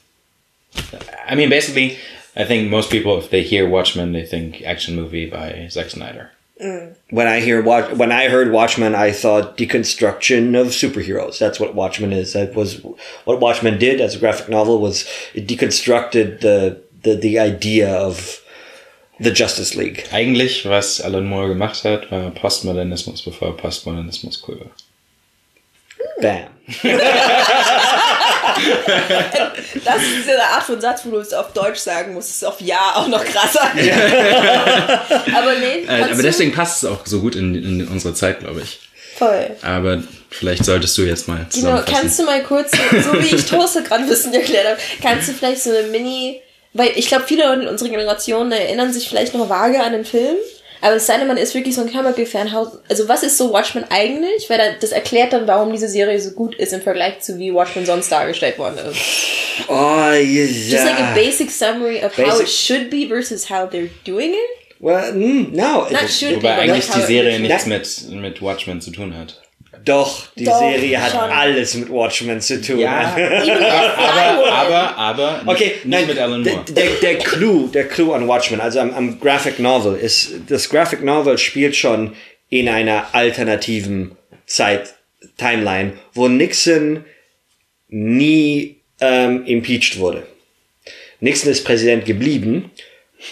I 1.27 1.35
mean, 1.35 1.49
basically, 1.49 1.99
I 2.35 2.45
think 2.45 2.69
most 2.69 2.89
people, 2.89 3.17
if 3.17 3.29
they 3.29 3.43
hear 3.43 3.67
Watchmen, 3.67 4.13
they 4.13 4.25
think 4.25 4.63
action 4.63 4.95
movie 4.95 5.29
by 5.29 5.67
Zack 5.69 5.89
Snyder. 5.89 6.31
Mm. 6.61 6.95
when 7.09 7.27
I 7.27 7.39
hear 7.39 7.63
watch 7.63 7.91
when 7.93 8.11
I 8.11 8.29
heard 8.29 8.51
Watchmen, 8.51 8.93
I 8.93 9.11
thought 9.11 9.57
deconstruction 9.57 10.59
of 10.59 10.67
superheroes. 10.67 11.39
That's 11.39 11.59
what 11.59 11.73
Watchmen 11.73 12.13
is. 12.13 12.33
That 12.33 12.53
was 12.53 12.79
what 13.25 13.39
Watchmen 13.39 13.79
did 13.79 13.99
as 13.99 14.15
a 14.15 14.19
graphic 14.19 14.49
novel 14.49 14.79
was 14.79 15.07
it 15.33 15.47
deconstructed 15.47 16.41
the 16.41 16.79
the 17.01 17.15
the 17.15 17.39
idea 17.39 17.91
of 17.91 18.39
the 19.19 19.31
Justice 19.31 19.75
League. 19.75 20.05
Eigentlich, 20.11 20.63
was 20.63 21.01
Alan 21.01 21.25
Moore 21.25 21.49
gemacht 21.49 21.83
hat, 21.83 22.11
war 22.11 22.31
Postmodernismus, 22.31 23.25
bevor 23.25 23.57
Postmodernismus 23.57 24.41
cool 24.41 24.57
war. 24.57 24.71
Bam. 26.21 26.49
Das 29.85 29.97
ist 30.01 30.17
diese 30.17 30.41
Art 30.41 30.63
von 30.63 30.79
Satz, 30.79 31.01
wo 31.05 31.11
du 31.11 31.17
es 31.17 31.33
auf 31.33 31.53
Deutsch 31.53 31.79
sagen 31.79 32.13
musst, 32.13 32.29
ist 32.29 32.45
auf 32.45 32.61
Ja 32.61 32.93
auch 32.95 33.07
noch 33.07 33.23
krasser. 33.23 33.61
Aber 35.35 35.53
nee, 35.59 35.85
Äh, 35.87 36.11
aber 36.11 36.23
deswegen 36.23 36.51
passt 36.53 36.83
es 36.83 36.89
auch 36.89 37.05
so 37.05 37.19
gut 37.19 37.35
in, 37.35 37.55
in 37.55 37.87
unsere 37.87 38.13
Zeit, 38.13 38.39
glaube 38.39 38.61
ich. 38.61 38.79
Voll. 39.17 39.51
Aber 39.61 40.01
vielleicht 40.31 40.65
solltest 40.65 40.97
du 40.97 41.03
jetzt 41.03 41.27
mal 41.27 41.45
Genau, 41.53 41.81
kannst 41.85 42.17
du 42.19 42.23
mal 42.23 42.41
kurz, 42.43 42.71
so 42.71 43.13
wie 43.21 43.35
ich 43.35 43.45
Toaster 43.45 43.81
gerade 43.81 44.07
Wissen 44.09 44.33
erklärt 44.33 44.67
habe, 44.67 44.79
kannst 45.01 45.29
du 45.29 45.33
vielleicht 45.33 45.61
so 45.61 45.69
eine 45.69 45.87
Mini, 45.89 46.41
weil 46.73 46.91
ich 46.95 47.07
glaube, 47.07 47.25
viele 47.27 47.45
Leute 47.45 47.61
in 47.63 47.67
unserer 47.67 47.89
Generation 47.89 48.51
erinnern 48.51 48.91
sich 48.91 49.07
vielleicht 49.07 49.33
noch 49.35 49.49
vage 49.49 49.81
an 49.81 49.93
den 49.93 50.05
Film, 50.05 50.35
aber 50.83 50.95
es 50.97 51.05
sei 51.07 51.17
denn, 51.17 51.27
man 51.27 51.37
ist 51.37 51.55
wirklich 51.55 51.73
so 51.75 51.81
ein 51.81 51.91
Comic-Fan. 51.91 52.49
Also 52.89 53.07
was 53.07 53.23
ist 53.23 53.37
so 53.37 53.51
Watchmen 53.51 53.85
eigentlich? 53.89 54.49
Weil 54.49 54.57
da- 54.57 54.75
das 54.79 54.91
erklärt 54.91 55.33
dann, 55.33 55.47
warum 55.47 55.71
diese 55.71 55.87
Serie 55.87 56.19
so 56.19 56.31
gut 56.31 56.55
ist 56.55 56.73
im 56.73 56.81
Vergleich 56.81 57.21
zu 57.21 57.39
wie 57.39 57.53
Watchmen 57.53 57.85
sonst 57.85 58.11
dargestellt 58.11 58.57
worden 58.59 58.77
ist. 58.91 58.99
Oh, 59.67 59.73
yeah. 60.11 60.45
Just 60.45 60.85
like 60.85 60.99
a 60.99 61.13
basic 61.15 61.49
summary 61.51 61.97
of 62.03 62.17
how 62.17 62.25
Basic- 62.25 62.41
it 62.43 62.49
should 62.49 62.89
be 62.89 63.07
versus 63.07 63.49
how 63.49 63.67
they're 63.69 63.89
doing 64.05 64.31
it. 64.33 64.79
Well, 64.79 65.13
mm, 65.13 65.51
no. 65.53 65.87
Not 65.89 66.03
it- 66.03 66.09
should 66.11 66.35
Wobei 66.37 66.41
be, 66.41 66.49
eigentlich 66.49 66.87
like 66.87 66.95
how 66.95 67.01
die 67.01 67.05
Serie 67.13 67.39
nichts 67.39 67.65
mit, 67.65 68.09
mit 68.21 68.41
Watchmen 68.41 68.81
zu 68.81 68.91
tun 68.91 69.15
hat. 69.17 69.41
Doch, 69.85 70.27
die 70.35 70.45
Doch, 70.45 70.59
Serie 70.59 71.01
hat 71.01 71.11
schon. 71.11 71.19
alles 71.19 71.75
mit 71.75 71.89
Watchmen 71.89 72.39
zu 72.39 72.61
tun. 72.61 72.79
Ja. 72.79 73.15
Aber, 73.17 74.97
aber, 74.97 74.97
aber 74.97 75.41
Okay, 75.45 75.65
nicht 75.65 75.85
nein, 75.85 76.07
mit 76.07 76.17
Alan 76.19 76.41
Moore. 76.43 76.63
Der, 76.69 76.85
der, 76.85 76.93
der 77.01 77.17
Clou, 77.17 77.67
der 77.67 77.87
Clou 77.87 78.13
an 78.13 78.27
Watchmen, 78.27 78.61
also 78.61 78.79
am, 78.79 78.93
am 78.93 79.19
Graphic 79.19 79.59
Novel, 79.59 79.95
ist, 79.95 80.31
das 80.47 80.69
Graphic 80.69 81.03
Novel 81.03 81.37
spielt 81.37 81.75
schon 81.75 82.15
in 82.49 82.69
einer 82.69 83.13
alternativen 83.13 84.15
Zeit, 84.45 84.93
Timeline, 85.37 85.93
wo 86.13 86.27
Nixon 86.27 87.05
nie 87.89 88.77
ähm, 89.01 89.45
impeached 89.45 89.97
wurde. 89.97 90.25
Nixon 91.19 91.51
ist 91.51 91.63
Präsident 91.63 92.05
geblieben 92.05 92.71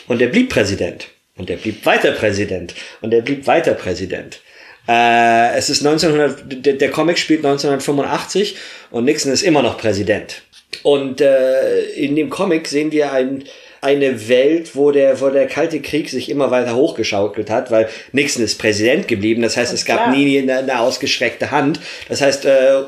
und 0.08 0.22
er 0.22 0.28
blieb 0.28 0.49
Präsident. 0.49 1.08
Und 1.38 1.49
er 1.49 1.58
blieb 1.58 1.86
weiter 1.86 2.12
Präsident. 2.12 2.76
Und 3.02 3.14
er 3.14 3.22
blieb 3.22 3.47
weiter 3.47 3.74
Präsident. 3.74 4.41
Äh, 4.88 5.55
es 5.55 5.69
ist 5.69 5.86
1900, 5.86 6.65
der, 6.65 6.73
der 6.73 6.91
Comic 6.91 7.17
spielt 7.17 7.45
1985 7.45 8.57
und 8.89 9.05
Nixon 9.05 9.32
ist 9.32 9.43
immer 9.43 9.61
noch 9.61 9.77
Präsident. 9.77 10.41
Und 10.84 11.21
äh, 11.21 11.84
in 11.91 12.15
dem 12.15 12.29
Comic 12.29 12.67
sehen 12.67 12.91
wir 12.91 13.11
ein, 13.11 13.43
eine 13.82 14.29
Welt, 14.29 14.75
wo 14.75 14.91
der, 14.91 15.19
wo 15.21 15.29
der 15.29 15.47
Kalte 15.47 15.82
Krieg 15.82 16.09
sich 16.09 16.29
immer 16.29 16.51
weiter 16.51 16.75
hochgeschaukelt 16.75 17.49
hat, 17.49 17.71
weil 17.71 17.89
Nixon 18.11 18.43
ist 18.43 18.57
Präsident 18.57 19.07
geblieben. 19.07 19.41
Das 19.41 19.57
heißt, 19.57 19.73
es 19.73 19.86
gab 19.86 19.97
klar. 19.97 20.15
nie 20.15 20.39
eine, 20.39 20.59
eine 20.59 20.79
ausgestreckte 20.79 21.51
Hand. 21.51 21.79
Das 22.07 22.21
heißt, 22.21 22.45
äh, 22.45 22.82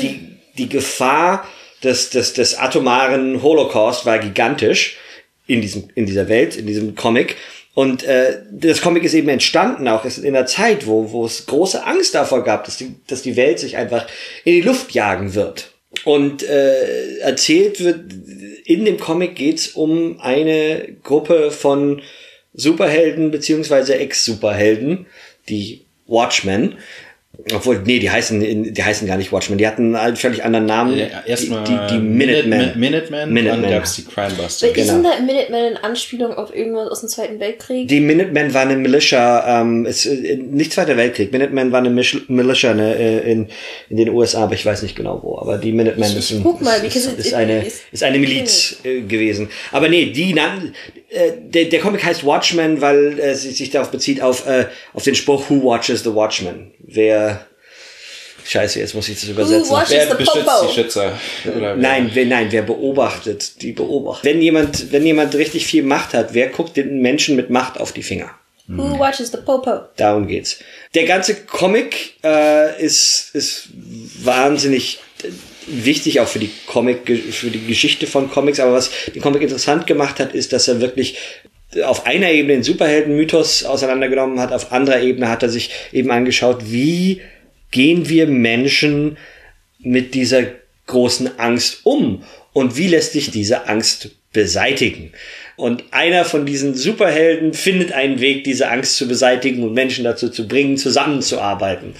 die, 0.00 0.36
die 0.56 0.68
Gefahr 0.68 1.46
des, 1.82 2.10
des, 2.10 2.32
des 2.32 2.58
atomaren 2.58 3.42
Holocaust 3.42 4.06
war 4.06 4.18
gigantisch 4.18 4.98
in, 5.46 5.60
diesem, 5.60 5.88
in 5.94 6.06
dieser 6.06 6.28
Welt, 6.28 6.56
in 6.56 6.66
diesem 6.66 6.94
Comic. 6.94 7.36
Und 7.74 8.02
äh, 8.02 8.38
das 8.50 8.80
Comic 8.80 9.04
ist 9.04 9.14
eben 9.14 9.28
entstanden 9.28 9.86
auch 9.88 10.04
in 10.04 10.26
einer 10.26 10.46
Zeit, 10.46 10.86
wo, 10.86 11.12
wo 11.12 11.24
es 11.24 11.46
große 11.46 11.84
Angst 11.84 12.14
davor 12.14 12.42
gab, 12.42 12.64
dass 12.64 12.76
die, 12.76 12.94
dass 13.06 13.22
die 13.22 13.36
Welt 13.36 13.58
sich 13.58 13.76
einfach 13.76 14.06
in 14.44 14.54
die 14.54 14.60
Luft 14.62 14.92
jagen 14.92 15.34
wird. 15.34 15.72
Und 16.04 16.42
äh, 16.42 17.18
erzählt 17.18 17.80
wird, 17.80 18.12
in 18.64 18.84
dem 18.84 18.98
Comic 18.98 19.34
geht's 19.34 19.68
um 19.68 20.20
eine 20.20 20.96
Gruppe 21.02 21.50
von 21.50 22.02
Superhelden 22.54 23.30
beziehungsweise 23.30 23.96
Ex-Superhelden, 23.96 25.06
die 25.48 25.82
Watchmen. 26.06 26.78
Obwohl, 27.54 27.80
nee, 27.84 27.98
die 27.98 28.10
heißen, 28.10 28.72
die 28.72 28.84
heißen 28.84 29.06
gar 29.06 29.16
nicht 29.16 29.32
Watchmen. 29.32 29.58
Die 29.58 29.66
hatten 29.66 29.94
einen 29.94 30.16
völlig 30.16 30.44
anderen 30.44 30.66
Namen. 30.66 30.98
Ja, 30.98 31.22
Erstmal 31.26 31.64
die, 31.64 31.72
die, 31.72 31.94
die 31.94 31.98
Minutemen. 31.98 32.78
Minutemen, 32.78 33.32
Minutemen. 33.32 33.62
dann 33.62 33.70
gab 33.70 33.84
es 33.84 33.96
die 33.96 34.04
Crimebuster. 34.04 34.66
Weil 34.66 34.74
Genau. 34.74 34.92
Isn't 34.92 35.02
that 35.02 35.20
Minutemen 35.24 35.54
eine 35.54 35.84
Anspielung 35.84 36.34
auf 36.34 36.54
irgendwas 36.54 36.88
aus 36.88 37.00
dem 37.00 37.08
Zweiten 37.08 37.40
Weltkrieg? 37.40 37.88
Die 37.88 38.00
Minutemen 38.00 38.52
war 38.52 38.62
eine 38.62 38.76
Militia, 38.76 39.60
ähm, 39.60 39.86
ist, 39.86 40.06
äh, 40.06 40.36
nicht 40.36 40.72
Zweiter 40.72 40.96
Weltkrieg. 40.96 41.32
Minutemen 41.32 41.72
war 41.72 41.78
eine 41.78 41.90
Militia 41.90 42.74
ne, 42.74 42.96
äh, 42.96 43.32
in, 43.32 43.48
in 43.88 43.96
den 43.96 44.10
USA, 44.10 44.44
aber 44.44 44.54
ich 44.54 44.66
weiß 44.66 44.82
nicht 44.82 44.96
genau 44.96 45.20
wo. 45.22 45.38
Aber 45.38 45.58
die 45.58 45.72
Minutemen 45.72 46.02
ist, 46.02 46.14
ist, 46.14 46.30
ist, 46.32 47.18
ist 47.18 47.34
eine, 47.34 47.64
ist 47.92 48.02
eine 48.02 48.18
Miliz 48.18 48.78
äh, 48.84 49.00
gewesen. 49.02 49.48
Aber 49.72 49.88
nee, 49.88 50.06
die 50.06 50.34
nannten, 50.34 50.74
äh, 51.10 51.32
der, 51.38 51.66
der 51.66 51.80
Comic 51.80 52.04
heißt 52.04 52.24
Watchmen, 52.24 52.80
weil 52.80 53.18
äh, 53.18 53.34
sie 53.34 53.50
sich 53.52 53.70
darauf 53.70 53.90
bezieht 53.90 54.20
auf, 54.22 54.46
äh, 54.46 54.66
auf 54.94 55.02
den 55.02 55.14
Spruch 55.14 55.48
Who 55.50 55.62
watches 55.64 56.02
the 56.04 56.14
Watchman? 56.14 56.70
Wer, 56.78 57.46
scheiße, 58.44 58.78
jetzt 58.80 58.94
muss 58.94 59.08
ich 59.08 59.20
das 59.20 59.28
übersetzen. 59.30 59.70
watches- 59.70 59.90
Wer 59.90 60.06
the 60.08 60.14
beschützt 60.16 60.44
Popo. 60.46 60.66
die 60.66 60.74
Schützer? 60.74 61.18
Oder 61.56 61.76
Nein, 61.76 62.10
wer, 62.14 62.26
nein, 62.26 62.46
wer 62.50 62.62
beobachtet, 62.62 63.60
die 63.62 63.72
beobachtet. 63.72 64.24
Wenn 64.24 64.40
jemand, 64.42 64.92
wenn 64.92 65.04
jemand 65.06 65.34
richtig 65.34 65.66
viel 65.66 65.82
Macht 65.82 66.14
hat, 66.14 66.34
wer 66.34 66.48
guckt 66.48 66.76
den 66.76 67.00
Menschen 67.00 67.36
mit 67.36 67.50
Macht 67.50 67.78
auf 67.80 67.92
die 67.92 68.02
Finger? 68.02 68.30
Who 68.68 68.98
watches 69.00 69.32
the 69.32 69.38
Popo? 69.44 69.80
Darum 69.96 70.28
geht's. 70.28 70.58
Der 70.94 71.04
ganze 71.04 71.34
Comic 71.34 72.14
äh, 72.22 72.80
ist, 72.80 73.30
ist 73.34 73.68
wahnsinnig 74.22 75.00
wichtig 75.70 76.20
auch 76.20 76.28
für 76.28 76.38
die 76.38 76.50
Comic, 76.66 77.06
für 77.30 77.50
die 77.50 77.66
Geschichte 77.66 78.06
von 78.06 78.30
Comics. 78.30 78.60
Aber 78.60 78.72
was 78.72 78.90
den 79.14 79.22
Comic 79.22 79.42
interessant 79.42 79.86
gemacht 79.86 80.20
hat, 80.20 80.34
ist, 80.34 80.52
dass 80.52 80.68
er 80.68 80.80
wirklich 80.80 81.16
auf 81.84 82.06
einer 82.06 82.30
Ebene 82.30 82.54
den 82.54 82.62
Superhelden-Mythos 82.62 83.64
auseinandergenommen 83.64 84.40
hat, 84.40 84.52
auf 84.52 84.72
anderer 84.72 85.00
Ebene 85.00 85.28
hat 85.28 85.42
er 85.42 85.48
sich 85.48 85.70
eben 85.92 86.10
angeschaut, 86.10 86.72
wie 86.72 87.20
gehen 87.70 88.08
wir 88.08 88.26
Menschen 88.26 89.16
mit 89.78 90.14
dieser 90.14 90.42
großen 90.86 91.38
Angst 91.38 91.80
um? 91.84 92.24
Und 92.52 92.76
wie 92.76 92.88
lässt 92.88 93.12
sich 93.12 93.30
diese 93.30 93.68
Angst 93.68 94.10
beseitigen? 94.32 95.12
Und 95.56 95.84
einer 95.92 96.24
von 96.24 96.46
diesen 96.46 96.74
Superhelden 96.74 97.52
findet 97.52 97.92
einen 97.92 98.20
Weg, 98.20 98.44
diese 98.44 98.68
Angst 98.68 98.96
zu 98.96 99.06
beseitigen 99.06 99.62
und 99.62 99.74
Menschen 99.74 100.04
dazu 100.04 100.28
zu 100.30 100.48
bringen, 100.48 100.76
zusammenzuarbeiten. 100.76 101.94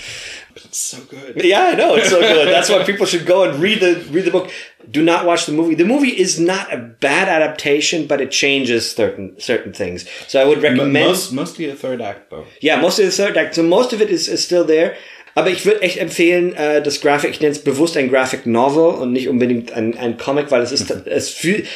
So 0.70 0.98
good. 1.04 1.42
Yeah, 1.44 1.70
I 1.72 1.74
know 1.74 1.96
it's 1.96 2.10
so 2.10 2.20
good. 2.20 2.48
That's 2.48 2.68
why 2.68 2.84
people 2.84 3.06
should 3.06 3.26
go 3.26 3.44
and 3.44 3.60
read 3.60 3.80
the 3.80 4.04
read 4.10 4.24
the 4.24 4.30
book. 4.30 4.50
Do 4.90 5.02
not 5.02 5.26
watch 5.26 5.46
the 5.46 5.52
movie. 5.52 5.74
The 5.74 5.84
movie 5.84 6.10
is 6.10 6.38
not 6.38 6.72
a 6.72 6.78
bad 6.78 7.28
adaptation, 7.28 8.06
but 8.06 8.20
it 8.20 8.30
changes 8.30 8.90
certain 8.90 9.38
certain 9.40 9.72
things. 9.72 10.06
So 10.28 10.40
I 10.40 10.44
would 10.44 10.62
recommend. 10.62 11.06
Most, 11.06 11.32
mostly 11.32 11.66
the 11.66 11.76
third 11.76 12.00
act, 12.00 12.30
though. 12.30 12.46
Yeah, 12.60 12.80
most 12.80 12.98
of 12.98 13.06
the 13.06 13.12
third 13.12 13.36
act. 13.36 13.54
So 13.54 13.62
most 13.62 13.92
of 13.92 14.00
it 14.00 14.10
is, 14.10 14.28
is 14.28 14.44
still 14.44 14.64
there. 14.64 14.96
Aber 15.34 15.50
ich 15.50 15.64
würde 15.64 15.82
echt 15.82 15.98
empfehlen, 15.98 16.54
äh, 16.54 16.82
das 16.82 17.00
Graphic, 17.00 17.30
ich 17.30 17.40
nenne 17.40 17.52
es 17.52 17.60
bewusst 17.60 17.96
ein 17.96 18.10
Graphic 18.10 18.46
Novel 18.46 19.00
und 19.00 19.12
nicht 19.12 19.28
unbedingt 19.28 19.72
ein, 19.72 19.96
ein 19.96 20.18
Comic, 20.18 20.50
weil 20.50 20.62
es 20.62 20.72
ist, 20.72 20.90
es 21.06 21.30
fühlt, 21.30 21.66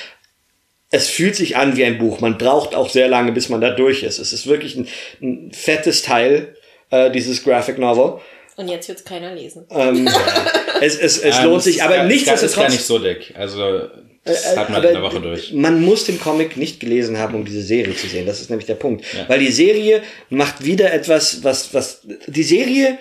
es 0.90 1.08
fühlt 1.08 1.36
sich 1.36 1.56
an 1.56 1.76
wie 1.76 1.84
ein 1.84 1.98
Buch. 1.98 2.20
Man 2.20 2.38
braucht 2.38 2.74
auch 2.74 2.90
sehr 2.90 3.08
lange, 3.08 3.32
bis 3.32 3.48
man 3.48 3.60
da 3.60 3.70
durch 3.70 4.02
ist. 4.02 4.18
Es 4.18 4.32
ist 4.32 4.46
wirklich 4.46 4.76
ein, 4.76 4.88
ein 5.22 5.52
fettes 5.52 6.02
Teil, 6.02 6.56
äh, 6.90 7.10
dieses 7.10 7.44
Graphic 7.44 7.78
Novel. 7.78 8.20
Und 8.56 8.68
jetzt 8.68 8.88
wird 8.88 8.98
es 8.98 9.04
keiner 9.04 9.34
lesen. 9.34 9.66
Ähm, 9.70 10.08
es 10.80 10.96
es, 10.98 11.18
es 11.18 11.38
Ähm, 11.38 11.44
lohnt 11.44 11.62
sich, 11.62 11.82
aber 11.82 11.96
gar- 11.96 12.04
nichtsdestotrotz. 12.06 12.42
Es 12.44 12.50
ist 12.52 12.56
gar 12.56 12.68
nicht 12.70 12.84
so 12.84 12.98
dick. 12.98 13.34
Also, 13.36 13.88
das 14.24 14.52
Äh, 14.52 14.56
hat 14.56 14.68
man 14.70 14.78
aber 14.78 14.88
in 14.88 14.94
der 14.94 15.02
Woche 15.02 15.20
durch. 15.20 15.52
Man 15.52 15.82
muss 15.82 16.04
den 16.04 16.18
Comic 16.20 16.56
nicht 16.56 16.80
gelesen 16.80 17.18
haben, 17.18 17.34
um 17.34 17.44
diese 17.44 17.62
Serie 17.62 17.94
zu 17.96 18.06
sehen. 18.06 18.26
Das 18.26 18.40
ist 18.40 18.48
nämlich 18.50 18.66
der 18.66 18.74
Punkt. 18.76 19.04
Ja. 19.12 19.28
Weil 19.28 19.40
die 19.40 19.50
Serie 19.52 20.02
macht 20.30 20.64
wieder 20.64 20.92
etwas, 20.92 21.42
was, 21.44 21.74
was, 21.74 22.02
die 22.26 22.42
Serie 22.42 22.98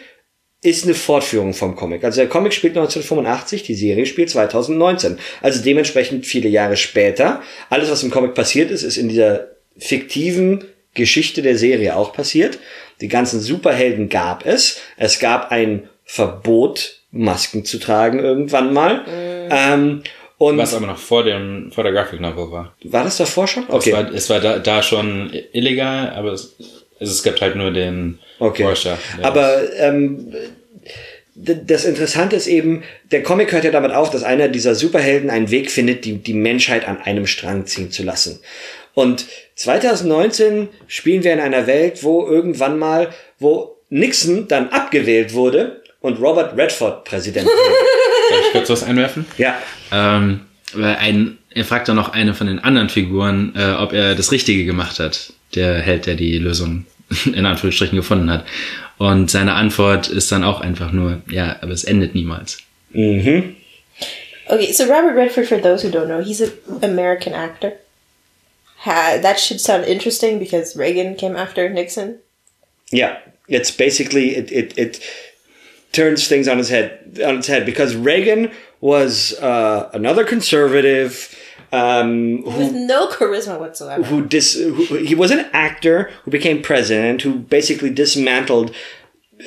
ist 0.62 0.86
eine 0.86 0.94
Fortführung 0.96 1.54
vom 1.54 1.76
Comic. 1.76 2.04
Also 2.06 2.22
der 2.22 2.30
Comic 2.30 2.54
spielt 2.54 2.72
1985, 2.78 3.64
die 3.64 3.76
Serie 3.76 4.06
spielt 4.06 4.30
2019. 4.30 5.18
Also 5.42 5.62
dementsprechend 5.62 6.26
viele 6.26 6.48
Jahre 6.50 6.78
später. 6.78 7.42
Alles, 7.70 7.90
was 7.92 8.02
im 8.04 8.12
Comic 8.12 8.34
passiert 8.34 8.72
ist, 8.72 8.84
ist 8.84 8.98
in 8.98 9.10
dieser 9.10 9.50
fiktiven 9.78 10.64
Geschichte 10.94 11.42
der 11.42 11.58
Serie 11.58 11.96
auch 11.96 12.14
passiert. 12.14 12.60
Die 13.02 13.08
ganzen 13.08 13.40
Superhelden 13.40 14.10
gab 14.10 14.46
es. 14.46 14.80
Es 14.98 15.20
gab 15.20 15.52
ein 15.52 15.90
Verbot, 16.06 17.00
Masken 17.12 17.66
zu 17.66 17.80
tragen 17.80 18.20
irgendwann 18.20 18.74
mal. 18.74 19.04
Ähm, 19.50 20.04
und 20.38 20.58
Was 20.58 20.74
aber 20.74 20.88
noch 20.88 20.98
vor 20.98 21.24
dem, 21.24 21.72
vor 21.72 21.84
der 21.84 21.94
Graphic 21.94 22.20
Novel 22.20 22.52
war. 22.52 22.76
war 22.84 23.04
das 23.04 23.18
davor 23.18 23.48
schon? 23.48 23.64
Es 23.70 23.92
war, 23.92 24.12
es 24.14 24.30
war 24.30 24.40
da, 24.40 24.60
da 24.60 24.82
schon 24.84 25.32
illegal, 25.54 26.10
aber 26.12 26.32
es, 26.34 26.56
es 27.00 27.24
gibt 27.24 27.42
halt 27.42 27.56
nur 27.56 27.72
den 27.72 28.20
Okay. 28.40 28.64
Forscher. 28.64 28.98
Aber 29.22 29.62
ähm, 29.78 30.34
das 31.36 31.86
Interessante 31.86 32.36
ist 32.36 32.48
eben, 32.48 32.84
der 33.12 33.24
Comic 33.24 33.52
hört 33.52 33.64
ja 33.64 33.72
damit 33.72 33.92
auf, 33.92 34.10
dass 34.10 34.24
einer 34.24 34.50
dieser 34.50 34.76
Superhelden 34.76 35.30
einen 35.30 35.50
Weg 35.50 35.72
findet, 35.72 36.06
die, 36.06 36.18
die 36.18 36.34
Menschheit 36.34 36.88
an 36.88 37.02
einem 37.02 37.26
Strang 37.26 37.66
ziehen 37.66 37.92
zu 37.92 38.04
lassen. 38.04 38.40
Und 38.94 39.26
2019 39.56 40.70
spielen 40.88 41.24
wir 41.24 41.34
in 41.34 41.40
einer 41.40 41.68
Welt, 41.68 42.04
wo 42.04 42.28
irgendwann 42.28 42.78
mal, 42.78 43.10
wo 43.40 43.78
Nixon 43.90 44.48
dann 44.48 44.70
abgewählt 44.70 45.34
wurde 45.34 45.82
und 46.02 46.20
Robert 46.20 46.58
Redford 46.58 47.04
Präsident 47.06 47.46
wurde. 47.46 47.58
Darf 48.30 48.40
ich 48.46 48.52
kurz 48.52 48.70
was 48.70 48.84
einwerfen? 48.84 49.26
ja. 49.38 49.58
Ähm, 49.92 50.42
weil 50.74 50.96
ein, 50.96 51.38
er 51.54 51.66
fragt 51.66 51.88
dann 51.88 51.96
noch 51.96 52.14
eine 52.14 52.34
von 52.34 52.48
den 52.48 52.60
anderen 52.60 52.90
Figuren, 52.90 53.54
äh, 53.56 53.74
ob 53.74 53.94
er 53.94 54.16
das 54.16 54.32
Richtige 54.32 54.66
gemacht 54.66 55.00
hat. 55.00 55.34
Der 55.54 55.76
Held, 55.80 56.08
der 56.08 56.16
die 56.16 56.40
Lösung 56.40 56.86
in 57.26 57.46
Anführungsstrichen 57.46 57.96
gefunden 57.96 58.32
hat. 58.32 58.46
Und 58.98 59.30
seine 59.30 59.54
Antwort 59.54 60.08
ist 60.08 60.32
dann 60.32 60.44
auch 60.44 60.62
einfach 60.62 60.92
nur, 60.92 61.22
ja, 61.30 61.58
aber 61.62 61.72
es 61.74 61.84
endet 61.84 62.16
niemals. 62.16 62.60
Okay, 64.48 64.72
so 64.72 64.84
Robert 64.84 65.16
Redford, 65.16 65.46
for 65.46 65.62
those 65.62 65.88
who 65.88 65.92
don't 65.92 66.06
know, 66.06 66.22
he's 66.22 66.42
an 66.42 66.52
American 66.82 67.34
actor. 67.34 67.74
Ha, 68.84 69.20
that 69.22 69.40
should 69.40 69.62
sound 69.62 69.86
interesting 69.86 70.40
because 70.40 70.76
Reagan 70.76 71.16
came 71.16 71.36
after 71.36 71.70
Nixon. 71.70 72.20
Yeah, 72.92 73.20
it's 73.48 73.72
basically 73.72 74.36
it 74.36 74.52
it, 74.52 74.78
it 74.78 75.00
turns 75.94 76.28
things 76.28 76.48
on 76.48 76.60
its 76.60 76.70
head 76.70 77.20
on 77.26 77.38
its 77.38 77.48
head 77.48 77.66
because 77.66 77.96
Reagan 77.96 78.52
was 78.82 79.40
uh, 79.40 79.90
another 79.94 80.26
conservative 80.26 81.34
um, 81.72 82.44
who 82.44 82.58
With 82.60 82.74
no 82.74 83.08
charisma 83.08 83.58
whatsoever. 83.58 84.04
who 84.04 84.26
dis 84.26 84.56
who, 84.56 84.74
he 84.98 85.16
was 85.16 85.32
an 85.32 85.50
actor 85.54 86.12
who 86.24 86.32
became 86.32 86.62
president 86.62 87.22
who 87.22 87.40
basically 87.40 87.90
dismantled 87.90 88.76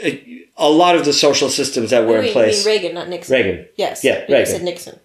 a, 0.03 0.45
a 0.57 0.71
lot 0.71 0.97
of 0.97 1.05
the 1.05 1.13
social 1.13 1.51
systems 1.51 1.91
that 1.91 2.07
were 2.07 2.19
Wait, 2.21 2.29
in 2.29 2.33
place. 2.33 2.67
Reagan, 2.67 2.95
not 2.95 3.09
Nixon. 3.09 3.35
Reagan. 3.35 3.67
Yes. 3.77 4.03
Yeah, 4.03 4.25
Reagan. 4.29 4.47
said 4.47 4.63
Nixon. 4.63 4.99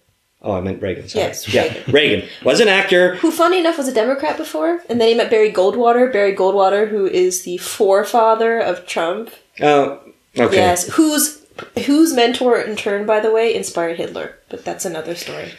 Oh, 0.44 0.52
I 0.52 0.60
meant 0.60 0.82
Reagan. 0.82 1.08
Sorry. 1.08 1.24
Yes, 1.26 1.52
yeah, 1.52 1.62
Reagan. 1.62 1.92
Reagan 1.92 2.28
was 2.44 2.58
an 2.58 2.68
actor. 2.68 3.14
Who, 3.16 3.30
funny 3.30 3.60
enough, 3.60 3.78
was 3.78 3.86
a 3.86 3.94
Democrat 3.94 4.36
before, 4.36 4.80
and 4.88 5.00
then 5.00 5.08
he 5.08 5.14
met 5.14 5.30
Barry 5.30 5.52
Goldwater. 5.52 6.12
Barry 6.12 6.34
Goldwater, 6.34 6.88
who 6.88 7.06
is 7.06 7.42
the 7.44 7.58
forefather 7.58 8.58
of 8.58 8.84
Trump. 8.86 9.30
Uh, 9.60 9.98
okay. 10.36 10.56
Yes, 10.56 10.88
whose 10.88 11.42
whose 11.86 12.12
mentor 12.12 12.60
in 12.60 12.74
turn, 12.76 13.06
by 13.06 13.20
the 13.20 13.30
way, 13.30 13.54
inspired 13.54 13.98
Hitler. 13.98 14.36
But 14.48 14.64
that's 14.64 14.84
another 14.84 15.14
story. 15.14 15.52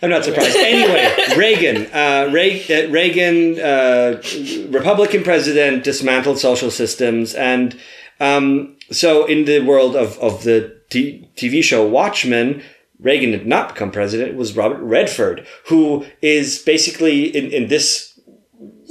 I'm 0.00 0.10
not 0.10 0.24
surprised. 0.24 0.56
Anyway, 0.56 1.36
Reagan, 1.36 1.86
uh, 1.92 2.30
Reagan, 2.32 2.88
uh, 2.88 2.92
Reagan 2.92 3.60
uh, 3.60 4.22
Republican 4.70 5.22
president, 5.22 5.84
dismantled 5.84 6.38
social 6.38 6.70
systems, 6.70 7.34
and 7.34 7.78
um, 8.18 8.76
so 8.90 9.26
in 9.26 9.44
the 9.44 9.60
world 9.60 9.94
of 9.94 10.18
of 10.18 10.44
the 10.44 10.80
t- 10.90 11.28
TV 11.36 11.62
show 11.62 11.86
Watchmen, 11.86 12.62
Reagan 13.02 13.32
did 13.32 13.46
not 13.46 13.70
become 13.74 13.90
president. 13.90 14.36
Was 14.36 14.56
Robert 14.56 14.80
Redford, 14.82 15.46
who 15.68 16.06
is 16.20 16.58
basically 16.62 17.24
in 17.36 17.50
in 17.50 17.68
this 17.68 18.18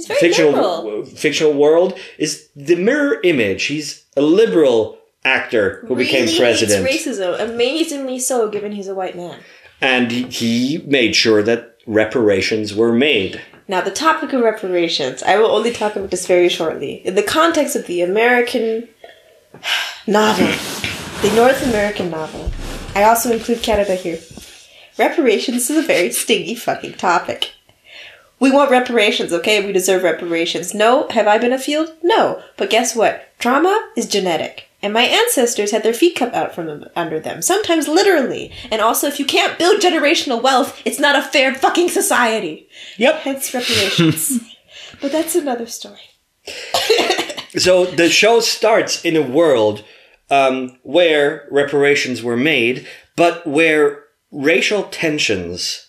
fictional 0.06 0.52
liberal. 0.52 1.04
fictional 1.04 1.52
world 1.54 1.98
is 2.18 2.48
the 2.54 2.76
mirror 2.76 3.20
image. 3.24 3.64
He's 3.64 4.04
a 4.16 4.22
liberal 4.22 4.98
actor 5.24 5.84
who 5.86 5.94
became 5.96 6.26
really 6.26 6.38
president 6.38 6.86
hates 6.86 7.06
racism. 7.06 7.40
Amazingly 7.40 8.18
so, 8.18 8.48
given 8.48 8.72
he's 8.72 8.88
a 8.88 8.94
white 8.94 9.16
man. 9.16 9.38
and 9.80 10.10
he 10.10 10.82
made 10.86 11.14
sure 11.16 11.42
that 11.42 11.76
reparations 11.86 12.74
were 12.74 12.92
made. 12.92 13.40
Now, 13.68 13.80
the 13.80 13.90
topic 13.92 14.32
of 14.32 14.42
reparations, 14.42 15.22
I 15.22 15.38
will 15.38 15.50
only 15.50 15.72
talk 15.72 15.96
about 15.96 16.10
this 16.10 16.26
very 16.26 16.48
shortly. 16.48 16.94
In 17.06 17.14
the 17.14 17.22
context 17.22 17.76
of 17.76 17.86
the 17.86 18.02
American 18.02 18.88
novel, 20.06 20.46
the 21.22 21.32
North 21.36 21.62
American 21.66 22.10
novel, 22.10 22.50
I 22.94 23.04
also 23.04 23.32
include 23.32 23.62
Canada 23.62 23.94
here. 23.94 24.18
Reparations 24.98 25.70
is 25.70 25.78
a 25.78 25.86
very 25.86 26.10
stingy 26.12 26.54
fucking 26.54 26.94
topic. 26.94 27.52
We 28.38 28.50
want 28.50 28.70
reparations, 28.70 29.32
okay? 29.32 29.64
We 29.64 29.72
deserve 29.72 30.02
reparations. 30.02 30.74
No, 30.74 31.08
have 31.10 31.26
I 31.26 31.38
been 31.38 31.52
afield? 31.52 31.92
No. 32.02 32.42
But 32.56 32.70
guess 32.70 32.94
what? 32.94 33.28
Trauma 33.38 33.90
is 33.96 34.06
genetic. 34.06 34.68
And 34.82 34.92
my 34.92 35.02
ancestors 35.02 35.70
had 35.70 35.84
their 35.84 35.94
feet 35.94 36.16
cut 36.16 36.34
out 36.34 36.54
from 36.54 36.84
under 36.96 37.20
them, 37.20 37.40
sometimes 37.40 37.86
literally. 37.86 38.52
And 38.70 38.82
also, 38.82 39.06
if 39.06 39.20
you 39.20 39.24
can't 39.24 39.58
build 39.58 39.80
generational 39.80 40.42
wealth, 40.42 40.82
it's 40.84 40.98
not 40.98 41.16
a 41.16 41.22
fair 41.22 41.54
fucking 41.54 41.88
society. 41.88 42.68
Yep. 42.98 43.14
Hence 43.20 43.54
reparations. 43.54 44.40
but 45.00 45.12
that's 45.12 45.36
another 45.36 45.66
story. 45.66 46.00
So 47.56 47.84
the 47.86 48.08
show 48.08 48.40
starts 48.40 49.04
in 49.04 49.14
a 49.16 49.22
world 49.22 49.84
um, 50.32 50.78
where 50.82 51.46
reparations 51.50 52.22
were 52.22 52.36
made, 52.36 52.86
but 53.16 53.46
where 53.46 54.04
racial 54.30 54.84
tensions 54.84 55.88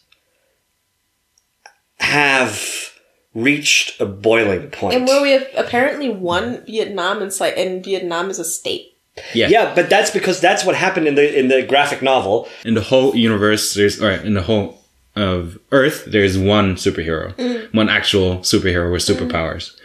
have 1.99 2.91
reached 3.33 3.99
a 3.99 4.05
boiling 4.05 4.69
point. 4.69 4.95
And 4.95 5.07
where 5.07 5.21
we 5.21 5.31
have 5.31 5.47
apparently 5.55 6.09
won 6.09 6.63
Vietnam 6.65 7.21
and, 7.21 7.31
sli- 7.31 7.57
and 7.57 7.83
Vietnam 7.83 8.29
is 8.29 8.39
a 8.39 8.45
state. 8.45 8.89
Yeah. 9.33 9.47
yeah, 9.47 9.75
but 9.75 9.89
that's 9.89 10.09
because 10.11 10.41
that's 10.41 10.65
what 10.65 10.75
happened 10.75 11.07
in 11.07 11.13
the 11.13 11.39
in 11.39 11.47
the 11.47 11.61
graphic 11.61 12.01
novel. 12.01 12.47
In 12.65 12.73
the 12.73 12.81
whole 12.81 13.15
universe, 13.15 13.75
there's, 13.75 14.01
or 14.01 14.09
in 14.09 14.33
the 14.33 14.41
whole 14.41 14.81
of 15.15 15.59
Earth, 15.71 16.05
there's 16.07 16.35
one 16.35 16.75
superhero, 16.75 17.35
Mm. 17.35 17.71
one 17.75 17.89
actual 17.89 18.37
superhero 18.39 18.91
with 18.91 19.03
superpowers. 19.03 19.75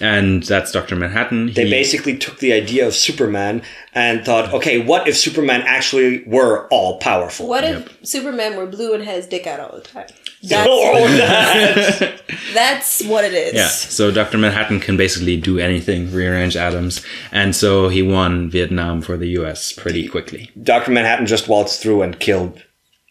And 0.00 0.42
that's 0.42 0.72
Dr. 0.72 0.96
Manhattan. 0.96 1.52
They 1.52 1.68
basically 1.70 2.16
took 2.18 2.38
the 2.38 2.52
idea 2.52 2.86
of 2.86 2.94
Superman 2.94 3.62
and 3.94 4.24
thought, 4.24 4.52
okay, 4.52 4.78
what 4.78 5.06
if 5.08 5.16
Superman 5.16 5.62
actually 5.62 6.24
were 6.24 6.66
all 6.68 6.98
powerful? 6.98 7.46
What 7.48 7.64
if 7.64 7.96
Superman 8.06 8.56
were 8.56 8.66
blue 8.66 8.94
and 8.94 9.04
had 9.04 9.16
his 9.16 9.26
dick 9.26 9.46
out 9.46 9.60
all 9.60 9.74
the 9.76 9.82
time? 9.82 10.06
That's, 10.42 10.68
Oh, 10.68 11.08
that- 11.16 12.20
that's 12.52 13.02
what 13.04 13.24
it 13.24 13.32
is. 13.32 13.54
Yeah, 13.54 13.68
so 13.68 14.10
Dr. 14.10 14.36
Manhattan 14.36 14.78
can 14.78 14.96
basically 14.96 15.38
do 15.40 15.58
anything, 15.58 16.12
rearrange 16.12 16.54
atoms, 16.56 17.04
and 17.32 17.56
so 17.56 17.88
he 17.88 18.02
won 18.02 18.50
Vietnam 18.50 19.00
for 19.00 19.16
the 19.16 19.28
US 19.40 19.72
pretty 19.72 20.06
quickly. 20.06 20.50
Dr. 20.62 20.90
Manhattan 20.90 21.24
just 21.26 21.48
waltzed 21.48 21.80
through 21.80 22.02
and 22.02 22.18
killed 22.20 22.62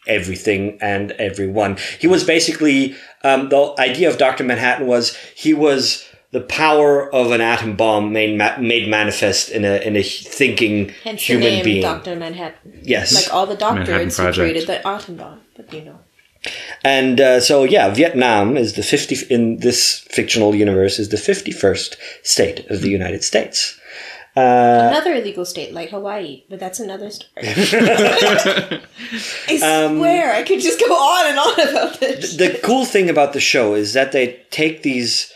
everything 0.06 0.78
and 0.80 1.12
everyone. 1.12 1.76
He 1.98 2.06
was 2.06 2.24
basically, 2.24 2.94
um, 3.24 3.48
the 3.48 3.74
idea 3.78 4.08
of 4.10 4.18
Dr. 4.18 4.44
Manhattan 4.44 4.86
was 4.86 5.16
he 5.34 5.54
was 5.54 6.04
the 6.36 6.40
power 6.62 6.92
of 7.20 7.26
an 7.36 7.40
atom 7.40 7.72
bomb 7.76 8.04
made 8.18 8.32
ma- 8.36 8.58
made 8.72 8.86
manifest 8.98 9.44
in 9.56 9.62
a 9.64 9.74
in 9.88 9.94
a 9.96 10.02
thinking 10.38 10.76
Hence 11.04 11.22
human 11.28 11.44
the 11.44 11.50
name 11.56 11.64
being. 11.64 11.82
Doctor 11.82 12.14
Manhattan. 12.24 12.80
Yes, 12.94 13.14
Like 13.18 13.28
all 13.34 13.46
the 13.46 13.54
Manhattan 13.58 14.08
doctors 14.08 14.16
who 14.36 14.42
created 14.42 14.66
the 14.66 14.78
atom 14.94 15.14
bomb, 15.16 15.40
but 15.56 15.66
you 15.72 15.82
know. 15.88 15.98
and 16.98 17.20
uh, 17.20 17.40
so 17.48 17.64
yeah, 17.64 17.86
Vietnam 18.00 18.56
is 18.64 18.70
the 18.78 18.82
fifty 18.82 19.16
in 19.34 19.42
this 19.66 19.80
fictional 20.16 20.54
universe 20.54 20.98
is 21.02 21.08
the 21.08 21.16
fifty 21.30 21.52
first 21.64 21.96
state 22.22 22.58
of 22.72 22.80
the 22.82 22.90
United 22.90 23.22
States. 23.24 23.78
Uh, 24.36 24.88
Another 24.90 25.14
illegal 25.14 25.44
state 25.44 25.70
like 25.72 25.90
Hawaii, 25.90 26.42
but 26.50 26.58
that's 26.58 26.80
another 26.80 27.08
story. 27.16 27.30
I 27.46 28.80
Um, 29.62 29.98
swear, 29.98 30.32
I 30.32 30.42
could 30.42 30.60
just 30.60 30.80
go 30.80 30.92
on 30.92 31.26
and 31.30 31.38
on 31.38 31.68
about 31.70 32.00
this. 32.00 32.36
the 32.36 32.58
cool 32.64 32.84
thing 32.84 33.08
about 33.08 33.32
the 33.32 33.40
show 33.40 33.74
is 33.74 33.92
that 33.92 34.10
they 34.12 34.40
take 34.50 34.82
these 34.82 35.32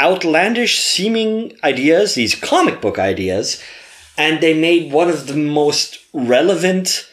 outlandish 0.00 0.78
seeming 0.80 1.56
ideas, 1.62 2.14
these 2.14 2.34
comic 2.34 2.80
book 2.80 2.98
ideas, 2.98 3.62
and 4.16 4.40
they 4.40 4.54
made 4.54 4.92
one 4.92 5.08
of 5.08 5.26
the 5.26 5.36
most 5.36 5.98
relevant 6.12 7.08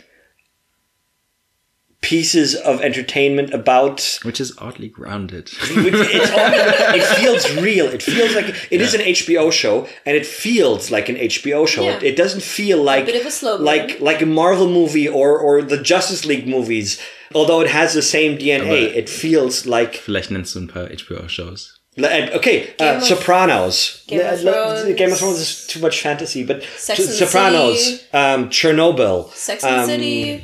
pieces 2.01 2.55
of 2.55 2.81
entertainment 2.81 3.53
about 3.53 4.19
Which 4.23 4.41
is 4.41 4.55
oddly 4.57 4.87
grounded. 4.89 5.49
which 5.75 5.93
it's 5.93 6.31
all, 6.31 6.49
it 6.95 7.03
feels 7.17 7.61
real 7.61 7.85
it 7.85 8.01
feels 8.01 8.33
like 8.33 8.47
it 8.71 8.81
is 8.81 8.95
an 8.95 9.01
hbo 9.01 9.51
show 9.51 9.87
and 10.03 10.17
it 10.17 10.25
feels 10.25 10.89
like 10.89 11.09
an 11.09 11.15
hbo 11.15 11.67
show 11.67 11.83
Yeah. 11.83 11.97
it, 11.97 12.03
it 12.03 12.15
doesn't 12.17 12.41
feel 12.41 12.81
like 12.81 13.05
bit 13.05 13.21
of 13.21 13.27
a 13.27 13.29
slow 13.31 13.57
burn. 13.57 13.65
like 13.67 13.99
like 14.01 14.19
a 14.23 14.25
marvel 14.25 14.67
movie 14.67 15.07
or 15.07 15.37
or 15.37 15.61
the 15.61 15.77
justice 15.79 16.25
league 16.25 16.47
movies 16.47 16.99
although 17.35 17.61
it 17.61 17.69
has 17.69 17.93
the 17.93 18.01
same 18.01 18.35
dna 18.35 18.91
it 18.95 19.07
feels 19.07 19.67
like 19.67 19.93
Vielleicht 19.93 20.31
nennst 20.31 20.55
du 20.55 20.59
ein 20.61 20.67
paar 20.67 20.87
HBO-Shows. 20.89 21.69
and- 21.75 21.80
okay 21.99 22.73
uh, 22.79 22.95
of- 22.97 23.03
sopranos 23.03 24.03
Game 24.07 24.21
of 24.21 24.39
Thrones. 24.39 24.95
game 24.97 25.11
of 25.11 25.17
thrones 25.17 25.39
is 25.39 25.67
too 25.67 25.79
much 25.81 26.01
fantasy 26.01 26.43
but 26.45 26.63
Sex 26.77 26.99
S- 26.99 27.07
and 27.07 27.15
sopranos 27.15 27.83
City. 27.83 28.03
um 28.13 28.49
chernobyl 28.49 29.29
Sex 29.33 29.63
and 29.63 29.75
the 29.75 29.79
um, 29.81 29.87
City. 29.87 30.43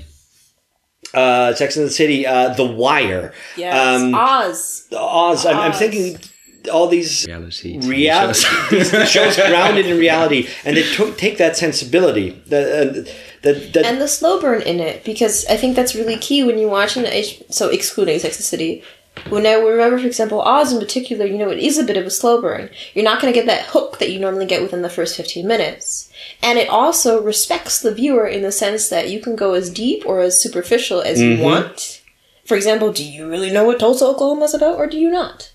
uh 1.13 1.53
sex 1.53 1.77
and 1.77 1.85
the 1.85 1.89
city 1.91 2.25
uh 2.27 2.53
the 2.53 2.65
wire 2.65 3.33
Yes. 3.55 4.01
um 4.01 4.13
Oz. 4.13 4.87
oz 4.93 5.45
I'm, 5.45 5.57
I'm 5.57 5.71
thinking 5.73 6.19
all 6.73 6.87
these 6.89 7.25
Reality. 7.25 7.77
TV 7.77 7.87
reality 7.87 8.41
shows. 8.41 8.69
these 8.69 8.91
the 8.91 9.05
shows 9.15 9.37
grounded 9.37 9.85
in 9.85 9.97
reality 9.97 10.49
and 10.65 10.75
they 10.75 10.83
took 10.83 11.17
take 11.17 11.37
that 11.37 11.55
sensibility 11.55 12.31
the 12.47 12.59
uh, 12.59 13.11
the, 13.43 13.53
the, 13.73 13.85
and 13.85 14.01
the 14.01 14.07
slow 14.09 14.41
burn 14.41 14.61
in 14.63 14.81
it 14.81 15.05
because 15.05 15.45
I 15.45 15.55
think 15.55 15.77
that's 15.77 15.95
really 15.95 16.17
key 16.17 16.43
when 16.43 16.57
you 16.57 16.67
watch 16.67 16.97
an 16.97 17.05
H- 17.05 17.41
so 17.49 17.69
excluding 17.69 18.19
Sex 18.19 18.35
and 18.35 18.39
the 18.39 18.43
City. 18.43 18.83
When 19.29 19.45
I 19.45 19.53
remember, 19.53 19.99
for 19.99 20.07
example, 20.07 20.41
Oz 20.41 20.71
in 20.71 20.79
particular, 20.79 21.25
you 21.25 21.37
know, 21.37 21.49
it 21.49 21.59
is 21.59 21.77
a 21.77 21.83
bit 21.83 21.97
of 21.97 22.05
a 22.05 22.09
slow 22.09 22.41
burn. 22.41 22.69
You're 22.93 23.03
not 23.03 23.21
going 23.21 23.33
to 23.33 23.37
get 23.37 23.47
that 23.47 23.65
hook 23.65 23.99
that 23.99 24.11
you 24.11 24.19
normally 24.19 24.45
get 24.45 24.61
within 24.61 24.81
the 24.81 24.89
first 24.89 25.17
15 25.17 25.45
minutes. 25.47 26.11
And 26.41 26.57
it 26.57 26.69
also 26.69 27.21
respects 27.21 27.81
the 27.81 27.93
viewer 27.93 28.27
in 28.27 28.41
the 28.41 28.51
sense 28.51 28.89
that 28.89 29.09
you 29.09 29.19
can 29.19 29.35
go 29.35 29.53
as 29.53 29.69
deep 29.69 30.05
or 30.05 30.21
as 30.21 30.41
superficial 30.41 31.01
as 31.01 31.21
you 31.21 31.39
want. 31.39 32.01
For 32.45 32.55
example, 32.55 32.93
do 32.93 33.03
you 33.03 33.29
really 33.29 33.51
know 33.51 33.65
what 33.65 33.79
Tulsa, 33.79 34.05
Oklahoma 34.05 34.45
is 34.45 34.53
about, 34.53 34.77
or 34.77 34.87
do 34.87 34.97
you 34.97 35.11
not? 35.11 35.51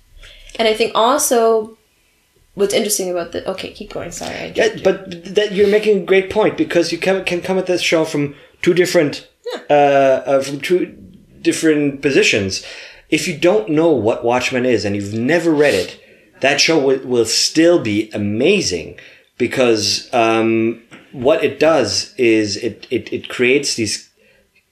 And 0.58 0.68
I 0.68 0.74
think 0.74 0.92
also 0.94 1.78
what's 2.54 2.74
interesting 2.74 3.10
about 3.10 3.32
the 3.32 3.48
okay, 3.50 3.72
keep 3.72 3.92
going. 3.92 4.10
Sorry, 4.10 4.34
I 4.34 4.52
Yeah, 4.54 4.76
but 4.84 5.34
that 5.34 5.52
you're 5.52 5.68
making 5.68 6.02
a 6.02 6.04
great 6.04 6.30
point 6.30 6.58
because 6.58 6.92
you 6.92 6.98
can, 6.98 7.24
can 7.24 7.40
come 7.40 7.56
at 7.56 7.66
this 7.66 7.80
show 7.80 8.04
from 8.04 8.34
two 8.60 8.74
different 8.74 9.28
uh, 9.70 9.72
uh, 9.72 10.42
from 10.42 10.60
two 10.60 10.86
different 11.40 12.02
positions. 12.02 12.64
If 13.12 13.28
you 13.28 13.36
don't 13.36 13.68
know 13.68 13.92
what 13.92 14.24
Watchmen 14.24 14.64
is 14.64 14.84
and 14.84 14.96
you've 14.96 15.12
never 15.12 15.52
read 15.52 15.74
it, 15.74 16.00
that 16.40 16.60
show 16.60 16.78
will, 16.78 17.24
still 17.26 17.78
be 17.78 18.10
amazing 18.12 18.98
because 19.36 20.12
um, 20.14 20.82
what 21.12 21.44
it 21.44 21.60
does 21.60 22.14
is 22.16 22.56
it, 22.56 22.86
it, 22.90 23.12
it 23.12 23.28
creates 23.28 23.74
these 23.74 24.10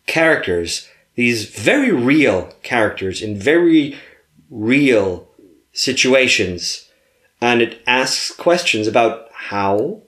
characters, 0.07 0.89
these 1.15 1.45
very 1.45 1.93
real 1.93 2.53
characters 2.63 3.21
in 3.23 3.39
very 3.39 3.97
real 4.51 5.29
situations 5.73 6.91
and 7.41 7.63
it 7.63 7.83
asks 7.87 8.31
questions 8.31 8.87
about 8.87 9.29
how 9.33 10.03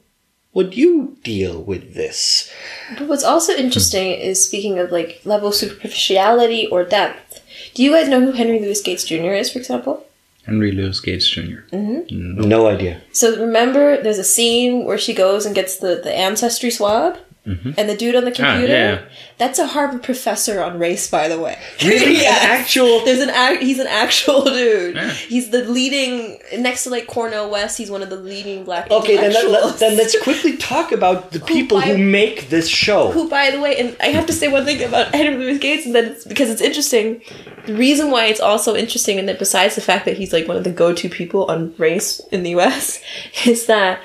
would 0.52 0.76
you 0.76 1.16
deal 1.22 1.62
with 1.62 1.94
this? 1.94 2.52
But 2.98 3.08
what's 3.08 3.24
also 3.24 3.54
interesting 3.54 4.12
is 4.12 4.44
speaking 4.44 4.78
of 4.78 4.90
like 4.90 5.20
level 5.24 5.52
superficiality 5.52 6.66
or 6.66 6.84
depth. 6.84 7.31
Do 7.74 7.82
you 7.82 7.92
guys 7.92 8.08
know 8.08 8.20
who 8.20 8.32
Henry 8.32 8.60
Louis 8.60 8.80
Gates 8.80 9.04
Jr. 9.04 9.32
is, 9.32 9.50
for 9.50 9.58
example? 9.58 10.06
Henry 10.44 10.72
Louis 10.72 10.98
Gates 11.00 11.28
Jr. 11.28 11.40
Mm-hmm. 11.40 11.92
Mm-hmm. 12.00 12.40
No 12.42 12.66
idea. 12.66 13.00
So 13.12 13.40
remember, 13.40 14.02
there's 14.02 14.18
a 14.18 14.24
scene 14.24 14.84
where 14.84 14.98
she 14.98 15.14
goes 15.14 15.46
and 15.46 15.54
gets 15.54 15.76
the, 15.78 16.00
the 16.02 16.12
ancestry 16.12 16.70
swab, 16.70 17.16
Mm-hmm. 17.46 17.72
and 17.76 17.88
the 17.88 17.96
dude 17.96 18.14
on 18.14 18.24
the 18.24 18.30
ah, 18.30 18.34
computer. 18.34 18.72
yeah. 18.72 19.02
That's 19.36 19.58
a 19.58 19.66
Harvard 19.66 20.04
professor 20.04 20.62
on 20.62 20.78
race, 20.78 21.10
by 21.10 21.26
the 21.26 21.40
way. 21.40 21.58
Really? 21.82 22.12
Yes. 22.12 22.44
An 22.44 22.50
actual. 22.60 23.04
There's 23.04 23.18
an 23.18 23.30
act. 23.30 23.62
He's 23.62 23.80
an 23.80 23.88
actual 23.88 24.44
dude. 24.44 24.94
Yeah. 24.94 25.10
He's 25.10 25.50
the 25.50 25.64
leading 25.64 26.38
next 26.56 26.84
to 26.84 26.90
like 26.90 27.08
Cornel 27.08 27.50
West. 27.50 27.76
He's 27.76 27.90
one 27.90 28.00
of 28.00 28.10
the 28.10 28.16
leading 28.16 28.62
black. 28.64 28.88
Okay, 28.88 29.16
then, 29.16 29.32
let, 29.32 29.80
then 29.80 29.96
let's 29.96 30.16
quickly 30.22 30.56
talk 30.56 30.92
about 30.92 31.32
the 31.32 31.40
people 31.40 31.80
who 31.80 31.94
by- 31.94 32.00
make 32.00 32.48
this 32.48 32.68
show. 32.68 33.10
who, 33.10 33.28
by 33.28 33.50
the 33.50 33.60
way, 33.60 33.76
and 33.76 33.96
I 33.98 34.06
have 34.06 34.26
to 34.26 34.32
say 34.32 34.46
one 34.46 34.64
thing 34.64 34.80
about 34.84 35.12
Henry 35.14 35.36
Louis 35.36 35.58
Gates, 35.58 35.84
and 35.84 35.96
that 35.96 36.04
it's 36.04 36.24
because 36.24 36.48
it's 36.48 36.62
interesting. 36.62 37.22
The 37.66 37.74
reason 37.74 38.12
why 38.12 38.26
it's 38.26 38.40
also 38.40 38.76
interesting, 38.76 39.18
and 39.18 39.28
that 39.28 39.40
besides 39.40 39.74
the 39.74 39.80
fact 39.80 40.04
that 40.04 40.16
he's 40.16 40.32
like 40.32 40.46
one 40.46 40.56
of 40.56 40.62
the 40.62 40.70
go-to 40.70 41.08
people 41.08 41.46
on 41.46 41.74
race 41.76 42.20
in 42.30 42.44
the 42.44 42.50
U.S., 42.50 43.02
is 43.44 43.66
that 43.66 44.00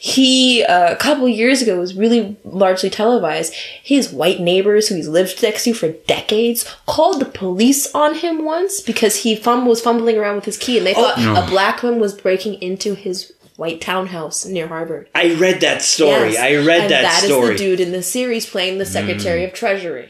he 0.00 0.62
uh, 0.64 0.92
a 0.92 0.96
couple 0.96 1.28
years 1.28 1.60
ago 1.62 1.78
was 1.78 1.94
really 1.94 2.36
largely 2.44 2.88
televised. 2.90 3.52
His 3.82 4.10
white 4.12 4.40
neighbors, 4.40 4.88
who 4.88 4.94
he's 4.94 5.08
lived 5.08 5.42
next 5.42 5.64
to 5.64 5.74
for 5.74 5.88
decades, 6.06 6.64
called 6.86 7.20
the 7.20 7.24
police 7.26 7.92
on 7.94 8.14
him 8.14 8.44
once 8.44 8.80
because 8.80 9.16
he 9.16 9.34
fum- 9.34 9.66
was 9.66 9.80
fumbling 9.80 10.16
around 10.16 10.36
with 10.36 10.44
his 10.44 10.56
key, 10.56 10.78
and 10.78 10.86
they 10.86 10.94
thought 10.94 11.18
a 11.18 11.48
black 11.50 11.82
man 11.82 11.98
was 11.98 12.14
breaking 12.14 12.54
into 12.62 12.94
his 12.94 13.32
white 13.56 13.80
townhouse 13.80 14.46
near 14.46 14.68
Harvard. 14.68 15.08
I 15.16 15.34
read 15.34 15.62
that 15.62 15.82
story. 15.82 16.34
Yes. 16.34 16.38
I 16.38 16.64
read 16.64 16.82
and 16.82 16.90
that, 16.92 17.02
that 17.02 17.22
is 17.24 17.28
story. 17.30 17.48
the 17.54 17.58
dude 17.58 17.80
in 17.80 17.90
the 17.90 18.02
series 18.04 18.46
playing 18.48 18.78
the 18.78 18.86
Secretary 18.86 19.42
of 19.44 19.52
Treasury. 19.52 20.08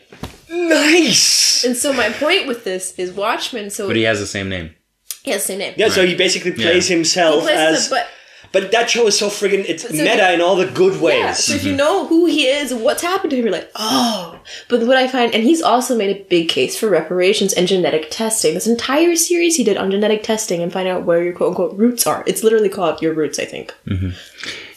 Nice. 0.51 1.65
And 1.65 1.77
so 1.77 1.93
my 1.93 2.11
point 2.11 2.47
with 2.47 2.65
this 2.65 2.93
is 2.99 3.13
Watchmen. 3.13 3.71
So 3.71 3.87
But 3.87 3.97
he 3.97 4.03
has 4.03 4.21
the 4.21 4.27
same 4.27 4.49
name. 4.49 4.75
he 5.23 5.31
has 5.31 5.43
the 5.43 5.47
same 5.49 5.59
name. 5.61 5.75
Yeah, 5.77 5.89
so 5.89 6.07
he 6.07 6.15
basically 6.15 6.53
plays 6.53 6.89
Yeah. 6.91 6.97
himself 6.97 7.35
He 7.37 7.41
plays 7.49 7.59
as. 7.59 7.89
the- 7.89 7.97
but 7.97 8.09
but 8.53 8.71
that 8.73 8.89
show 8.91 9.07
is 9.07 9.19
so 9.19 9.29
friggin' 9.29 9.65
it's 9.69 9.83
so 9.83 9.91
meta 9.91 10.17
the- 10.17 10.33
in 10.35 10.41
all 10.41 10.57
the 10.57 10.67
good 10.67 11.01
ways. 11.01 11.19
yeah, 11.19 11.33
so 11.33 11.55
if 11.55 11.65
you 11.65 11.75
know 11.77 12.07
who 12.07 12.27
he 12.27 12.47
is 12.47 12.73
what's 12.73 13.03
happened 13.03 13.31
to 13.31 13.37
him, 13.37 13.45
you're 13.45 13.53
like, 13.53 13.71
oh. 13.75 14.39
But 14.69 14.87
what 14.87 14.97
I 14.97 15.07
find, 15.09 15.35
and 15.35 15.43
he's 15.45 15.61
also 15.63 15.97
made 15.97 16.17
a 16.17 16.25
big 16.25 16.49
case 16.49 16.79
for 16.79 16.89
reparations 16.89 17.53
and 17.53 17.69
genetic 17.69 18.09
testing. 18.11 18.55
This 18.55 18.67
entire 18.67 19.15
series 19.17 19.57
he 19.57 19.65
did 19.65 19.77
on 19.77 19.91
genetic 19.91 20.23
testing 20.23 20.63
and 20.63 20.73
find 20.73 20.89
out 20.89 21.05
where 21.05 21.23
your 21.23 21.33
quote 21.35 21.51
unquote 21.51 21.77
roots 21.77 22.07
are. 22.07 22.25
It's 22.27 22.43
literally 22.43 22.69
called 22.71 23.03
Your 23.03 23.13
Roots, 23.15 23.39
I 23.39 23.45
think. 23.45 23.75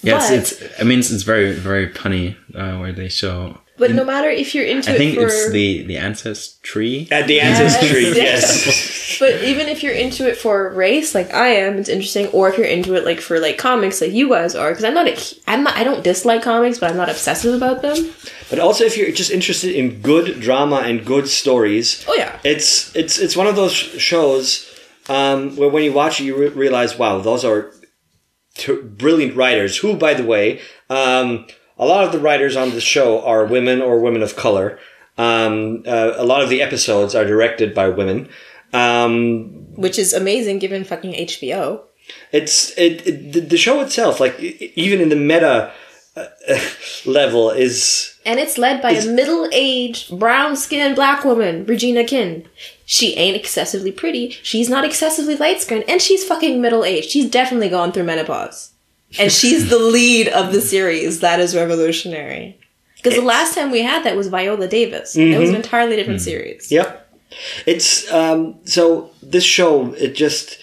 Yeah, 0.03 0.17
But- 0.17 0.31
it's, 0.33 0.51
it's. 0.61 0.79
I 0.81 0.83
mean, 0.83 0.99
it's, 0.99 1.11
it's 1.11 1.23
very 1.23 1.53
very 1.53 1.87
punny 1.87 2.35
uh, 2.55 2.77
where 2.79 2.91
they 2.91 3.07
show. 3.07 3.57
But 3.81 3.91
no 3.95 4.05
matter 4.05 4.29
if 4.29 4.53
you're 4.53 4.65
into 4.65 4.93
I 4.93 4.97
think 4.97 5.13
it 5.13 5.19
for 5.19 5.25
it's 5.25 5.51
the 5.51 5.83
the 5.83 5.97
ancestry. 5.97 7.07
At 7.11 7.25
the 7.27 7.41
ancestry, 7.41 8.03
Yes, 8.03 8.15
yes. 8.15 8.65
yes. 8.67 9.17
but 9.19 9.43
even 9.43 9.67
if 9.67 9.81
you're 9.83 9.93
into 10.05 10.29
it 10.29 10.37
for 10.37 10.69
race, 10.69 11.13
like 11.15 11.33
I 11.33 11.47
am, 11.63 11.77
it's 11.79 11.89
interesting. 11.89 12.27
Or 12.27 12.47
if 12.49 12.57
you're 12.57 12.67
into 12.77 12.93
it 12.95 13.03
like 13.05 13.19
for 13.19 13.39
like 13.39 13.57
comics, 13.57 13.99
like 13.99 14.11
you 14.11 14.29
guys 14.29 14.55
are, 14.55 14.69
because 14.69 14.85
I'm 14.85 14.93
not 14.93 15.07
a, 15.07 15.35
I'm 15.47 15.63
not, 15.63 15.75
I 15.75 15.83
don't 15.83 16.03
dislike 16.03 16.43
comics, 16.43 16.77
but 16.79 16.91
I'm 16.91 16.97
not 16.97 17.09
obsessive 17.09 17.53
about 17.53 17.81
them. 17.81 17.97
But 18.51 18.59
also, 18.59 18.83
if 18.83 18.97
you're 18.97 19.11
just 19.11 19.31
interested 19.31 19.73
in 19.75 20.01
good 20.01 20.39
drama 20.39 20.77
and 20.85 21.03
good 21.05 21.27
stories, 21.27 22.05
Oh 22.07 22.15
yeah, 22.17 22.39
it's 22.43 22.95
it's 22.95 23.17
it's 23.17 23.35
one 23.35 23.47
of 23.47 23.55
those 23.55 23.73
shows 23.73 24.67
um, 25.09 25.55
where 25.55 25.69
when 25.69 25.83
you 25.83 25.91
watch 25.93 26.21
it, 26.21 26.25
you 26.25 26.37
re- 26.37 26.49
realize, 26.49 26.97
wow, 26.99 27.19
those 27.19 27.43
are 27.43 27.71
t- 28.55 28.81
brilliant 28.81 29.35
writers. 29.35 29.77
Who, 29.77 29.95
by 29.97 30.13
the 30.13 30.23
way, 30.25 30.61
um, 30.89 31.47
a 31.81 31.85
lot 31.85 32.05
of 32.05 32.11
the 32.13 32.19
writers 32.19 32.55
on 32.55 32.69
the 32.69 32.79
show 32.79 33.21
are 33.25 33.43
women 33.45 33.81
or 33.81 33.99
women 33.99 34.21
of 34.21 34.35
color. 34.35 34.79
Um, 35.17 35.83
uh, 35.85 36.13
a 36.15 36.23
lot 36.23 36.41
of 36.41 36.49
the 36.49 36.61
episodes 36.61 37.15
are 37.15 37.25
directed 37.25 37.73
by 37.73 37.89
women. 37.89 38.29
Um, 38.71 39.65
which 39.75 39.99
is 39.99 40.13
amazing 40.13 40.59
given 40.59 40.83
fucking 40.85 41.13
HBO. 41.13 41.81
it's 42.31 42.71
it, 42.77 43.05
it 43.05 43.49
the- 43.49 43.57
show 43.57 43.81
itself, 43.81 44.19
like 44.19 44.39
even 44.39 45.01
in 45.01 45.09
the 45.09 45.15
meta 45.15 45.73
uh, 46.15 46.27
level, 47.05 47.49
is 47.49 48.15
And 48.25 48.39
it's 48.39 48.57
led 48.57 48.81
by 48.81 48.91
a 48.91 49.05
middle-aged, 49.05 50.17
brown-skinned 50.19 50.95
black 50.95 51.25
woman, 51.25 51.65
Regina 51.65 52.03
King. 52.05 52.47
She 52.85 53.15
ain't 53.15 53.35
excessively 53.35 53.91
pretty. 53.91 54.29
She's 54.43 54.69
not 54.69 54.85
excessively 54.85 55.35
light-skinned, 55.35 55.85
and 55.89 56.01
she's 56.01 56.23
fucking 56.23 56.61
middle-aged. 56.61 57.09
She's 57.09 57.29
definitely 57.29 57.69
gone 57.69 57.91
through 57.91 58.03
menopause. 58.03 58.71
And 59.19 59.31
she's 59.39 59.69
the 59.69 59.79
lead 59.79 60.27
of 60.29 60.51
the 60.53 60.61
series. 60.61 61.19
That 61.19 61.39
is 61.39 61.55
revolutionary. 61.55 62.59
Because 62.97 63.15
the 63.15 63.25
last 63.25 63.55
time 63.55 63.71
we 63.71 63.81
had 63.81 64.03
that 64.03 64.15
was 64.15 64.27
Viola 64.27 64.67
Davis. 64.67 65.15
It 65.15 65.37
was 65.39 65.49
an 65.49 65.55
entirely 65.55 65.95
different 65.95 66.21
series. 66.21 66.71
Yep. 66.71 66.99
It's 67.65 68.11
um 68.11 68.59
so 68.65 69.09
this 69.23 69.43
show 69.43 69.93
it 69.93 70.13
just 70.15 70.57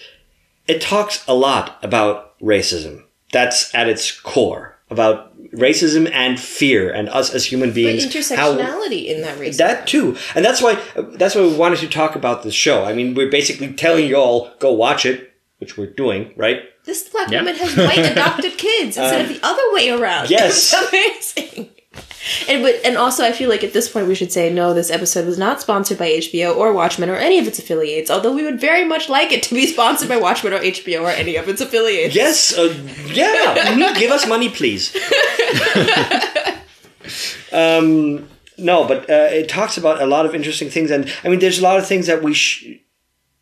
it 0.67 0.79
talks 0.81 1.25
a 1.27 1.33
lot 1.33 1.77
about 1.83 2.39
racism. 2.39 3.03
That's 3.33 3.73
at 3.75 3.89
its 3.89 4.11
core 4.17 4.77
about 4.89 5.35
racism 5.51 6.09
and 6.13 6.39
fear 6.39 6.91
and 6.91 7.09
us 7.09 7.33
as 7.33 7.45
human 7.45 7.69
But 7.69 7.75
beings. 7.75 8.03
how- 8.03 8.09
intersectionality 8.55 9.05
in 9.07 9.21
that 9.21 9.39
race. 9.39 9.57
that 9.57 9.85
too, 9.87 10.15
and 10.35 10.45
that's 10.45 10.61
why 10.61 10.79
that's 11.15 11.35
why 11.35 11.41
we 11.41 11.53
wanted 11.55 11.79
to 11.79 11.87
talk 11.89 12.15
about 12.15 12.43
the 12.43 12.51
show. 12.51 12.85
I 12.85 12.93
mean, 12.93 13.15
we're 13.15 13.29
basically 13.31 13.73
telling 13.73 14.07
you 14.07 14.15
all 14.15 14.51
go 14.59 14.71
watch 14.71 15.05
it, 15.05 15.33
which 15.57 15.77
we're 15.77 15.87
doing, 15.91 16.33
right? 16.37 16.61
This 16.89 17.07
black 17.07 17.29
Yeah. 17.29 17.39
woman 17.41 17.55
has 17.55 17.77
white 17.77 17.99
adopted 18.13 18.57
kids 18.57 18.97
instead 18.97 19.21
of 19.21 19.27
the 19.29 19.39
other 19.45 19.61
way 19.73 19.91
around. 19.91 20.25
Um, 20.25 20.31
yes. 20.37 20.73
It's 20.73 20.89
amazing. 21.37 21.69
And 22.47 22.63
but 22.63 22.75
and 22.83 22.97
also 22.97 23.23
I 23.23 23.31
feel 23.31 23.47
like 23.49 23.63
at 23.63 23.73
this 23.73 23.87
point 23.89 24.07
we 24.07 24.15
should 24.15 24.31
say 24.31 24.51
no, 24.51 24.73
this 24.73 24.89
episode 24.89 25.25
was 25.27 25.37
not 25.37 25.61
sponsored 25.61 25.99
by 25.99 26.09
HBO 26.09 26.55
or 26.55 26.73
Watchmen 26.73 27.09
or 27.09 27.15
any 27.15 27.37
of 27.37 27.47
its 27.47 27.59
affiliates. 27.59 28.09
Although 28.09 28.33
we 28.33 28.43
would 28.43 28.59
very 28.59 28.85
much 28.85 29.07
like 29.07 29.31
it 29.31 29.43
to 29.43 29.53
be 29.53 29.67
sponsored 29.75 30.09
by 30.09 30.17
Watchmen 30.17 30.53
or 30.53 30.59
HBO 30.59 31.01
or 31.03 31.09
any 31.11 31.35
of 31.35 31.47
its 31.47 31.61
affiliates. 31.61 32.15
Yes, 32.15 32.57
uh, 32.57 32.73
yeah. 33.13 33.93
Give 33.99 34.11
us 34.11 34.25
money, 34.27 34.49
please. 34.49 34.91
um, 37.51 38.27
no, 38.57 38.87
but 38.87 39.09
uh, 39.09 39.29
it 39.31 39.47
talks 39.49 39.77
about 39.77 40.01
a 40.01 40.05
lot 40.05 40.25
of 40.25 40.35
interesting 40.35 40.69
things, 40.69 40.91
and 40.91 41.11
I 41.23 41.29
mean, 41.29 41.39
there's 41.39 41.59
a 41.59 41.63
lot 41.63 41.77
of 41.79 41.87
things 41.87 42.07
that 42.07 42.21
we. 42.23 42.33
Sh- 42.33 42.65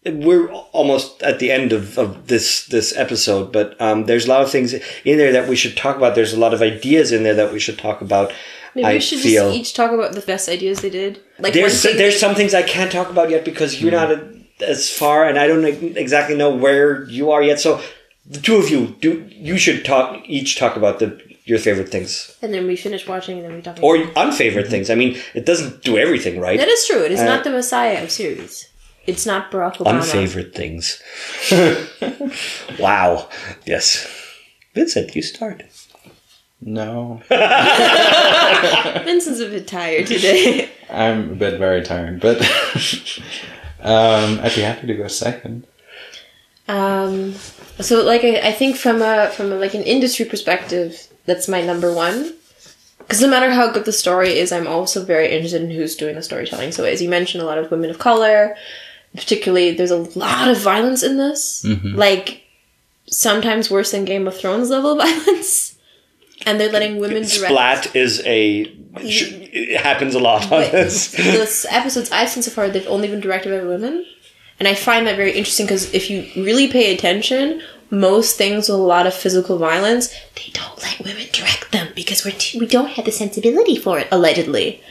we're 0.10 0.52
almost 0.72 1.22
at 1.24 1.40
the 1.40 1.52
end 1.52 1.74
of, 1.74 1.98
of 1.98 2.28
this 2.28 2.66
this 2.66 2.96
episode, 2.96 3.52
but 3.52 3.80
um, 3.82 4.06
there's 4.06 4.26
a 4.26 4.30
lot 4.30 4.42
of 4.42 4.52
things 4.52 4.74
in 5.06 5.18
there 5.18 5.32
that 5.32 5.48
we 5.48 5.56
should 5.56 5.76
talk 5.78 5.96
about. 5.98 6.16
There's 6.16 6.34
a 6.34 6.40
lot 6.40 6.54
of 6.54 6.62
ideas 6.62 7.12
in 7.12 7.24
there 7.24 7.36
that 7.36 7.52
we 7.54 7.60
should 7.60 7.78
talk 7.78 8.02
about. 8.02 8.34
Maybe 8.76 8.86
I 8.88 8.94
we 8.94 9.00
should 9.00 9.20
feel 9.20 9.48
just 9.50 9.60
each 9.60 9.74
talk 9.74 9.92
about 9.92 10.14
the 10.14 10.22
best 10.22 10.48
ideas 10.50 10.82
they 10.82 10.90
did. 10.90 11.20
Like 11.40 11.54
there's 11.54 11.74
one 11.74 11.82
thing 11.92 11.98
there's 11.98 12.14
they- 12.16 12.20
some 12.20 12.36
things 12.36 12.54
I 12.54 12.64
can't 12.64 12.92
talk 12.92 13.10
about 13.10 13.30
yet 13.30 13.44
because 13.46 13.82
you're 13.82 13.92
not 13.92 14.10
as 14.62 14.90
far, 14.90 15.26
and 15.28 15.38
I 15.38 15.48
don't 15.48 15.66
exactly 15.98 16.36
know 16.36 16.54
where 16.56 17.04
you 17.10 17.32
are 17.32 17.44
yet. 17.44 17.60
So 17.60 17.82
the 18.26 18.40
two 18.40 18.56
of 18.58 18.70
you 18.70 18.96
do 19.00 19.28
you 19.32 19.58
should 19.58 19.86
talk 19.86 20.22
each 20.26 20.58
talk 20.60 20.76
about 20.76 21.00
the 21.00 21.20
your 21.46 21.60
favorite 21.60 21.88
things 21.88 22.36
and 22.42 22.54
then 22.54 22.68
we 22.68 22.76
finish 22.76 23.08
watching 23.08 23.38
and 23.38 23.46
then 23.46 23.56
we 23.56 23.62
talk. 23.62 23.78
or 23.82 23.96
about 23.96 24.18
unfavorite 24.18 24.68
things. 24.68 24.90
I 24.90 24.96
mean, 24.96 25.18
it 25.34 25.46
doesn't 25.46 25.82
do 25.82 25.98
everything 25.98 26.42
right. 26.42 26.60
that 26.60 26.68
is 26.68 26.86
true. 26.86 27.02
It 27.04 27.12
is 27.14 27.22
Uh, 27.22 27.26
not 27.26 27.46
the 27.46 27.52
Messiah 27.52 28.04
of 28.04 28.12
series. 28.12 28.68
It's 29.08 29.26
not 29.26 29.52
Barack 29.52 29.78
Obama. 29.78 30.02
Unfavorite 30.02 30.54
things. 30.54 31.02
wow. 32.80 33.30
Yes. 33.66 34.06
Vincent, 34.76 35.16
you 35.16 35.22
start. 35.22 35.64
No, 36.60 37.22
Vincent's 37.30 39.40
a 39.40 39.48
bit 39.48 39.68
tired 39.68 40.08
today. 40.08 40.70
I'm 40.90 41.32
a 41.32 41.36
bit 41.36 41.60
very 41.60 41.84
tired, 41.84 42.20
but 42.20 42.42
um, 43.80 44.40
I'd 44.40 44.56
be 44.56 44.62
happy 44.62 44.88
to 44.88 44.96
go 44.96 45.08
second. 45.08 45.68
Um, 46.68 47.34
so 47.80 48.04
like 48.04 48.24
I, 48.24 48.50
I 48.50 48.52
think 48.52 48.76
from 48.76 49.04
a 49.04 49.30
from 49.30 49.52
a, 49.52 49.56
like 49.56 49.76
an 49.76 49.84
industry 49.84 50.26
perspective, 50.26 51.08
that's 51.26 51.48
my 51.48 51.62
number 51.62 51.94
one. 51.94 52.34
Because 52.98 53.22
no 53.22 53.30
matter 53.30 53.52
how 53.52 53.72
good 53.72 53.86
the 53.86 53.94
story 53.94 54.38
is, 54.38 54.52
I'm 54.52 54.68
also 54.68 55.06
very 55.06 55.32
interested 55.32 55.62
in 55.62 55.70
who's 55.70 55.96
doing 55.96 56.16
the 56.16 56.24
storytelling. 56.24 56.72
So 56.72 56.84
as 56.84 57.02
you 57.02 57.08
mentioned, 57.08 57.42
a 57.42 57.46
lot 57.46 57.60
of 57.60 57.72
women 57.72 57.90
of 57.90 58.00
color, 58.00 58.58
particularly, 59.18 59.72
there's 59.74 59.92
a 59.92 59.98
lot 60.18 60.48
of 60.50 60.58
violence 60.60 61.04
in 61.04 61.18
this. 61.18 61.64
Mm-hmm. 61.64 61.96
Like 61.96 62.44
sometimes 63.10 63.70
worse 63.72 63.92
than 63.92 64.06
Game 64.06 64.28
of 64.28 64.38
Thrones 64.38 64.70
level 64.70 64.96
violence. 65.06 65.76
And 66.46 66.60
they're 66.60 66.72
letting 66.72 66.98
women 67.00 67.24
direct. 67.24 67.52
Splat 67.52 67.96
is 67.96 68.22
a. 68.26 68.66
sh- 69.10 69.34
It 69.52 69.82
happens 69.82 70.14
a 70.16 70.20
lot 70.20 70.44
on 70.44 70.50
But 70.50 70.72
this. 70.72 71.12
the 71.12 71.68
episodes 71.74 72.12
I've 72.12 72.30
seen 72.30 72.44
so 72.44 72.52
far, 72.52 72.70
they've 72.70 72.88
only 72.88 73.08
been 73.08 73.20
directed 73.20 73.60
by 73.60 73.68
women. 73.68 74.06
And 74.60 74.68
I 74.68 74.76
find 74.76 75.06
that 75.08 75.18
very 75.18 75.32
interesting 75.32 75.66
because 75.66 75.94
if 75.94 76.10
you 76.10 76.26
really 76.42 76.68
pay 76.68 76.94
attention, 76.94 77.62
most 77.90 78.38
things 78.38 78.70
with 78.70 78.78
a 78.80 78.82
lot 78.82 79.06
of 79.08 79.14
physical 79.14 79.58
violence, 79.58 80.08
they 80.36 80.52
don't 80.54 80.82
let 80.82 81.00
women 81.00 81.28
direct 81.32 81.72
them 81.72 81.90
because 81.96 82.24
we're 82.26 82.32
too, 82.32 82.60
we 82.60 82.66
don't 82.68 82.90
have 82.90 83.06
the 83.06 83.12
sensibility 83.12 83.76
for 83.78 84.00
it, 84.00 84.08
allegedly. 84.12 84.82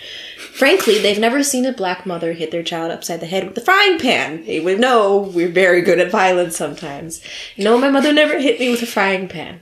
Frankly, 0.57 0.99
they've 0.99 1.19
never 1.19 1.43
seen 1.43 1.67
a 1.67 1.73
black 1.73 2.07
mother 2.07 2.33
hit 2.33 2.51
their 2.51 2.63
child 2.63 2.91
upside 2.91 3.21
the 3.21 3.27
head 3.27 3.47
with 3.47 3.59
a 3.59 3.61
frying 3.61 3.99
pan. 3.99 4.43
They 4.47 4.59
would 4.59 4.81
know 4.81 5.19
we're 5.19 5.51
very 5.51 5.83
good 5.83 5.99
at 5.99 6.11
violence 6.11 6.57
sometimes. 6.57 7.21
No, 7.59 7.77
my 7.77 7.91
mother 7.91 8.11
never 8.11 8.39
hit 8.39 8.59
me 8.59 8.71
with 8.71 8.81
a 8.81 8.87
frying 8.87 9.29
pan. 9.29 9.61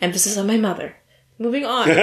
Emphasis 0.00 0.36
on 0.36 0.48
my 0.48 0.56
mother. 0.56 0.96
Moving 1.38 1.64
on. 1.64 1.88
um, 1.92 1.98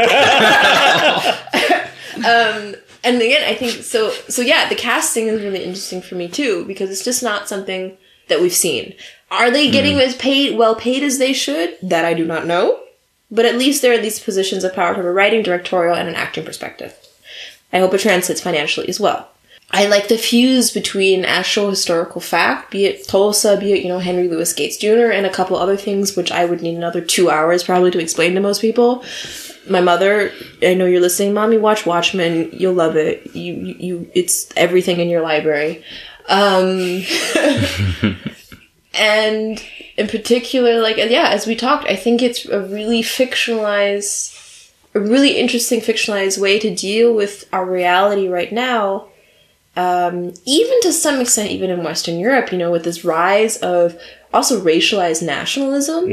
and 3.03 3.21
again, 3.21 3.43
I 3.43 3.55
think 3.55 3.83
so. 3.83 4.11
So 4.29 4.41
yeah, 4.41 4.69
the 4.69 4.75
casting 4.75 5.27
is 5.27 5.41
really 5.41 5.65
interesting 5.65 6.01
for 6.01 6.15
me 6.15 6.29
too 6.29 6.63
because 6.63 6.89
it's 6.89 7.03
just 7.03 7.21
not 7.21 7.49
something 7.49 7.97
that 8.29 8.39
we've 8.39 8.53
seen. 8.53 8.95
Are 9.29 9.51
they 9.51 9.69
getting 9.69 9.99
as 9.99 10.15
paid, 10.15 10.57
well 10.57 10.75
paid 10.75 11.03
as 11.03 11.17
they 11.17 11.33
should? 11.33 11.77
That 11.81 12.05
I 12.05 12.13
do 12.13 12.23
not 12.23 12.47
know. 12.47 12.79
But 13.29 13.45
at 13.45 13.57
least 13.57 13.81
they're 13.81 13.95
in 13.95 14.01
these 14.01 14.21
positions 14.21 14.63
of 14.63 14.73
power 14.73 14.95
from 14.95 15.05
a 15.05 15.11
writing, 15.11 15.43
directorial, 15.43 15.97
and 15.97 16.07
an 16.07 16.15
acting 16.15 16.45
perspective. 16.45 16.95
I 17.71 17.79
hope 17.79 17.93
it 17.93 17.99
translates 17.99 18.41
financially 18.41 18.87
as 18.89 18.99
well. 18.99 19.29
I 19.71 19.85
like 19.85 20.07
the 20.07 20.17
fuse 20.17 20.71
between 20.71 21.25
actual 21.25 21.69
historical 21.69 22.21
fact, 22.21 22.71
be 22.71 22.85
it 22.85 23.07
Tulsa, 23.07 23.55
be 23.57 23.73
it, 23.73 23.83
you 23.83 23.87
know, 23.87 23.99
Henry 23.99 24.27
Louis 24.27 24.51
Gates 24.53 24.77
Jr., 24.77 25.11
and 25.11 25.27
a 25.27 25.31
couple 25.31 25.57
other 25.57 25.77
things, 25.77 26.15
which 26.15 26.31
I 26.31 26.45
would 26.45 26.63
need 26.63 26.75
another 26.75 27.01
two 27.01 27.29
hours 27.29 27.63
probably 27.63 27.91
to 27.91 27.99
explain 27.99 28.33
to 28.33 28.41
most 28.41 28.61
people. 28.61 29.03
My 29.69 29.81
mother, 29.81 30.31
I 30.63 30.73
know 30.73 30.87
you're 30.87 31.01
listening, 31.01 31.35
mommy, 31.35 31.59
watch 31.59 31.85
Watchmen. 31.85 32.49
You'll 32.51 32.73
love 32.73 32.95
it. 32.95 33.35
You, 33.35 33.53
you, 33.53 33.75
you 33.79 34.11
it's 34.15 34.49
everything 34.57 34.99
in 34.99 35.09
your 35.09 35.21
library. 35.21 35.83
Um, 36.27 37.03
and 38.95 39.63
in 39.97 40.07
particular, 40.07 40.81
like, 40.81 40.97
yeah, 40.97 41.29
as 41.29 41.45
we 41.45 41.55
talked, 41.55 41.87
I 41.87 41.95
think 41.95 42.23
it's 42.23 42.45
a 42.47 42.61
really 42.61 43.03
fictionalized, 43.03 44.33
a 44.93 44.99
really 44.99 45.37
interesting 45.37 45.81
fictionalized 45.81 46.39
way 46.39 46.59
to 46.59 46.73
deal 46.73 47.13
with 47.13 47.47
our 47.53 47.65
reality 47.65 48.27
right 48.27 48.51
now 48.51 49.09
um, 49.79 50.33
even 50.45 50.81
to 50.81 50.91
some 50.91 51.21
extent, 51.21 51.51
even 51.51 51.69
in 51.69 51.83
Western 51.83 52.19
Europe, 52.19 52.51
you 52.51 52.57
know, 52.57 52.69
with 52.69 52.83
this 52.83 53.05
rise 53.05 53.55
of 53.57 53.97
also 54.33 54.59
racialized 54.59 55.25
nationalism, 55.25 56.09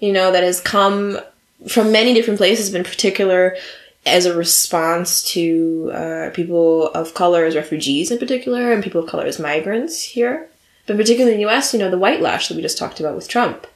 you 0.00 0.12
know, 0.12 0.32
that 0.32 0.42
has 0.42 0.60
come 0.60 1.20
from 1.68 1.92
many 1.92 2.14
different 2.14 2.38
places, 2.38 2.70
but 2.70 2.78
in 2.78 2.84
particular 2.84 3.56
as 4.04 4.26
a 4.26 4.36
response 4.36 5.22
to 5.22 5.90
uh, 5.94 6.30
people 6.30 6.88
of 6.88 7.14
color 7.14 7.44
as 7.44 7.54
refugees 7.54 8.10
in 8.10 8.18
particular, 8.18 8.72
and 8.72 8.82
people 8.82 9.02
of 9.02 9.08
color 9.08 9.24
as 9.24 9.38
migrants 9.38 10.02
here. 10.02 10.48
But 10.86 10.96
particularly 10.96 11.34
in 11.34 11.40
the 11.40 11.48
US, 11.48 11.72
you 11.72 11.78
know, 11.78 11.90
the 11.90 11.98
white 11.98 12.20
lash 12.20 12.48
that 12.48 12.56
we 12.56 12.62
just 12.62 12.78
talked 12.78 12.98
about 12.98 13.14
with 13.14 13.28
Trump. 13.28 13.68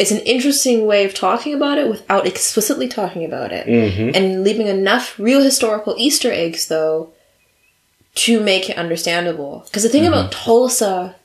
It's 0.00 0.10
an 0.10 0.20
interesting 0.20 0.86
way 0.86 1.04
of 1.04 1.14
talking 1.14 1.54
about 1.54 1.78
it 1.78 1.88
without 1.88 2.26
explicitly 2.26 2.88
talking 2.88 3.24
about 3.24 3.52
it. 3.52 3.66
Mm-hmm. 3.66 4.16
And 4.16 4.42
leaving 4.42 4.66
enough 4.66 5.18
real 5.18 5.42
historical 5.42 5.94
Easter 5.98 6.32
eggs, 6.32 6.68
though, 6.68 7.12
to 8.14 8.40
make 8.40 8.70
it 8.70 8.78
understandable. 8.78 9.62
Because 9.66 9.82
the 9.82 9.90
thing 9.90 10.06
about 10.06 10.30
mm-hmm. 10.30 10.44
Tulsa 10.44 11.16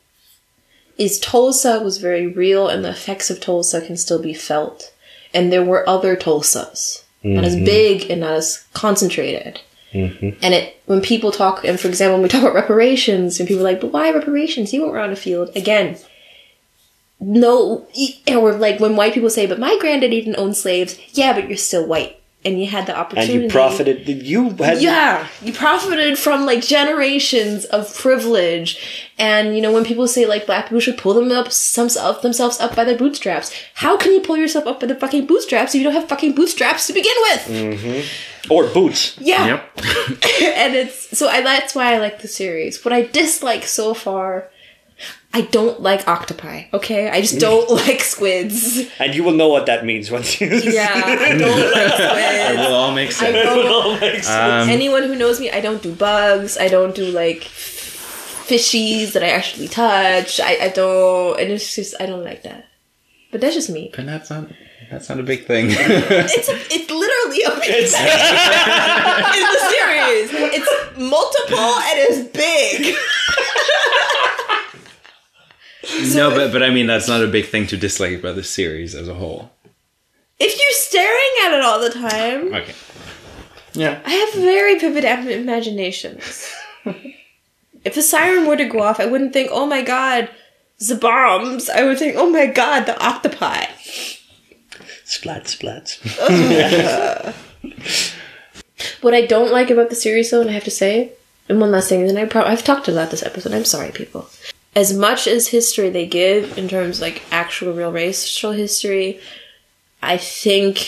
is 0.98 1.20
Tulsa 1.20 1.80
was 1.80 1.98
very 1.98 2.28
real 2.28 2.68
and 2.68 2.84
the 2.84 2.90
effects 2.90 3.30
of 3.30 3.40
Tulsa 3.40 3.82
can 3.82 3.98
still 3.98 4.22
be 4.22 4.34
felt. 4.34 4.94
And 5.34 5.52
there 5.52 5.64
were 5.64 5.88
other 5.88 6.16
Tulsas. 6.16 7.04
Not 7.24 7.44
as 7.44 7.56
mm-hmm. 7.56 7.66
big 7.66 8.12
and 8.12 8.22
not 8.22 8.34
as 8.34 8.66
concentrated. 8.74 9.62
And 9.96 10.54
it 10.54 10.82
when 10.86 11.02
people 11.02 11.32
talk 11.32 11.64
and 11.64 11.80
for 11.80 11.88
example 11.88 12.16
when 12.16 12.24
we 12.24 12.30
talk 12.30 12.42
about 12.42 12.54
reparations 12.54 13.40
and 13.40 13.48
people 13.48 13.66
are 13.66 13.72
like, 13.72 13.82
but 13.82 13.94
why 13.94 14.12
reparations? 14.12 14.74
You 14.74 14.82
weren't 14.82 14.94
around 14.94 15.12
the 15.12 15.16
field. 15.16 15.52
Again, 15.56 15.98
no 17.26 17.88
or 18.30 18.54
like 18.54 18.80
when 18.80 18.96
white 18.96 19.14
people 19.14 19.30
say, 19.30 19.46
but 19.46 19.60
my 19.60 19.78
granddaddy 19.80 20.22
didn't 20.22 20.38
own 20.40 20.54
slaves, 20.54 20.98
yeah, 21.14 21.34
but 21.34 21.48
you're 21.48 21.58
still 21.58 21.86
white. 21.88 22.22
And 22.44 22.62
you 22.62 22.68
had 22.68 22.86
the 22.86 22.96
opportunity. 22.96 23.34
And 23.34 23.44
you 23.46 23.50
profited. 23.50 24.08
You 24.08 24.52
had. 24.52 24.80
yeah, 24.80 25.28
you 25.42 25.52
profited 25.52 26.20
from 26.20 26.46
like 26.46 26.62
generations 26.62 27.66
of 27.66 27.92
privilege, 27.98 29.10
and 29.18 29.56
you 29.56 29.64
know 29.64 29.72
when 29.72 29.84
people 29.84 30.08
say 30.08 30.28
like 30.28 30.46
black 30.46 30.66
people 30.66 30.80
should 30.80 31.00
pull 31.00 31.16
them 31.16 31.32
up 31.32 31.46
themselves 31.46 32.22
themselves 32.22 32.60
up 32.60 32.76
by 32.76 32.84
their 32.84 32.98
bootstraps. 32.98 33.52
How 33.74 33.98
can 33.98 34.12
you 34.12 34.20
pull 34.22 34.38
yourself 34.38 34.68
up 34.68 34.80
by 34.80 34.86
the 34.86 34.94
fucking 34.94 35.26
bootstraps 35.26 35.74
if 35.74 35.80
you 35.80 35.86
don't 35.86 35.94
have 36.00 36.08
fucking 36.08 36.36
bootstraps 36.36 36.86
to 36.86 36.94
begin 36.94 37.16
with? 37.32 37.48
Mm-hmm. 37.48 38.52
Or 38.54 38.68
boots. 38.68 39.18
Yeah, 39.20 39.48
Yep. 39.48 39.72
and 40.44 40.76
it's 40.76 41.18
so 41.18 41.28
I 41.28 41.42
that's 41.42 41.74
why 41.74 41.96
I 41.96 41.98
like 41.98 42.22
the 42.22 42.28
series. 42.28 42.86
What 42.86 42.94
I 42.94 43.02
dislike 43.08 43.64
so 43.64 43.96
far, 43.96 44.52
I 45.38 45.42
don't 45.42 45.82
like 45.82 46.08
octopi. 46.08 46.64
Okay, 46.74 47.10
I 47.10 47.20
just 47.20 47.40
don't 47.42 47.70
like 47.82 48.00
squids. 48.00 48.80
And 49.00 49.14
you 49.14 49.22
will 49.26 49.34
know 49.34 49.50
what 49.50 49.66
that 49.66 49.84
means 49.84 50.10
once 50.10 50.40
you. 50.40 50.48
Yeah, 50.48 50.90
I 50.94 51.38
don't 51.38 51.72
like 51.74 52.00
It 52.56 52.58
will 52.70 52.74
all 52.74 52.94
make 52.94 53.10
I 53.10 53.12
sense. 53.12 54.26
don't 54.28 54.64
Um, 54.64 54.70
Anyone 54.70 55.04
who 55.04 55.16
knows 55.16 55.42
me, 55.42 55.52
I 55.52 55.60
don't 55.60 55.82
do 55.84 55.94
bugs. 55.94 56.58
I 56.58 56.70
don't 56.70 56.96
do 56.96 57.06
like 57.08 57.42
fishies 57.42 59.12
that 59.12 59.24
I 59.24 59.30
actually 59.32 59.68
touch. 59.68 60.40
I, 60.40 60.58
I 60.68 60.70
don't, 60.70 61.38
and 61.40 61.52
it's 61.52 61.76
just 61.76 61.96
I 62.00 62.06
don't 62.06 62.24
like 62.24 62.44
that. 62.44 62.68
But 63.32 63.42
that's 63.42 63.56
just 63.56 63.70
me. 63.70 63.92
and 63.98 64.08
that's 64.08 64.30
not 64.30 64.48
that's 64.90 65.10
not 65.10 65.20
a 65.20 65.24
big 65.24 65.46
thing. 65.48 65.68
It's 65.70 66.48
a, 66.48 66.56
it's 66.76 66.90
literally 66.90 67.42
a 67.44 67.52
big 67.60 67.90
thing 67.92 68.08
in 69.36 69.44
the 69.52 69.62
series. 69.74 70.30
It's 70.56 70.98
multiple 70.98 71.58
and 71.90 71.98
it's 72.08 72.20
big. 72.32 72.96
no, 76.16 76.30
but 76.32 76.52
but 76.52 76.64
I 76.64 76.70
mean 76.70 76.88
that's 76.88 77.08
not 77.08 77.24
a 77.24 77.28
big 77.28 77.48
thing 77.48 77.68
to 77.68 77.78
dislike 77.78 78.20
about 78.20 78.36
the 78.36 78.44
series 78.44 78.96
as 78.96 79.08
a 79.08 79.14
whole. 79.14 79.52
If 80.40 80.60
you're 80.60 80.72
staring 80.72 81.32
at 81.46 81.58
it 81.58 81.64
all 81.64 81.80
the 81.80 81.90
time, 81.90 82.54
Okay. 82.54 82.74
Yeah. 83.74 84.02
I 84.06 84.12
have 84.12 84.34
very 84.36 84.80
vivid 84.80 85.04
imaginations. 85.04 86.50
if 87.84 87.94
the 87.94 88.02
siren 88.02 88.48
were 88.48 88.56
to 88.58 88.66
go 88.66 88.82
off, 88.82 89.00
I 89.00 89.06
wouldn't 89.06 89.34
think, 89.34 89.50
"Oh 89.52 89.66
my 89.66 89.82
god, 89.82 90.30
the 90.80 90.96
bombs." 90.96 91.70
I 91.70 91.84
would 91.84 92.00
think, 92.00 92.16
"Oh 92.18 92.30
my 92.30 92.46
god, 92.46 92.86
the 92.86 93.02
octopi." 93.04 93.66
Splat, 95.04 95.48
splat. 95.48 96.00
What 99.02 99.14
I 99.14 99.26
don't 99.26 99.52
like 99.52 99.70
about 99.70 99.90
the 99.90 99.96
series, 99.96 100.32
though, 100.32 100.42
and 100.42 100.50
I 100.50 100.54
have 100.54 100.64
to 100.64 100.72
say, 100.72 101.12
and 101.48 101.62
one 101.62 101.72
last 101.72 101.90
thing, 101.90 102.10
and 102.10 102.18
I 102.18 102.26
pro- 102.26 102.44
I've 102.44 102.64
talked 102.64 102.88
about 102.88 103.12
this 103.12 103.24
episode. 103.24 103.54
I'm 103.54 103.66
sorry, 103.66 103.92
people. 103.92 104.28
As 104.76 104.94
much 104.94 105.28
as 105.28 105.48
history 105.48 105.90
they 105.90 106.06
give 106.06 106.58
in 106.58 106.68
terms 106.68 107.00
like 107.00 107.22
actual 107.32 107.74
real 107.74 107.92
racial 107.92 108.52
history, 108.52 109.20
I 110.04 110.18
think 110.18 110.86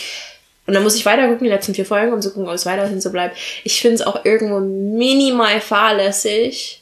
und 0.68 0.74
dann 0.74 0.84
muss 0.84 0.96
ich 0.96 1.06
weiter 1.06 1.28
gucken, 1.30 1.46
die 1.46 1.50
letzten 1.50 1.74
vier 1.74 1.86
Folgen, 1.86 2.12
um 2.12 2.22
zu 2.22 2.30
gucken, 2.30 2.50
ob 2.50 2.54
es 2.54 2.66
weiterhin 2.66 3.00
so 3.00 3.10
bleibt. 3.10 3.38
Ich 3.64 3.80
finde 3.82 3.96
es 3.96 4.02
auch 4.02 4.26
irgendwo 4.26 4.60
minimal 4.60 5.62
fahrlässig, 5.62 6.82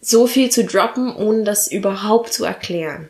so 0.00 0.26
viel 0.26 0.50
zu 0.50 0.64
droppen, 0.64 1.14
ohne 1.14 1.44
das 1.44 1.68
überhaupt 1.68 2.32
zu 2.32 2.44
erklären. 2.44 3.08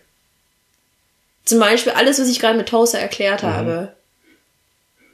Zum 1.46 1.60
Beispiel 1.60 1.92
alles, 1.92 2.20
was 2.20 2.28
ich 2.28 2.40
gerade 2.40 2.58
mit 2.58 2.68
Tulsa 2.68 2.98
erklärt 2.98 3.42
habe, 3.42 3.94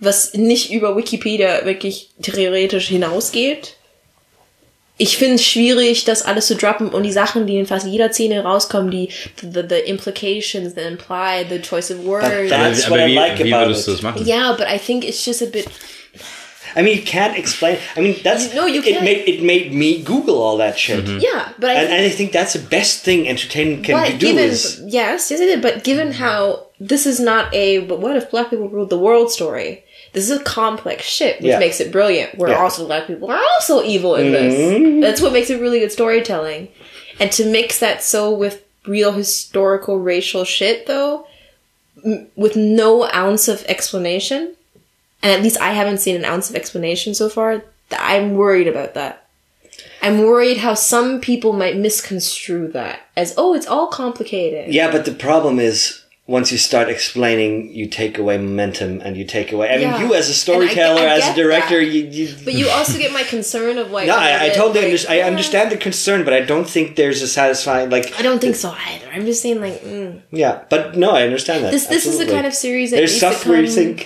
was 0.01 0.35
nicht 0.35 0.73
über 0.73 0.97
Wikipedia 0.97 1.64
wirklich 1.64 2.11
theoretisch 2.21 2.89
hinausgeht. 2.89 3.77
Ich 5.03 5.16
finde 5.16 5.36
es 5.36 5.46
schwierig, 5.46 6.05
das 6.05 6.20
alles 6.22 6.46
zu 6.46 6.57
droppen 6.57 6.90
und 6.90 7.05
die 7.05 7.12
Sachen, 7.12 7.46
die 7.46 7.57
in 7.59 7.64
fast 7.66 7.86
jeder 7.86 8.12
Szene 8.12 8.42
rauskommen, 8.42 8.90
die 8.90 9.09
the, 9.40 9.62
the 9.66 9.78
implications, 9.86 10.74
the 10.74 10.82
imply, 10.82 11.42
the 11.48 11.59
choice 11.62 11.90
of 11.90 12.05
words. 12.05 12.28
But 12.28 12.51
That's 12.51 12.84
aber 12.84 12.96
what 12.96 13.01
I 13.01 13.07
wie, 13.09 13.14
like 13.14 13.38
wie 13.42 13.53
about 13.55 13.66
würdest 13.70 13.86
du 13.86 13.92
it. 13.92 13.96
das 13.96 14.03
machen? 14.03 14.26
yeah, 14.26 14.53
but 14.57 14.66
I 14.68 14.78
think 14.78 15.05
it's 15.05 15.24
just 15.24 15.40
a 15.40 15.46
bit 15.46 15.66
I 16.76 16.82
mean, 16.82 16.96
you 16.98 17.03
can't 17.03 17.36
explain. 17.36 17.78
I 17.96 18.01
mean, 18.01 18.16
that's 18.22 18.55
No, 18.55 18.66
you 18.66 18.80
It 18.82 18.92
can't. 18.92 19.03
made 19.05 19.24
it 19.26 19.42
made 19.42 19.72
me 19.72 20.03
Google 20.05 20.40
all 20.40 20.57
that 20.59 20.78
shit, 20.78 21.05
yeah, 21.20 21.48
but 21.59 21.70
I 21.70 21.74
and, 21.74 21.88
think 21.88 21.98
and 21.98 22.07
I 22.07 22.11
think 22.11 22.32
that's 22.32 22.53
the 22.53 22.61
best 22.68 23.03
thing 23.03 23.26
entertainment 23.26 23.84
can 23.84 23.96
But 23.96 24.18
do. 24.20 24.26
given 24.26 24.44
Is 24.51 24.80
yes, 24.86 25.30
yes, 25.30 25.40
I 25.40 25.46
did. 25.46 25.62
But 25.62 25.82
given 25.82 26.12
how 26.12 26.66
this 26.78 27.07
is 27.07 27.18
not 27.18 27.53
a 27.55 27.78
but 27.88 27.98
what 28.01 28.14
if 28.16 28.30
black 28.30 28.51
people 28.51 28.68
ruled 28.68 28.90
the 28.90 28.98
world 28.98 29.32
story? 29.32 29.82
This 30.12 30.28
is 30.28 30.38
a 30.40 30.42
complex 30.42 31.04
shit, 31.04 31.36
which 31.40 31.50
Yeah. 31.50 31.58
makes 31.58 31.80
it 31.80 31.92
brilliant. 31.92 32.36
Where 32.36 32.48
Yeah. 32.50 32.56
Mm-hmm. 32.56 32.64
also 32.64 32.86
black 32.86 33.06
people 33.06 33.30
are 33.30 33.40
also 33.54 33.82
evil 33.82 34.14
in 34.16 34.32
this. 34.32 35.02
That's 35.04 35.20
what 35.20 35.32
makes 35.32 35.50
it 35.50 35.61
really 35.61 35.78
good 35.80 35.92
storytelling. 35.92 36.68
And 37.20 37.30
to 37.32 37.44
mix 37.46 37.78
that 37.78 38.02
so 38.02 38.30
with 38.30 38.62
real 38.86 39.12
historical 39.12 39.98
racial 39.98 40.44
shit, 40.44 40.86
though, 40.86 41.26
m- 42.04 42.28
with 42.34 42.56
no 42.56 43.04
ounce 43.12 43.46
of 43.46 43.64
explanation, 43.68 44.56
and 45.22 45.32
at 45.32 45.42
least 45.42 45.61
I 45.61 45.72
haven't 45.74 45.98
seen 45.98 46.16
an 46.16 46.24
ounce 46.24 46.48
of 46.50 46.56
explanation 46.56 47.14
so 47.14 47.28
far. 47.28 47.58
th- 47.90 48.00
I'm 48.02 48.34
worried 48.34 48.68
about 48.68 48.94
that. 48.94 49.26
I'm 50.02 50.22
worried 50.22 50.58
how 50.58 50.74
some 50.74 51.20
people 51.20 51.52
might 51.52 51.76
misconstrue 51.76 52.68
that 52.68 53.00
as, 53.16 53.34
oh, 53.36 53.52
it's 53.54 53.66
all 53.66 53.88
complicated. 53.88 54.72
yeah, 54.72 54.90
but 54.90 55.04
the 55.04 55.12
problem 55.12 55.58
is 55.61 55.99
once 56.31 56.53
you 56.53 56.59
start 56.59 56.89
explaining, 56.89 57.53
you 57.74 57.87
take 57.89 58.16
away 58.16 58.39
momentum, 58.39 59.01
and 59.05 59.16
you 59.16 59.24
take 59.24 59.51
away. 59.53 59.68
I 59.68 59.76
mean, 59.78 59.89
Yeah. 59.89 60.01
you 60.03 60.14
as 60.14 60.26
a 60.26 60.31
And 60.31 60.35
I- 60.35 60.45
storyteller, 60.47 61.01
I 61.03 61.16
as 61.18 61.28
a 61.28 61.35
director, 61.35 61.81
you. 61.81 62.03
you 62.18 62.35
But 62.45 62.55
you 62.55 62.68
also 62.68 62.99
get 62.99 63.12
my 63.12 63.24
concern 63.24 63.78
of 63.78 63.91
like. 63.91 64.07
no, 64.12 64.16
I, 64.16 64.45
I 64.45 64.49
totally 64.51 64.74
like, 64.76 64.85
understand. 64.85 65.18
I 65.20 65.22
understand 65.33 65.66
the 65.72 65.76
concern, 65.89 66.24
but 66.24 66.33
I 66.33 66.43
don't 66.53 66.68
think 66.74 66.95
there's 66.95 67.20
a 67.20 67.26
satisfying 67.28 67.91
like. 67.91 68.07
I 68.18 68.22
don't 68.22 68.41
think 68.41 68.55
so 68.55 68.70
either. 68.91 69.09
I'm 69.12 69.26
just 69.26 69.43
saying, 69.43 69.61
like, 69.61 69.83
mm. 69.83 70.22
Yeah, 70.31 70.62
but 70.70 70.97
no, 70.97 71.11
I 71.11 71.22
understand 71.24 71.64
that. 71.64 71.72
this 71.72 71.87
this 71.87 72.07
is 72.07 72.18
the 72.18 72.26
kind 72.26 72.47
of 72.47 72.55
series 72.55 72.91
that 72.91 72.99
There's 72.99 73.16
stuff 73.16 73.45
where 73.47 73.61
you 73.61 73.70
think. 73.81 73.99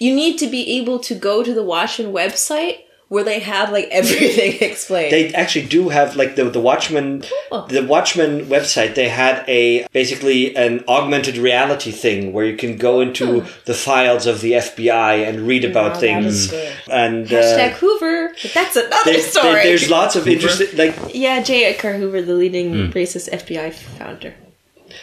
you 0.00 0.12
need 0.22 0.38
to 0.38 0.48
be 0.48 0.62
able 0.78 0.98
to 1.08 1.14
go 1.14 1.34
to 1.44 1.54
the 1.54 1.62
Watchmen 1.62 2.12
website 2.12 2.78
where 3.10 3.24
they 3.24 3.40
have 3.40 3.70
like 3.70 3.88
everything 4.00 4.56
explained. 4.70 5.12
They 5.12 5.34
actually 5.34 5.66
do 5.66 5.88
have 5.90 6.16
like 6.16 6.36
the 6.36 6.44
the 6.44 6.60
Watchmen, 6.60 7.22
Cool. 7.50 7.66
the 7.66 7.84
Watchmen 7.84 8.46
website. 8.46 8.94
They 8.94 9.08
had 9.08 9.44
a 9.48 9.86
basically 9.92 10.56
an 10.56 10.84
augmented 10.88 11.36
reality 11.36 11.90
thing 11.90 12.32
where 12.32 12.46
you 12.46 12.56
can 12.56 12.76
go 12.76 13.00
into 13.00 13.44
the 13.66 13.74
files 13.74 14.26
of 14.26 14.40
the 14.40 14.52
FBI 14.52 15.28
and 15.28 15.40
read 15.46 15.64
about 15.64 15.94
Hmm. 15.94 16.00
things. 16.00 16.52
And 16.88 17.26
Hashtag 17.26 17.72
uh, 17.72 17.76
Hoover. 17.82 18.28
But 18.42 18.52
that's 18.54 18.76
another 18.76 19.12
there- 19.12 19.20
story. 19.20 19.52
there- 19.54 19.64
there's 19.64 19.90
lots 19.90 20.14
of 20.16 20.26
interesting 20.28 20.76
like, 20.78 20.94
yeah, 21.12 21.42
J. 21.42 21.64
Edgar 21.64 21.94
Hoover, 21.98 22.22
the 22.22 22.34
leading 22.34 22.92
racist 22.92 23.28
FBI 23.30 23.72
founder, 23.72 24.34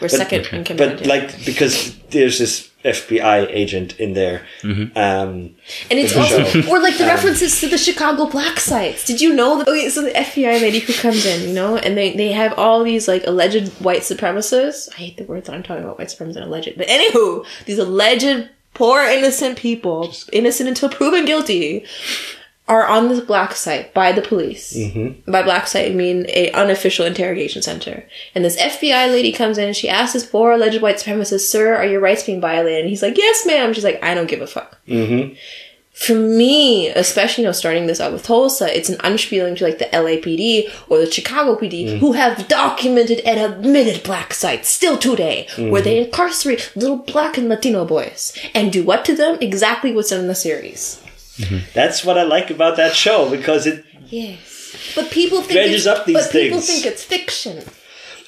or 0.02 0.10
second 0.10 0.46
in 0.52 0.64
command. 0.64 0.98
but 1.00 1.06
like 1.08 1.46
because 1.46 1.98
there's 2.10 2.40
this 2.40 2.70
FBI 2.86 3.48
agent 3.50 4.00
in 4.00 4.14
there. 4.14 4.46
Um, 4.64 5.56
And 5.90 6.00
it's 6.00 6.16
also, 6.16 6.44
show. 6.46 6.70
or 6.72 6.80
like 6.80 6.98
the 6.98 7.06
references 7.06 7.60
to 7.60 7.68
the 7.68 7.78
Chicago 7.78 8.28
black 8.28 8.60
sites. 8.60 9.04
Did 9.06 9.20
you 9.20 9.34
know 9.34 9.58
that? 9.58 9.68
Okay, 9.68 9.90
so 9.90 10.02
the 10.04 10.12
FBI 10.12 10.62
lady 10.62 10.80
who 10.80 10.94
comes 10.94 11.26
in, 11.26 11.48
you 11.50 11.54
know, 11.54 11.76
and 11.78 11.98
they, 11.98 12.16
they 12.16 12.32
have 12.32 12.54
all 12.58 12.84
these 12.84 13.08
like 13.08 13.26
alleged 13.28 13.70
white 13.82 14.02
supremacists. 14.04 14.90
I 14.94 14.98
hate 14.98 15.18
the 15.18 15.26
word 15.26 15.46
that 15.46 15.54
I'm 15.56 15.64
talking 15.64 15.84
about 15.84 15.98
white 16.00 16.08
supremacists 16.08 16.36
and 16.38 16.46
alleged. 16.46 16.78
But 16.78 16.88
anywho, 16.88 17.46
these 17.66 17.80
alleged 17.80 18.50
poor 18.74 19.02
innocent 19.04 19.58
people, 19.58 20.14
innocent 20.32 20.70
until 20.70 20.88
proven 20.90 21.26
guilty, 21.26 21.84
are 22.68 22.86
on 22.86 23.08
this 23.08 23.22
black 23.22 23.56
site 23.56 23.94
by 23.94 24.12
the 24.12 24.22
police. 24.22 24.76
Mm-hmm. 24.76 25.32
By 25.32 25.42
black 25.44 25.68
site, 25.68 25.92
I 25.92 25.96
mean 25.96 26.26
a 26.30 26.52
unofficial 26.52 27.06
interrogation 27.06 27.62
center. 27.62 28.06
And 28.36 28.44
this 28.44 28.58
FBI 28.58 29.08
lady 29.08 29.32
comes 29.32 29.58
in 29.58 29.68
and 29.68 29.76
she 29.76 29.88
asks 29.88 30.14
this 30.14 30.26
poor 30.26 30.52
alleged 30.52 30.82
white 30.82 30.98
supremacist, 30.98 31.50
"Sir, 31.50 31.76
are 31.76 31.86
your 31.86 32.02
rights 32.02 32.24
being 32.24 32.42
violated?" 32.42 32.82
And 32.82 32.90
he's 32.90 33.02
like, 33.02 33.18
"Yes, 33.18 33.46
ma'am." 33.46 33.74
She's 33.74 33.86
like, 33.86 34.04
"I 34.04 34.14
don't 34.14 34.30
give 34.30 34.42
a 34.42 34.48
fuck." 34.48 34.78
Mm-hmm. 34.88 35.36
for 35.94 36.14
me, 36.14 36.90
especially 36.90 37.42
you 37.42 37.48
know, 37.48 37.52
starting 37.52 37.88
this 37.88 38.00
out 38.00 38.14
with 38.14 38.22
Tulsa, 38.22 38.78
it's 38.78 38.88
an 38.88 39.00
unspieling 39.00 39.58
to 39.58 39.64
like 39.64 39.80
the 39.80 39.86
LAPD 39.86 40.72
or 40.90 41.00
the 41.00 41.12
Chicago 41.12 41.56
PD, 41.60 41.88
mm-hmm. 41.88 41.98
who 41.98 42.14
have 42.14 42.48
documented 42.48 43.20
and 43.22 43.40
admitted 43.40 44.04
black 44.04 44.32
sites 44.32 44.70
still 44.70 44.96
today, 44.96 45.48
where 45.58 45.82
they 45.82 45.98
mm-hmm. 45.98 46.06
incarcerate 46.06 46.72
little 46.76 46.98
black 46.98 47.36
and 47.36 47.50
Latino 47.50 47.84
boys 47.84 48.38
and 48.54 48.72
do 48.72 48.84
what 48.84 49.06
to 49.06 49.16
them? 49.16 49.40
Exactly 49.42 49.92
what's 49.92 50.12
done 50.12 50.20
in 50.20 50.28
the 50.28 50.36
series. 50.36 51.02
Mm-hmm. 51.38 51.70
that's 51.74 52.04
what 52.04 52.18
I 52.18 52.24
like 52.24 52.50
about 52.50 52.78
that 52.78 52.96
show 52.96 53.30
because 53.30 53.68
it 53.68 53.86
Yes, 54.10 54.94
but 54.96 55.12
people 55.12 55.40
think 55.42 55.54
Dredges 55.54 55.86
up 55.88 56.06
these 56.06 56.16
but 56.16 56.32
people 56.32 56.60
think 56.62 56.86
it's 56.86 57.04
fiction, 57.04 57.64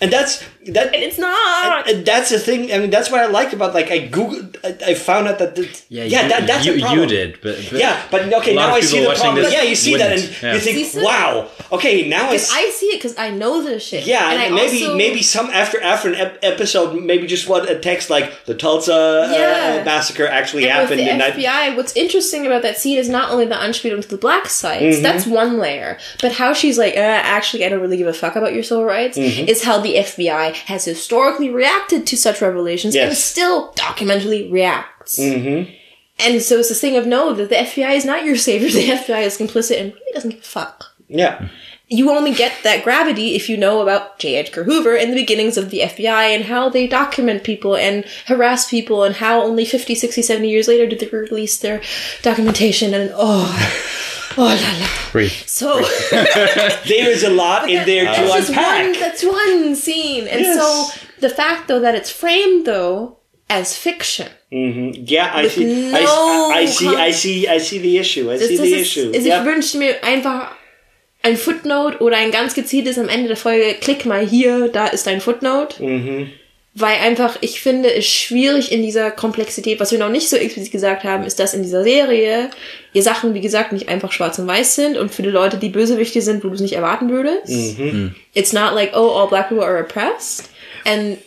and 0.02 0.12
that's 0.12 0.44
that 0.68 0.88
and 0.94 1.04
it's 1.04 1.18
not. 1.18 1.90
And 1.90 2.06
that's 2.06 2.30
the 2.30 2.40
thing. 2.40 2.72
I 2.72 2.78
mean, 2.80 2.90
that's 2.90 3.10
what 3.10 3.22
I 3.22 3.28
like 3.28 3.54
about 3.54 3.74
like 3.74 3.90
I 3.92 4.08
googled. 4.10 4.58
I, 4.64 4.92
I 4.92 4.94
found 4.94 5.28
out 5.28 5.40
that 5.40 5.56
the, 5.56 5.64
yeah, 5.90 6.04
you, 6.04 6.12
that, 6.30 6.46
that's 6.48 6.66
you, 6.66 6.74
a 6.76 6.80
problem. 6.80 7.00
you 7.00 7.06
did, 7.08 7.40
but, 7.42 7.56
but 7.70 7.80
Yeah, 7.80 8.02
but 8.12 8.34
okay, 8.34 8.56
now 8.56 8.74
I 8.76 8.82
see 8.82 9.00
the 9.00 9.14
problem. 9.16 9.36
this 9.44 9.54
Yeah, 9.54 9.62
you 9.64 9.76
see 9.76 9.96
that, 9.98 10.12
and. 10.12 10.22
Yeah. 10.44 10.54
you 10.54 10.60
think, 10.60 10.88
See, 10.88 11.04
wow. 11.04 11.50
Okay, 11.72 12.10
now 12.10 12.24
I. 12.26 12.32
Because 12.34 12.50
s- 12.50 12.54
I 12.54 12.70
see 12.72 12.86
it 12.88 12.98
because 12.98 13.18
I 13.18 13.30
know 13.30 13.64
this 13.64 13.84
shit. 13.86 14.06
yeah, 14.06 14.32
and 14.32 14.42
and 14.44 14.54
I 14.54 14.56
maybe 14.56 14.84
also- 14.84 14.98
maybe 14.98 15.22
some 15.22 15.48
after 15.52 15.82
after 15.82 16.10
an 16.10 16.16
ep- 16.16 16.40
episode, 16.44 17.02
maybe 17.04 17.26
just 17.28 17.48
what 17.48 17.70
a 17.70 17.80
text 17.80 18.10
like 18.10 18.46
the 18.46 18.54
Tulsa 18.56 19.30
Yeah. 19.32 19.80
uh, 19.82 19.86
massacre 19.86 20.28
actually 20.28 20.64
And 20.64 20.72
happened, 20.74 20.90
with 20.90 21.00
the 21.00 21.12
and 21.12 21.24
I, 21.24 21.32
FBI, 21.32 21.78
what's 21.78 21.96
interesting 21.96 22.46
about 22.46 22.64
that 22.64 22.78
scene 22.78 22.98
is 22.98 23.08
not 23.10 23.32
only 23.32 23.46
the 23.46 23.56
unspieling 23.56 24.02
to 24.02 24.08
the 24.08 24.18
black 24.18 24.48
sites, 24.48 24.80
Mm-hmm. 24.96 25.04
that's 25.04 25.26
one 25.26 25.58
layer, 25.58 25.98
but 26.22 26.34
how 26.34 26.54
she's 26.54 26.78
like, 26.78 26.96
uh, 26.96 27.00
actually, 27.00 27.66
I 27.66 27.70
don't 27.70 27.80
really 27.82 27.98
give 27.98 28.08
a 28.08 28.14
fuck 28.14 28.36
about 28.36 28.54
your 28.54 28.64
civil 28.64 28.84
rights, 28.86 29.18
Mm-hmm. 29.18 29.48
is 29.48 29.64
how 29.64 29.80
the 29.80 29.96
FBI 29.96 30.49
has 30.56 30.86
historically 30.86 31.50
reacted 31.50 32.06
to 32.08 32.18
such 32.18 32.42
revelations 32.42 32.96
and 32.96 33.16
still 33.16 33.72
documentally 33.74 34.52
reacts. 34.52 35.20
Mm-hmm. 35.20 35.72
And 36.20 36.42
so 36.42 36.60
it's 36.60 36.70
this 36.70 36.82
thing 36.82 36.98
of 36.98 37.08
no, 37.08 37.34
that 37.34 37.50
the 37.50 37.56
FBI 37.56 37.96
is 37.96 38.06
not 38.06 38.26
your 38.26 38.36
savior, 38.36 38.70
the 38.72 38.90
FBI 38.90 39.24
is 39.24 39.38
complicit 39.38 39.80
and 39.80 39.94
really 39.94 40.12
doesn't 40.14 40.32
give 40.32 40.40
a 40.40 40.44
fuck. 40.44 40.86
yeah. 41.08 41.48
You 41.92 42.12
only 42.12 42.36
get 42.36 42.54
that 42.62 42.84
gravity 42.84 43.36
if 43.36 43.50
you 43.50 43.58
know 43.58 43.82
about 43.82 44.20
J. 44.20 44.36
Edgar 44.36 44.64
Hoover 44.64 44.96
and 44.96 45.12
the 45.12 45.16
beginnings 45.16 45.58
of 45.58 45.72
the 45.72 45.80
FBI 45.80 46.36
and 46.36 46.46
how 46.46 46.70
they 46.70 46.86
document 46.86 47.44
people 47.44 47.76
and 47.76 48.06
harass 48.28 48.70
people 48.70 49.04
and 49.04 49.16
how 49.16 49.42
only 49.42 49.66
50, 49.66 49.96
60, 49.96 50.22
70 50.22 50.48
years 50.48 50.68
later 50.68 50.86
did 50.86 51.00
they 51.00 51.08
release 51.08 51.58
their 51.58 51.82
documentation 52.22 52.94
and 52.94 53.10
oh, 53.16 53.48
oh 54.38 54.44
la 54.44 54.54
la. 54.80 54.88
Breathe. 55.12 55.32
So 55.48 55.82
There 56.12 57.10
is 57.10 57.24
a 57.24 57.30
lot 57.30 57.70
in 57.70 57.86
there 57.86 58.06
to 58.06 58.22
that's 58.22 58.34
just 58.34 58.50
unpack. 58.50 58.84
one, 58.92 59.00
that's 59.00 59.24
one 59.24 59.76
scene. 59.76 60.28
And 60.28 60.42
Yes. 60.42 60.58
so 60.60 61.00
the 61.20 61.30
fact 61.30 61.68
though 61.68 61.80
that 61.82 61.96
it's 61.96 62.12
framed 62.12 62.66
though 62.66 63.18
as 63.50 63.76
fiction. 63.78 64.28
yeah, 64.52 65.32
I 65.34 65.48
see. 65.48 65.90
I, 65.94 66.02
no 66.04 66.52
I, 66.54 66.58
I 66.62 66.66
see. 66.68 66.88
I 66.96 67.12
see. 67.12 67.48
I 67.48 67.58
see 67.60 67.80
the 67.80 67.98
issue. 67.98 68.32
I 68.32 68.38
see 68.38 68.48
Das, 68.58 68.58
das 68.58 68.68
the 68.68 68.76
ist, 68.76 68.82
issue. 68.98 69.08
also 69.14 69.28
Yeah. 69.28 69.40
Ich 69.42 69.46
wünschte 69.46 69.78
mir 69.78 70.04
einfach 70.04 70.52
ein 71.24 71.36
Footnote 71.36 71.98
oder 72.02 72.18
ein 72.18 72.32
ganz 72.32 72.54
gezieltes 72.54 72.98
am 72.98 73.10
Ende 73.10 73.28
der 73.28 73.38
Folge, 73.38 73.74
klick 73.82 74.06
mal 74.06 74.26
hier, 74.26 74.70
da 74.70 74.88
ist 74.88 75.06
dein 75.08 75.20
Footnote. 75.20 75.84
Mhm. 75.84 76.32
Weil 76.80 76.98
einfach, 76.98 77.38
ich 77.42 77.62
finde 77.62 77.94
es 77.94 78.08
schwierig 78.08 78.72
in 78.72 78.82
dieser 78.82 79.12
Komplexität, 79.12 79.80
was 79.80 79.92
wir 79.92 80.00
noch 80.00 80.10
nicht 80.10 80.30
so 80.30 80.36
explizit 80.36 80.72
gesagt 80.72 81.04
haben, 81.04 81.24
ist, 81.24 81.40
dass 81.40 81.54
in 81.54 81.64
dieser 81.64 81.84
Serie 81.84 82.50
ihr 82.94 83.04
Sachen, 83.04 83.34
wie 83.34 83.42
gesagt, 83.42 83.72
nicht 83.72 83.90
einfach 83.90 84.12
schwarz 84.12 84.40
und 84.40 84.48
weiß 84.48 84.76
sind 84.76 84.98
und 84.98 85.14
für 85.14 85.22
die 85.22 85.30
Leute, 85.30 85.58
die 85.58 85.70
Bösewichte 85.70 86.22
sind, 86.22 86.44
wo 86.44 86.50
du 86.50 86.56
es 86.56 86.62
nicht 86.62 86.74
erwarten 86.74 87.10
würdest. 87.10 87.52
It's 88.34 88.54
not 88.54 88.74
like, 88.74 88.92
oh, 88.94 89.10
all 89.10 89.28
black 89.28 89.50
people 89.50 89.64
are 89.64 89.80
oppressed. 89.80 90.50
And 90.86 91.18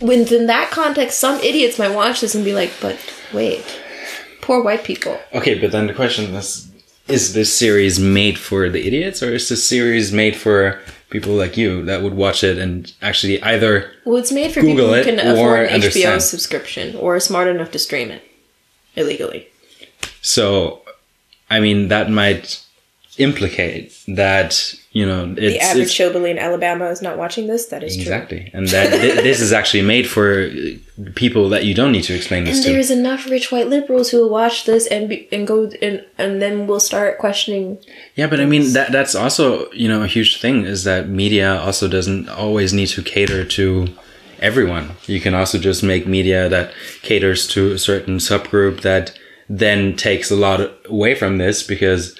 within 0.00 0.46
that 0.46 0.70
context, 0.70 1.20
some 1.20 1.38
idiots 1.42 1.78
might 1.78 1.94
watch 1.94 2.20
this 2.20 2.34
and 2.34 2.44
be 2.44 2.52
like, 2.52 2.70
but 2.80 2.96
wait, 3.32 3.62
poor 4.40 4.62
white 4.62 4.84
people. 4.84 5.18
Okay, 5.32 5.54
but 5.54 5.70
then 5.72 5.86
the 5.86 5.94
question 5.94 6.34
is: 6.34 6.68
Is 7.08 7.32
this 7.32 7.52
series 7.52 7.98
made 7.98 8.38
for 8.38 8.68
the 8.68 8.86
idiots, 8.86 9.22
or 9.22 9.32
is 9.32 9.48
this 9.48 9.64
series 9.64 10.12
made 10.12 10.36
for 10.36 10.78
people 11.10 11.34
like 11.34 11.56
you 11.56 11.84
that 11.84 12.02
would 12.02 12.14
watch 12.14 12.42
it 12.42 12.58
and 12.58 12.92
actually 13.02 13.42
either? 13.42 13.92
Well, 14.04 14.16
it's 14.16 14.32
made 14.32 14.52
for 14.52 14.60
Google 14.60 14.74
people 14.74 14.88
who 14.88 15.00
it 15.00 15.04
can 15.04 15.18
afford 15.18 15.68
an 15.68 15.80
HBO 15.80 16.20
subscription 16.20 16.96
or 16.96 17.16
are 17.16 17.20
smart 17.20 17.48
enough 17.48 17.70
to 17.72 17.78
stream 17.78 18.10
it 18.10 18.22
illegally. 18.96 19.48
So, 20.22 20.82
I 21.50 21.60
mean, 21.60 21.88
that 21.88 22.10
might 22.10 22.64
implicate 23.18 23.98
that 24.08 24.74
you 24.92 25.06
know 25.06 25.32
it's, 25.36 25.54
The 25.54 25.60
average 25.60 25.82
it's- 25.92 25.96
hillbilly 25.96 26.30
in 26.32 26.38
Alabama 26.38 26.86
is 26.90 27.00
not 27.00 27.16
watching 27.16 27.46
this. 27.46 27.66
That 27.66 27.82
is 27.84 27.94
true. 27.94 28.02
exactly, 28.02 28.50
and 28.52 28.66
that 28.68 28.90
thi- 29.00 29.22
this 29.22 29.40
is 29.40 29.52
actually 29.52 29.82
made 29.82 30.08
for 30.08 30.50
uh, 30.50 31.10
people 31.14 31.48
that 31.50 31.64
you 31.64 31.74
don't 31.74 31.92
need 31.92 32.02
to 32.04 32.14
explain 32.14 32.44
this 32.44 32.56
And 32.56 32.64
to. 32.66 32.72
there's 32.72 32.90
enough 32.90 33.30
rich 33.30 33.52
white 33.52 33.68
liberals 33.68 34.10
who 34.10 34.18
will 34.22 34.30
watch 34.30 34.64
this 34.64 34.86
and 34.88 35.08
be, 35.08 35.28
and 35.32 35.46
go 35.46 35.70
and 35.80 36.04
and 36.18 36.42
then 36.42 36.66
will 36.66 36.80
start 36.80 37.18
questioning. 37.18 37.78
Yeah, 38.16 38.26
but 38.26 38.40
I 38.40 38.46
mean 38.46 38.72
that 38.72 38.90
that's 38.92 39.14
also 39.14 39.70
you 39.72 39.88
know 39.88 40.02
a 40.02 40.08
huge 40.08 40.40
thing 40.40 40.64
is 40.64 40.82
that 40.84 41.08
media 41.08 41.60
also 41.60 41.86
doesn't 41.88 42.28
always 42.28 42.72
need 42.72 42.88
to 42.88 43.02
cater 43.02 43.44
to 43.44 43.88
everyone. 44.40 44.90
You 45.06 45.20
can 45.20 45.34
also 45.34 45.58
just 45.58 45.82
make 45.82 46.06
media 46.06 46.48
that 46.48 46.72
caters 47.02 47.46
to 47.48 47.72
a 47.72 47.78
certain 47.78 48.16
subgroup 48.18 48.80
that 48.80 49.12
then 49.48 49.96
takes 49.96 50.30
a 50.30 50.36
lot 50.36 50.60
away 50.86 51.14
from 51.14 51.38
this 51.38 51.62
because, 51.62 52.18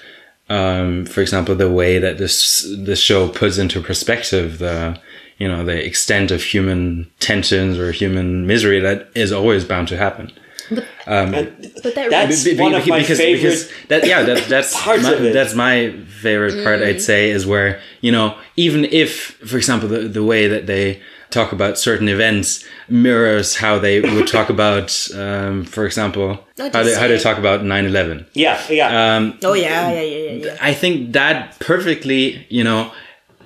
um, 0.51 1.05
for 1.05 1.21
example, 1.21 1.55
the 1.55 1.71
way 1.71 1.97
that 1.97 2.17
this 2.17 2.63
the 2.63 2.97
show 2.97 3.29
puts 3.29 3.57
into 3.57 3.81
perspective 3.81 4.59
the 4.59 4.99
you 5.37 5.47
know 5.47 5.63
the 5.63 5.85
extent 5.85 6.29
of 6.29 6.43
human 6.43 7.09
tensions 7.19 7.77
or 7.77 7.93
human 7.93 8.45
misery 8.45 8.81
that 8.81 9.09
is 9.15 9.31
always 9.31 9.63
bound 9.63 9.87
to 9.87 9.97
happen. 9.97 10.29
But 10.75 11.95
that 11.95 12.07
That's 12.09 12.43
Be- 12.43 12.53
be- 12.55 12.61
one 12.61 12.73
of 12.73 12.87
my 12.87 12.99
because, 12.99 13.17
favorite 13.17 13.41
because 13.41 13.71
that 13.89 14.05
yeah 14.07 14.23
that, 14.23 14.47
that's 14.47 14.79
parts 14.79 15.03
my, 15.03 15.11
of 15.13 15.23
it. 15.25 15.33
that's 15.33 15.53
my 15.53 15.91
favorite 16.21 16.63
part 16.63 16.81
I'd 16.81 17.01
say 17.01 17.29
is 17.31 17.45
where 17.45 17.79
you 18.01 18.11
know 18.11 18.37
even 18.55 18.85
if 18.85 19.31
for 19.47 19.57
example 19.57 19.89
the, 19.89 19.99
the 20.07 20.23
way 20.23 20.47
that 20.47 20.67
they 20.67 21.01
talk 21.31 21.51
about 21.53 21.77
certain 21.77 22.09
events 22.09 22.63
mirrors 22.89 23.55
how 23.55 23.79
they 23.79 24.01
would 24.01 24.27
talk 24.27 24.49
about 24.57 25.07
um, 25.15 25.63
for 25.65 25.85
example 25.85 26.45
how 26.57 26.83
they, 26.83 26.93
how 26.95 27.07
they 27.07 27.17
talk 27.17 27.37
about 27.37 27.61
9-11 27.61 28.25
Yeah, 28.33 28.61
yeah. 28.69 29.15
um, 29.17 29.37
oh 29.43 29.53
yeah, 29.53 29.91
yeah, 29.91 30.01
yeah, 30.01 30.17
yeah, 30.31 30.45
yeah. 30.45 30.57
I 30.61 30.73
think 30.73 31.13
that 31.13 31.57
perfectly, 31.59 32.45
you 32.49 32.63
know, 32.63 32.91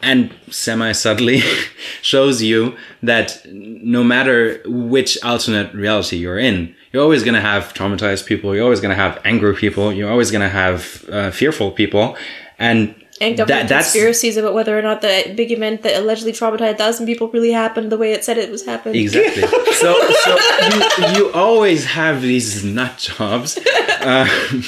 and 0.02 0.34
semi 0.50 0.92
subtly 0.92 1.42
shows 2.02 2.42
you 2.42 2.76
that 3.04 3.42
no 3.52 4.04
matter 4.04 4.62
which 4.66 5.18
alternate 5.24 5.74
reality 5.74 6.18
you're 6.18 6.40
in, 6.40 6.76
you're 6.92 7.04
always 7.04 7.24
going 7.24 7.36
to 7.36 7.42
have 7.42 7.74
traumatized 7.74 8.26
people. 8.26 8.56
You're 8.56 8.64
always 8.64 8.80
going 8.80 8.96
to 8.96 8.96
have 8.96 9.20
angry 9.26 9.54
people. 9.54 9.92
You're 9.92 10.10
always 10.10 10.32
going 10.32 10.42
to 10.42 10.50
have 10.50 11.06
uh, 11.12 11.32
fearful 11.32 11.72
people. 11.72 12.16
And, 12.58 12.96
And 13.20 13.38
government 13.38 13.70
conspiracies 13.70 14.38
about 14.38 14.54
whether 14.54 14.78
or 14.78 14.82
not 14.82 15.02
the 15.02 15.34
big 15.36 15.52
event 15.52 15.84
that 15.84 16.02
allegedly 16.02 16.32
traumatized 16.32 16.72
a 16.72 16.78
thousand 16.78 17.06
people 17.06 17.28
really 17.30 17.52
happened 17.52 17.92
the 17.92 17.98
way 17.98 18.14
it 18.14 18.24
said 18.24 18.38
it 18.38 18.50
was 18.50 18.66
happening. 18.66 19.02
Exactly. 19.02 19.42
so, 19.74 19.94
so 20.24 20.38
you, 20.72 21.18
you 21.18 21.32
always 21.34 21.86
have 21.86 22.22
these 22.22 22.64
nut 22.64 22.98
jobs, 22.98 23.60
um, 24.02 24.64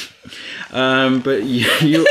um, 0.72 1.20
but 1.22 1.44
you, 1.44 1.66
you, 1.82 2.08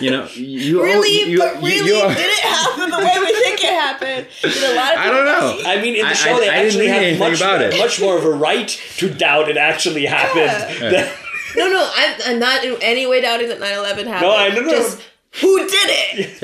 you 0.00 0.10
know, 0.10 0.26
you 0.34 0.78
al- 0.80 0.84
Really, 0.84 1.30
you, 1.30 1.38
but 1.38 1.54
really, 1.62 1.86
you 1.88 1.94
are- 1.96 2.08
did 2.14 2.18
it 2.26 2.38
happen 2.40 2.90
the 2.90 2.98
way 2.98 3.16
we 3.18 3.32
think 3.42 3.64
it 3.64 3.70
happened? 3.70 4.26
Did 4.42 4.72
a 4.72 4.74
lot 4.76 4.92
of 4.94 4.98
I 5.04 5.06
don't 5.10 5.24
know. 5.24 5.60
I 5.66 5.80
mean, 5.80 5.94
in 5.96 6.02
the 6.02 6.08
I- 6.08 6.12
show, 6.14 6.36
I- 6.36 6.40
they 6.40 6.48
I 6.48 6.54
didn't 6.62 6.66
actually 6.66 6.86
read 6.88 7.10
have 7.16 7.18
much, 7.30 7.40
about 7.40 7.62
it. 7.62 7.78
much 7.78 8.00
more 8.00 8.16
of 8.18 8.24
a 8.24 8.30
right 8.30 8.68
to 8.98 9.10
doubt 9.12 9.48
it 9.48 9.56
actually 9.56 10.06
happened. 10.06 10.92
than- 10.94 11.08
No, 11.56 11.68
no, 11.70 11.90
I'm, 11.96 12.14
I'm 12.26 12.38
not 12.38 12.62
in 12.64 12.76
any 12.82 13.06
way 13.06 13.20
doubting 13.20 13.48
that 13.48 13.58
9/11 13.58 14.06
happened. 14.06 14.20
No, 14.22 14.30
I 14.32 14.50
don't 14.50 14.66
know. 14.66 14.72
Just 14.72 15.00
who 15.40 15.58
did 15.58 15.90
it? 15.90 16.42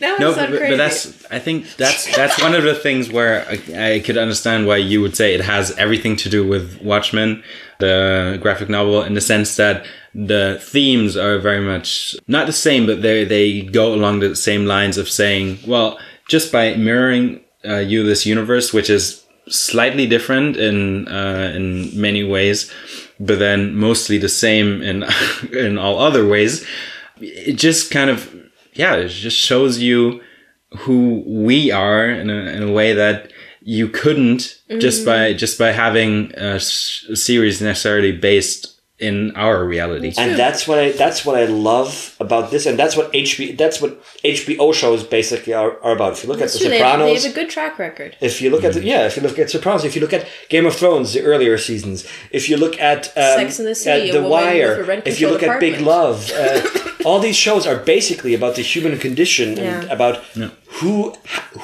Now 0.00 0.16
no, 0.20 0.28
it's 0.28 0.36
but, 0.36 0.42
not 0.42 0.50
but, 0.50 0.58
crazy. 0.58 0.72
but 0.72 0.76
that's 0.76 1.24
I 1.30 1.38
think 1.38 1.76
that's 1.76 2.14
that's 2.16 2.40
one 2.40 2.54
of 2.54 2.62
the 2.64 2.74
things 2.74 3.10
where 3.10 3.44
I, 3.48 3.94
I 3.94 4.00
could 4.00 4.16
understand 4.16 4.66
why 4.66 4.76
you 4.76 5.00
would 5.00 5.16
say 5.16 5.34
it 5.34 5.40
has 5.40 5.70
everything 5.76 6.16
to 6.16 6.28
do 6.28 6.46
with 6.46 6.80
Watchmen, 6.80 7.42
the 7.78 8.38
graphic 8.40 8.68
novel, 8.68 9.02
in 9.02 9.14
the 9.14 9.20
sense 9.20 9.56
that 9.56 9.86
the 10.14 10.58
themes 10.62 11.16
are 11.16 11.38
very 11.38 11.60
much 11.60 12.16
not 12.26 12.46
the 12.46 12.52
same, 12.52 12.86
but 12.86 13.02
they 13.02 13.24
they 13.24 13.62
go 13.62 13.94
along 13.94 14.20
the 14.20 14.34
same 14.36 14.66
lines 14.66 14.98
of 14.98 15.08
saying, 15.08 15.58
well, 15.66 15.98
just 16.28 16.52
by 16.52 16.74
mirroring 16.74 17.40
uh, 17.64 17.78
you 17.78 18.02
this 18.02 18.26
universe, 18.26 18.72
which 18.72 18.90
is 18.90 19.24
slightly 19.48 20.06
different 20.06 20.56
in 20.56 21.08
uh, 21.08 21.52
in 21.54 21.98
many 22.00 22.24
ways, 22.24 22.70
but 23.18 23.38
then 23.38 23.74
mostly 23.74 24.18
the 24.18 24.28
same 24.28 24.82
in 24.82 25.04
in 25.52 25.78
all 25.78 25.98
other 25.98 26.26
ways. 26.26 26.66
It 27.20 27.54
just 27.54 27.90
kind 27.90 28.10
of 28.10 28.34
yeah, 28.74 28.94
it 28.96 29.08
just 29.08 29.36
shows 29.36 29.78
you 29.78 30.20
who 30.78 31.22
we 31.26 31.70
are 31.70 32.08
in 32.08 32.30
a, 32.30 32.34
in 32.34 32.62
a 32.62 32.72
way 32.72 32.92
that 32.92 33.32
you 33.76 33.86
couldn't 34.00 34.42
just 34.84 35.04
by 35.04 35.32
just 35.44 35.58
by 35.58 35.70
having 35.84 36.32
a, 36.36 36.54
s- 36.56 37.04
a 37.10 37.16
series 37.16 37.60
necessarily 37.60 38.12
based 38.12 38.62
in 39.08 39.16
our 39.36 39.64
reality. 39.74 40.10
and 40.18 40.36
that's 40.42 40.66
what 40.68 40.78
I 40.84 40.86
that's 41.02 41.20
what 41.26 41.36
I 41.42 41.44
love 41.44 42.16
about 42.18 42.50
this, 42.52 42.64
and 42.68 42.76
that's 42.80 42.96
what 42.98 43.06
HBO 43.12 43.56
that's 43.62 43.78
what 43.82 43.92
HBO 44.24 44.72
shows 44.74 45.00
basically 45.18 45.52
are, 45.60 45.72
are 45.84 45.94
about. 45.98 46.12
If 46.14 46.20
you 46.24 46.28
look 46.30 46.40
It's 46.40 46.54
at 46.56 46.62
The 46.62 46.68
true, 46.68 46.70
they 46.70 46.78
have, 46.78 46.98
they 46.98 47.14
Sopranos, 47.14 47.24
have 47.24 47.32
a 47.32 47.34
good 47.40 47.50
track 47.56 47.78
record. 47.78 48.16
if 48.20 48.34
you 48.42 48.48
look 48.50 48.64
at 48.64 48.72
the, 48.74 48.82
yeah, 48.82 49.06
if 49.06 49.16
you 49.16 49.22
look 49.22 49.38
at 49.38 49.50
Sopranos, 49.50 49.84
if 49.84 49.94
you 49.94 50.00
look 50.04 50.14
at 50.18 50.26
Game 50.48 50.66
of 50.66 50.74
Thrones, 50.74 51.12
the 51.12 51.22
earlier 51.22 51.56
seasons, 51.58 51.98
if 52.38 52.48
you 52.48 52.56
look 52.56 52.74
at 52.80 53.00
um, 53.22 53.38
Sex 53.38 53.58
and 53.60 53.68
the 53.68 53.74
City, 53.74 54.08
at 54.08 54.12
The 54.14 54.22
woman 54.22 54.30
with 54.30 54.78
a 54.80 54.86
Wire, 54.88 55.02
if 55.10 55.20
you 55.20 55.28
look 55.30 55.40
controlled 55.46 55.62
at 55.62 55.78
Big. 55.78 55.80
Love, 55.96 56.18
uh, 56.34 56.60
all 57.04 57.20
these 57.20 57.36
shows 57.36 57.66
are 57.70 57.76
basically 57.76 58.34
about 58.34 58.56
the 58.56 58.62
human 58.62 58.98
condition 58.98 59.48
and 59.50 59.84
Yeah. 59.84 59.92
about 59.96 60.16
who 60.80 61.14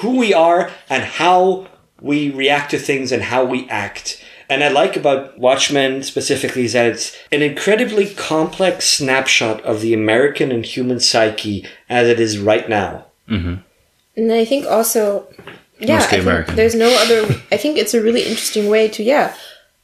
who 0.01 0.11
we 0.25 0.31
are 0.35 0.71
and 0.89 1.03
how 1.21 1.67
we 2.01 2.31
react 2.31 2.71
to 2.73 2.79
things 2.79 3.13
and 3.13 3.23
how 3.23 3.45
we 3.45 3.69
act. 3.69 4.23
And 4.49 4.63
I 4.63 4.69
like 4.69 4.97
about 4.97 5.39
Watchmen 5.39 6.03
specifically 6.03 6.65
is 6.65 6.75
that 6.75 6.87
it's 6.87 7.17
an 7.33 7.43
incredibly 7.43 8.13
complex 8.15 8.87
snapshot 8.87 9.63
of 9.63 9.81
the 9.81 9.95
American 9.95 10.53
and 10.53 10.65
human 10.65 11.01
psyche 11.01 11.67
as 11.89 12.09
it 12.09 12.21
is 12.21 12.39
right 12.39 12.69
now. 12.69 13.07
Mm-hmm. 13.29 13.55
And 14.17 14.33
I 14.33 14.45
think 14.45 14.67
also, 14.67 15.27
yeah, 15.79 15.99
I 15.99 16.03
think 16.03 16.47
there's 16.49 16.75
no 16.75 16.95
other. 17.01 17.43
I 17.51 17.57
think 17.57 17.79
it's 17.79 17.95
a 17.95 18.03
really 18.03 18.23
interesting 18.23 18.69
way 18.69 18.89
to 18.89 19.03
yeah 19.03 19.35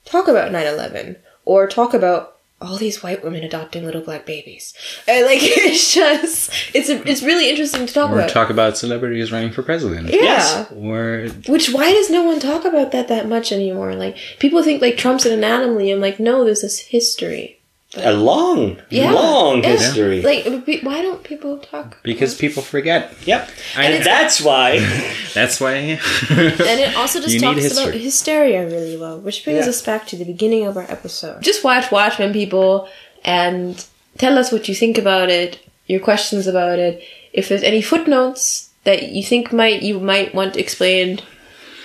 talk 0.04 0.28
about 0.28 0.52
9/11 0.52 1.16
or 1.44 1.66
talk 1.66 1.94
about 1.94 2.36
all 2.60 2.76
these 2.76 3.02
white 3.02 3.24
women 3.24 3.42
adopting 3.42 3.84
little 3.84 4.02
black 4.02 4.26
babies. 4.26 4.74
And 5.08 5.24
like 5.24 5.38
it's 5.42 5.94
just 5.94 6.50
it's 6.74 6.88
a, 6.88 7.08
it's 7.08 7.22
really 7.22 7.48
interesting 7.48 7.86
to 7.86 7.92
talk 7.92 8.10
or 8.10 8.14
about. 8.18 8.30
talk 8.30 8.50
about 8.50 8.76
celebrities 8.76 9.32
running 9.32 9.50
for 9.52 9.62
president. 9.62 10.08
yeah. 10.10 10.20
Yes. 10.20 10.72
Or 10.72 11.28
Which 11.48 11.72
why 11.72 11.90
does 11.92 12.10
no 12.10 12.22
one 12.24 12.40
talk 12.40 12.64
about 12.64 12.92
that 12.92 13.08
that 13.08 13.28
much 13.28 13.52
anymore? 13.52 13.94
Like 13.94 14.16
people 14.38 14.62
think 14.62 14.82
like 14.82 14.96
Trump's 14.96 15.24
an 15.26 15.32
anomaly. 15.32 15.90
I'm 15.90 16.00
like 16.00 16.20
no, 16.20 16.44
there's 16.44 16.62
this 16.62 16.78
history. 16.78 17.59
A 17.96 18.12
long, 18.12 18.76
Yeah. 18.88 19.10
long 19.10 19.64
Yeah. 19.64 19.70
history. 19.70 20.22
Like 20.22 20.64
be- 20.64 20.78
why 20.80 21.02
don't 21.02 21.24
people 21.24 21.58
talk? 21.58 21.98
because 22.04 22.36
people 22.36 22.62
forget. 22.62 23.12
Yep. 23.24 23.48
I- 23.76 23.84
And 23.84 24.04
that's 24.04 24.40
why 24.40 24.78
That's 25.34 25.60
why. 25.60 25.72
And 26.30 26.80
it 26.86 26.96
also 26.96 27.20
just 27.20 27.34
You 27.34 27.40
talks 27.40 27.72
about 27.72 27.94
hysteria 27.94 28.64
really 28.64 28.96
well, 28.96 29.18
which 29.18 29.42
brings 29.44 29.64
Yeah. 29.66 29.70
us 29.70 29.82
back 29.82 30.06
to 30.08 30.16
the 30.16 30.24
beginning 30.24 30.66
of 30.66 30.76
our 30.76 30.86
episode. 30.88 31.42
Just 31.42 31.64
watch 31.64 31.90
Watchmen, 31.90 32.32
people, 32.32 32.88
and 33.24 33.84
tell 34.18 34.38
us 34.38 34.52
what 34.52 34.68
you 34.68 34.74
think 34.74 34.96
about 34.96 35.28
it, 35.28 35.58
your 35.86 35.98
questions 36.00 36.46
about 36.46 36.78
it. 36.78 37.02
If 37.32 37.48
there's 37.48 37.64
any 37.64 37.82
footnotes 37.82 38.68
that 38.84 39.10
you 39.10 39.22
think 39.24 39.52
might 39.52 39.82
you 39.82 39.98
might 39.98 40.32
want 40.32 40.56
explained 40.56 41.22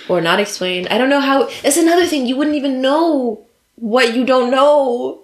or 0.08 0.20
not 0.20 0.38
explained, 0.38 0.86
I 0.88 0.98
don't 0.98 1.10
know 1.10 1.20
how. 1.20 1.48
That's 1.64 1.76
another 1.76 2.06
thing 2.06 2.26
you 2.26 2.36
wouldn't 2.36 2.56
even 2.56 2.80
know 2.80 3.40
what 3.74 4.14
you 4.14 4.24
don't 4.24 4.50
know 4.52 5.22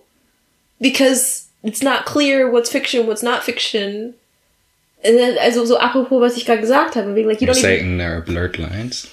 because 0.82 1.48
it's 1.62 1.82
not 1.82 2.04
clear 2.04 2.50
what's 2.50 2.70
fiction, 2.70 3.06
what's 3.06 3.22
not 3.22 3.42
fiction. 3.42 4.14
And 5.04 5.16
then, 5.16 5.38
also 5.38 5.64
so 5.64 5.80
apropos, 5.80 6.18
was 6.18 6.36
ich 6.36 6.44
gerade 6.44 6.60
gesagt 6.60 6.94
habe, 6.94 7.14
wegen 7.14 7.28
like 7.28 7.40
you 7.40 7.46
don't 7.46 7.56
even 7.56 7.62
saying 7.62 7.98
there 7.98 8.16
are 8.16 8.20
blurred 8.20 8.58
lines. 8.58 9.08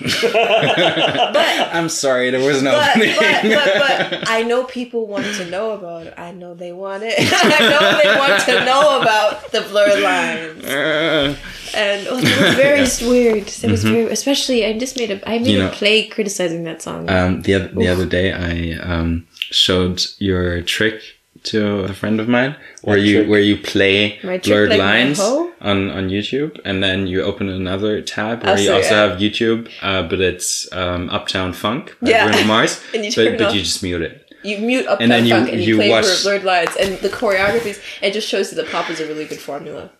But 0.00 1.36
I'm 1.74 1.88
sorry, 1.88 2.30
there 2.30 2.44
was 2.44 2.62
no 2.62 2.72
but, 2.72 2.94
but, 2.96 3.42
but, 3.42 4.10
but 4.10 4.28
I 4.28 4.42
know 4.42 4.64
people 4.64 5.06
want 5.06 5.26
to 5.36 5.50
know 5.50 5.72
about 5.72 6.06
it. 6.06 6.14
I 6.16 6.32
know 6.32 6.54
they 6.54 6.72
want 6.72 7.02
it. 7.04 7.14
I 7.18 7.58
know 7.58 8.02
they 8.02 8.18
want 8.18 8.42
to 8.44 8.64
know 8.64 9.00
about 9.00 9.52
the 9.52 9.60
blurred 9.62 10.02
lines. 10.02 10.64
Uh, 10.64 11.36
and 11.74 12.06
oh, 12.08 12.20
that 12.20 12.78
was 12.80 13.00
very 13.00 13.10
weird. 13.10 13.46
That 13.48 13.70
was 13.70 13.84
very, 13.84 14.10
especially 14.10 14.64
I 14.64 14.78
just 14.78 14.96
made 14.96 15.10
a 15.10 15.28
I 15.28 15.38
made 15.38 15.48
You 15.48 15.66
a 15.66 15.70
play 15.70 16.06
criticizing 16.06 16.64
that 16.64 16.80
song. 16.80 17.10
Um, 17.10 17.42
the 17.42 17.54
other, 17.54 17.68
the 17.68 17.88
other 17.88 18.06
day, 18.06 18.32
I 18.32 18.78
um, 18.78 19.26
showed 19.50 20.02
your 20.18 20.62
trick 20.62 21.02
to 21.46 21.80
a 21.84 21.92
friend 21.92 22.20
of 22.20 22.28
mine, 22.28 22.56
where 22.82 22.98
you 22.98 23.28
where 23.30 23.40
you 23.40 23.56
play 23.56 24.18
My 24.22 24.38
trick 24.38 24.42
blurred 24.44 24.70
like 24.70 24.78
lines 24.78 25.20
on 25.20 25.90
on 25.90 26.08
YouTube, 26.10 26.58
and 26.64 26.82
then 26.82 27.06
you 27.06 27.22
open 27.22 27.48
another 27.48 28.00
tab 28.02 28.42
where 28.44 28.54
Oh, 28.54 28.58
you 28.58 28.66
so, 28.66 28.76
also 28.76 28.94
yeah. 28.94 29.06
have 29.08 29.18
YouTube, 29.18 29.70
uh, 29.82 30.02
but 30.10 30.20
it's 30.20 30.70
um, 30.72 31.08
Uptown 31.10 31.52
Funk 31.52 31.96
by 32.02 32.10
Yeah. 32.10 32.26
Bruno 32.30 32.44
Mars, 32.46 32.80
And 32.94 33.04
you 33.04 33.12
but 33.14 33.38
but 33.38 33.54
you 33.54 33.60
just 33.62 33.82
mute 33.82 34.02
it. 34.02 34.22
you 34.44 34.58
mute 34.58 34.86
up 34.86 35.00
and 35.00 35.10
then 35.10 35.24
you- 35.26 35.34
funk 35.34 35.48
and 35.52 35.60
you, 35.60 35.66
you 35.68 35.76
play 35.76 35.90
watch- 35.90 36.22
blurred 36.22 36.44
lines 36.44 36.74
and 36.80 36.98
the 36.98 37.08
choreographies. 37.08 37.78
It 38.02 38.12
just 38.12 38.28
shows 38.28 38.50
you 38.52 38.56
that 38.62 38.68
pop 38.70 38.90
is 38.90 39.00
a 39.00 39.06
really 39.06 39.24
good 39.24 39.40
formula. 39.40 39.90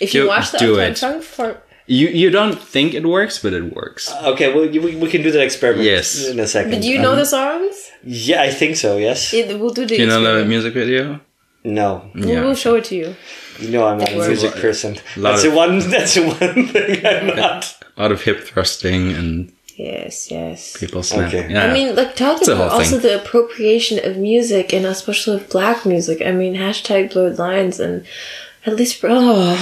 If 0.00 0.14
you 0.14 0.22
Do- 0.22 0.28
watch 0.28 0.50
the 0.52 0.58
do 0.58 0.80
Uptown 0.80 0.90
it. 0.90 0.98
Funk 0.98 1.22
for 1.22 1.48
You 1.86 2.08
you 2.08 2.30
don't 2.30 2.58
think 2.58 2.94
it 2.94 3.04
works, 3.06 3.38
but 3.42 3.52
it 3.52 3.74
works. 3.74 4.10
Uh, 4.10 4.30
okay, 4.32 4.54
well, 4.54 4.68
we, 4.68 4.96
we 4.96 5.10
can 5.10 5.22
do 5.22 5.30
that 5.32 5.42
experiment 5.42 5.84
Yes. 5.84 6.28
in 6.28 6.38
a 6.38 6.46
second. 6.46 6.70
Did 6.70 6.84
you 6.84 6.98
know 6.98 7.12
uh-huh. 7.12 7.20
the 7.20 7.26
songs? 7.26 7.90
Yeah, 8.04 8.42
I 8.42 8.50
think 8.50 8.76
so, 8.76 8.96
yes. 8.98 9.32
Yeah, 9.32 9.54
we'll 9.56 9.74
do 9.74 9.82
the. 9.82 9.96
Do 9.96 10.02
you 10.02 10.06
know 10.06 10.22
the 10.38 10.44
music 10.44 10.74
video? 10.74 11.20
No. 11.64 12.10
We'll, 12.14 12.42
we'll 12.44 12.54
show 12.54 12.74
it 12.74 12.84
to 12.86 12.96
you. 12.96 13.14
You 13.58 13.70
know 13.70 13.86
I'm 13.86 13.98
not 13.98 14.08
a 14.08 14.12
It 14.12 14.28
music 14.28 14.50
works. 14.50 14.60
person. 14.60 14.94
lot 14.94 15.02
That's 15.32 15.44
of- 15.44 15.50
the 15.52 15.56
one 15.56 15.78
that's 15.90 16.14
the 16.14 16.22
one 16.26 16.66
thing 16.72 17.06
I'm 17.06 17.36
not. 17.36 17.76
A 17.96 18.02
lot 18.02 18.12
of 18.12 18.22
hip 18.22 18.40
thrusting 18.40 19.12
and 19.12 19.52
Yes, 19.76 20.30
yes. 20.30 20.76
people 20.76 21.02
snap. 21.02 21.28
Okay. 21.28 21.50
Yeah. 21.50 21.64
I 21.64 21.72
mean, 21.72 21.94
like 21.96 22.14
talking 22.14 22.48
about 22.48 22.70
whole 22.70 22.80
also 22.80 22.98
thing. 22.98 23.08
the 23.08 23.20
appropriation 23.22 23.98
of 24.04 24.16
music 24.16 24.72
and 24.72 24.84
especially 24.86 25.36
of 25.36 25.48
black 25.48 25.86
music. 25.86 26.20
I 26.24 26.30
mean, 26.32 26.54
hashtag 26.54 27.12
blurred 27.12 27.38
lines 27.38 27.80
and 27.80 28.04
at 28.66 28.76
least 28.76 29.00
oh, 29.02 29.56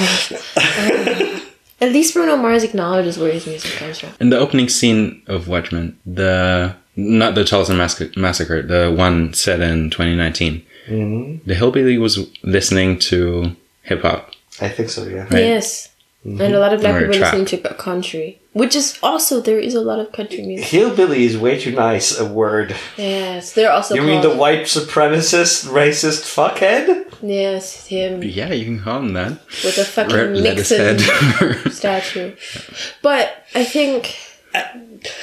at 1.80 1.92
least 1.92 2.14
Bruno 2.14 2.36
Mars 2.36 2.62
acknowledges 2.62 3.18
where 3.18 3.32
his 3.32 3.46
music 3.46 3.70
comes 3.72 3.98
from. 4.00 4.10
In 4.20 4.30
the 4.30 4.38
opening 4.38 4.68
scene 4.68 5.22
of 5.26 5.48
Watchmen, 5.48 5.98
the 6.06 6.74
not 6.96 7.34
the 7.34 7.44
Tulsa 7.44 7.72
Massacre, 7.74 8.10
massacre 8.20 8.62
the 8.62 8.92
one 8.92 9.32
set 9.34 9.60
in 9.60 9.90
2019, 9.90 10.62
Mm-hmm. 10.88 11.46
the 11.48 11.54
hillbilly 11.54 11.98
was 11.98 12.18
listening 12.42 12.98
to 12.98 13.54
hip 13.82 14.02
hop. 14.02 14.32
I 14.60 14.68
think 14.68 14.88
so, 14.90 15.04
yeah. 15.06 15.24
Right. 15.24 15.44
Yes, 15.44 15.89
and 16.24 16.40
a 16.54 16.58
lot 16.60 16.72
of 16.74 16.80
black 16.80 16.94
Or 16.94 17.00
people 17.06 17.14
trap. 17.18 17.34
listen 17.34 17.60
to 17.62 17.74
country, 17.74 18.40
which 18.52 18.76
is 18.76 18.98
also 19.02 19.40
there 19.40 19.58
is 19.58 19.74
a 19.74 19.80
lot 19.80 19.98
of 20.00 20.12
country 20.12 20.42
music. 20.42 20.66
Hillbilly 20.68 21.24
is 21.24 21.38
way 21.38 21.58
too 21.58 21.72
nice 21.72 22.18
a 22.18 22.26
word. 22.26 22.76
Yes, 22.96 23.52
they're 23.54 23.72
also. 23.72 23.94
You 23.94 24.02
mean 24.02 24.20
the 24.22 24.34
white 24.34 24.64
supremacist, 24.66 25.66
racist 25.68 26.22
fuckhead? 26.28 27.06
Yes, 27.22 27.86
him 27.86 28.22
Yeah, 28.22 28.52
you 28.52 28.64
can 28.64 28.80
call 28.80 29.00
him 29.00 29.12
that. 29.14 29.32
with 29.64 29.78
a 29.78 29.84
fucking 29.84 30.14
Red 30.16 30.36
lettuce 30.36 30.70
Nixon 30.70 30.98
head. 30.98 31.72
statue. 31.72 32.34
But 33.02 33.44
I 33.54 33.64
think 33.64 34.16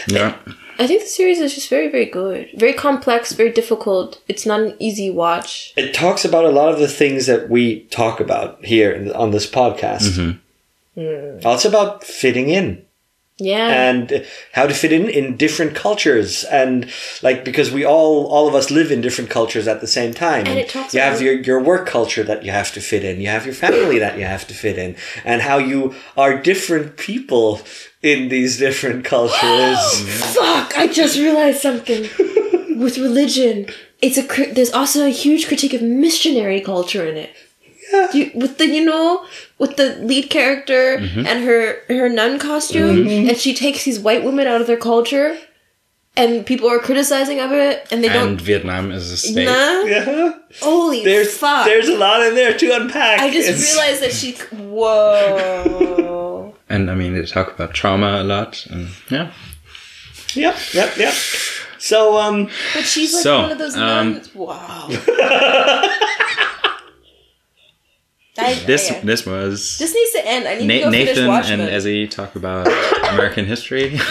yeah. 0.08 0.38
I 0.80 0.86
think 0.86 1.02
the 1.02 1.08
series 1.08 1.40
is 1.40 1.56
just 1.56 1.70
very, 1.70 1.88
very 1.90 2.06
good. 2.06 2.50
Very 2.56 2.74
complex, 2.74 3.32
very 3.34 3.52
difficult. 3.52 4.22
It's 4.28 4.46
not 4.46 4.60
an 4.60 4.76
easy 4.80 5.10
watch. 5.10 5.74
It 5.76 5.94
talks 5.94 6.24
about 6.24 6.46
a 6.46 6.50
lot 6.52 6.72
of 6.72 6.80
the 6.80 6.88
things 6.88 7.26
that 7.26 7.50
we 7.50 7.82
talk 7.86 8.20
about 8.20 8.64
here 8.64 9.12
on 9.16 9.32
this 9.32 9.50
podcast. 9.50 10.10
Mm-hmm. 10.12 10.38
Also 11.46 11.70
about 11.70 12.04
fitting 12.04 12.50
in. 12.50 12.84
Yeah. 13.40 13.68
and 13.68 14.26
how 14.54 14.66
to 14.66 14.74
fit 14.74 14.92
in 14.92 15.08
in 15.12 15.38
different 15.38 15.76
cultures 15.76 16.44
and 16.46 16.90
like 17.22 17.46
because 17.46 17.70
we 17.70 17.86
all 17.86 18.26
all 18.26 18.48
of 18.48 18.56
us 18.56 18.72
live 18.72 18.92
in 18.92 19.00
different 19.00 19.30
cultures 19.30 19.68
at 19.68 19.80
the 19.80 19.86
same 19.86 20.12
time 20.12 20.48
And 20.48 20.58
it 20.58 20.70
talks 20.70 20.96
you 20.96 21.02
have 21.02 21.22
your 21.22 21.34
your 21.34 21.62
work 21.62 21.86
culture 21.88 22.24
that 22.24 22.44
you 22.44 22.50
have 22.50 22.72
to 22.74 22.82
fit 22.82 23.04
in 23.04 23.22
you 23.22 23.28
have 23.28 23.46
your 23.46 23.54
family 23.54 24.00
that 24.00 24.18
you 24.18 24.26
have 24.26 24.48
to 24.48 24.56
fit 24.56 24.80
in 24.80 24.96
and 25.24 25.44
how 25.44 25.60
you 25.60 25.94
are 26.18 26.42
different 26.42 26.98
people 26.98 27.62
in 28.02 28.30
these 28.30 28.58
different 28.58 29.06
cultures 29.06 29.80
Fuck! 30.36 30.76
I 30.76 30.88
just 30.88 31.16
realized 31.20 31.62
something. 31.62 32.10
With 32.80 32.98
religion, 32.98 33.68
it's 34.02 34.18
a 34.18 34.26
cri- 34.26 34.52
there's 34.52 34.74
also 34.74 35.06
a 35.06 35.10
huge 35.10 35.48
critique 35.48 35.74
of 35.74 35.82
missionary 35.84 36.62
culture 36.62 37.06
in 37.08 37.18
it. 37.18 37.32
Yeah. 37.94 38.12
You, 38.14 38.32
with 38.36 38.58
the 38.58 38.68
you 38.68 38.84
know 38.84 39.26
with 39.60 39.78
the 39.78 39.96
lead 40.02 40.30
character 40.30 40.98
Mm-hmm. 41.00 41.26
and 41.26 41.44
her 41.46 41.78
her 41.88 42.10
nun 42.10 42.38
costume, 42.40 43.08
and 43.08 43.38
she 43.38 43.54
takes 43.54 43.84
these 43.86 44.00
white 44.00 44.24
women 44.24 44.48
out 44.48 44.60
of 44.62 44.68
their 44.68 44.78
culture, 44.78 45.38
and 46.16 46.46
people 46.46 46.70
are 46.70 46.80
criticizing 46.80 47.40
of 47.40 47.52
it, 47.54 47.88
and 47.92 48.04
they 48.04 48.10
And 48.10 48.38
don't. 48.38 48.42
Vietnam 48.42 48.92
is 48.92 49.12
a 49.12 49.18
state. 49.18 49.46
Nah, 49.46 49.82
yeah 49.84 50.34
holy 50.62 51.04
there's 51.04 51.38
fuck! 51.38 51.66
there's 51.66 51.88
a 51.90 51.98
lot 51.98 52.22
in 52.26 52.34
there 52.36 52.58
to 52.58 52.72
unpack 52.76 53.20
I 53.20 53.30
just 53.30 53.50
It's- 53.50 53.74
realized 53.74 54.02
that 54.04 54.14
she. 54.14 54.34
Whoa. 54.56 56.54
And 56.70 56.90
I 56.92 56.96
mean, 56.96 57.14
they 57.14 57.26
talk 57.26 57.52
about 57.54 57.74
trauma 57.74 58.22
a 58.22 58.24
lot. 58.24 58.66
And 58.70 58.90
yeah. 59.10 59.32
yep 60.34 60.56
yep 60.74 60.98
yep 60.98 61.14
so 61.80 62.18
um 62.18 62.50
But 62.74 62.84
she's 62.86 63.14
like 63.14 63.24
So, 63.24 63.42
one 63.44 63.52
of 63.52 63.58
those 63.60 63.76
um, 63.78 64.14
nuns. 64.14 64.34
Wow. 64.36 64.90
I, 68.40 68.54
This 68.66 68.90
yeah. 68.90 69.02
this 69.02 69.26
was 69.26 69.78
This 69.78 69.94
needs 69.94 70.12
to 70.14 70.26
end. 70.26 70.48
I 70.48 70.56
need 70.56 70.68
to 70.68 70.80
Na- 70.80 70.86
go 70.86 70.92
finish 70.92 71.08
Nathan 71.16 71.28
Watchmen. 71.28 71.60
and 71.62 71.70
Ezzy 71.70 72.10
talk 72.10 72.36
about 72.36 72.68
American 73.14 73.46
history. 73.46 73.90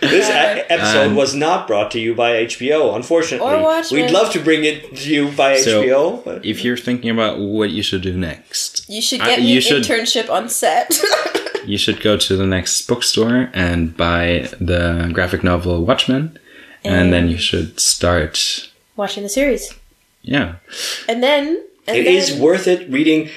This 0.00 0.28
e- 0.28 0.64
episode 0.70 1.08
Um, 1.08 1.14
was 1.16 1.34
not 1.34 1.66
brought 1.66 1.90
to 1.92 2.00
you 2.00 2.14
by 2.14 2.44
HBO, 2.46 2.94
unfortunately. 2.96 3.46
Or 3.52 3.62
Watchmen. 3.62 4.02
We'd 4.02 4.10
love 4.10 4.32
to 4.32 4.40
bring 4.40 4.64
it 4.64 4.96
to 4.96 5.12
you 5.12 5.30
by 5.32 5.56
So, 5.58 5.82
HBO, 5.82 6.24
but 6.24 6.44
if 6.46 6.64
you're 6.64 6.76
thinking 6.76 7.10
about 7.10 7.38
what 7.38 7.70
you 7.70 7.82
should 7.82 8.02
do 8.02 8.16
next, 8.16 8.88
you 8.88 9.02
should 9.02 9.20
I- 9.20 9.26
get 9.26 9.38
me 9.40 9.46
you 9.52 9.56
an 9.56 9.62
should- 9.62 9.82
internship 9.82 10.30
on 10.30 10.48
set. 10.48 10.98
you 11.66 11.76
should 11.78 12.00
go 12.00 12.16
to 12.16 12.36
the 12.36 12.46
next 12.46 12.86
bookstore 12.88 13.50
and 13.52 13.94
buy 13.96 14.48
the 14.60 15.10
graphic 15.12 15.42
novel 15.44 15.84
Watchmen, 15.84 16.38
and 16.84 17.12
then 17.12 17.28
you 17.28 17.36
should 17.38 17.78
start. 17.80 18.70
Watching 18.96 19.22
the 19.22 19.28
series, 19.28 19.72
Yeah, 20.22 20.54
and 21.08 21.22
then 21.22 21.62
and 21.88 21.96
it 21.98 22.04
then, 22.04 22.14
is 22.14 22.34
worth 22.34 22.66
it 22.66 22.88
reading. 22.90 23.30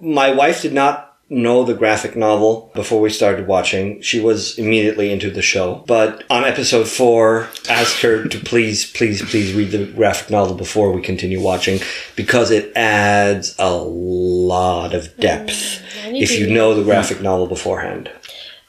My 0.00 0.32
wife 0.32 0.62
did 0.62 0.72
not 0.72 1.10
know 1.30 1.64
the 1.64 1.74
graphic 1.74 2.14
novel 2.14 2.70
before 2.74 3.00
we 3.00 3.08
started 3.10 3.46
watching. 3.46 4.00
She 4.02 4.20
was 4.20 4.58
immediately 4.58 5.10
into 5.10 5.30
the 5.30 5.40
show, 5.42 5.82
but 5.86 6.22
on 6.30 6.44
episode 6.44 6.86
four, 6.86 7.48
asked 7.68 8.02
her 8.02 8.28
to 8.28 8.38
please, 8.38 8.90
please, 8.92 9.22
please 9.22 9.54
read 9.54 9.70
the 9.70 9.86
graphic 9.86 10.30
novel 10.30 10.54
before 10.54 10.92
we 10.92 11.00
continue 11.00 11.40
watching 11.40 11.80
because 12.14 12.50
it 12.50 12.70
adds 12.76 13.56
a 13.58 13.72
lot 13.74 14.94
of 14.94 15.04
mm, 15.04 15.20
depth 15.20 15.82
I 16.04 16.10
need 16.12 16.22
if 16.22 16.38
you 16.38 16.52
know 16.52 16.74
the 16.74 16.84
graphic 16.84 17.20
novel 17.22 17.46
beforehand. 17.46 18.10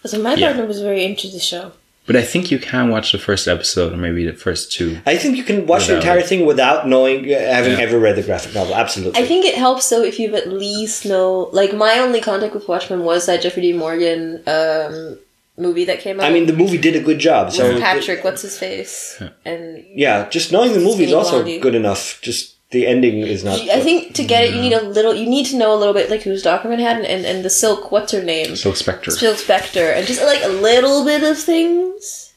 So 0.06 0.20
my 0.22 0.36
Yeah. 0.36 0.48
partner 0.48 0.66
was 0.66 0.82
very 0.82 1.04
into 1.04 1.28
the 1.28 1.40
show. 1.40 1.74
But 2.08 2.16
I 2.16 2.22
think 2.22 2.52
you 2.52 2.60
can 2.60 2.90
watch 2.90 3.12
the 3.12 3.18
first 3.18 3.48
episode 3.48 3.92
or 3.94 3.98
maybe 3.98 4.26
the 4.26 4.34
first 4.34 4.72
two. 4.72 5.00
I 5.08 5.18
think 5.18 5.38
you 5.38 5.44
can 5.44 5.66
watch 5.66 5.88
the 5.88 5.96
entire 5.96 6.20
it. 6.20 6.28
thing 6.28 6.46
without 6.46 6.88
knowing, 6.88 7.26
uh, 7.34 7.40
having 7.40 7.72
Yeah. 7.74 7.80
ever 7.86 7.98
read 8.00 8.16
the 8.16 8.22
graphic 8.22 8.54
novel. 8.54 8.76
Absolutely. 8.76 9.20
I 9.22 9.26
think 9.26 9.44
it 9.44 9.56
helps 9.56 9.90
though 9.90 10.04
if 10.04 10.20
you've 10.20 10.36
at 10.36 10.48
least 10.50 11.06
know. 11.06 11.50
Like 11.52 11.74
my 11.74 11.98
only 12.00 12.22
contact 12.22 12.54
with 12.54 12.68
Watchmen 12.68 13.04
was 13.04 13.26
that 13.26 13.42
Jeffrey 13.42 13.64
Dean 13.64 13.78
Morgan 13.78 14.44
um, 14.46 15.18
movie 15.58 15.86
that 15.86 16.00
came 16.00 16.20
out. 16.20 16.28
I 16.28 16.32
mean, 16.32 16.46
the 16.46 16.54
movie 16.54 16.78
did 16.78 16.96
a 16.96 17.00
good 17.02 17.18
job. 17.20 17.52
So 17.52 17.74
with 17.74 17.82
Patrick, 17.82 18.24
what's 18.24 18.44
his 18.44 18.58
face, 18.58 19.20
and 19.44 19.84
yeah, 19.96 20.30
just 20.30 20.52
knowing 20.52 20.74
the 20.74 20.80
movie 20.82 21.06
is 21.06 21.14
also 21.14 21.38
Blondie. 21.42 21.60
good 21.60 21.76
enough. 21.76 22.20
Just 22.22 22.55
the 22.72 22.88
ending 22.88 23.20
is 23.20 23.44
not. 23.44 23.60
I 23.70 23.80
think 23.82 24.16
to 24.16 24.24
get 24.24 24.44
it, 24.46 24.54
you 24.56 24.62
need 24.62 24.74
a 24.74 24.82
little. 24.84 25.14
You 25.14 25.30
need 25.30 25.46
to 25.48 25.58
know 25.58 25.74
a 25.74 25.78
little 25.78 25.94
bit, 25.94 26.10
like 26.10 26.24
who's 26.24 26.42
Doctor 26.44 26.68
Manhattan 26.70 27.06
and, 27.06 27.24
and, 27.26 27.26
and 27.38 27.46
the 27.46 27.50
Silk. 27.50 27.92
What's 27.92 28.12
her 28.12 28.24
name? 28.24 28.56
So 28.56 28.74
Spectre. 28.74 29.12
Silk 29.12 29.38
Spectre, 29.38 29.92
and 29.92 30.06
just 30.08 30.22
like 30.24 30.44
a 30.44 30.50
little 30.50 31.06
bit 31.06 31.24
of 31.24 31.38
things. 31.38 32.34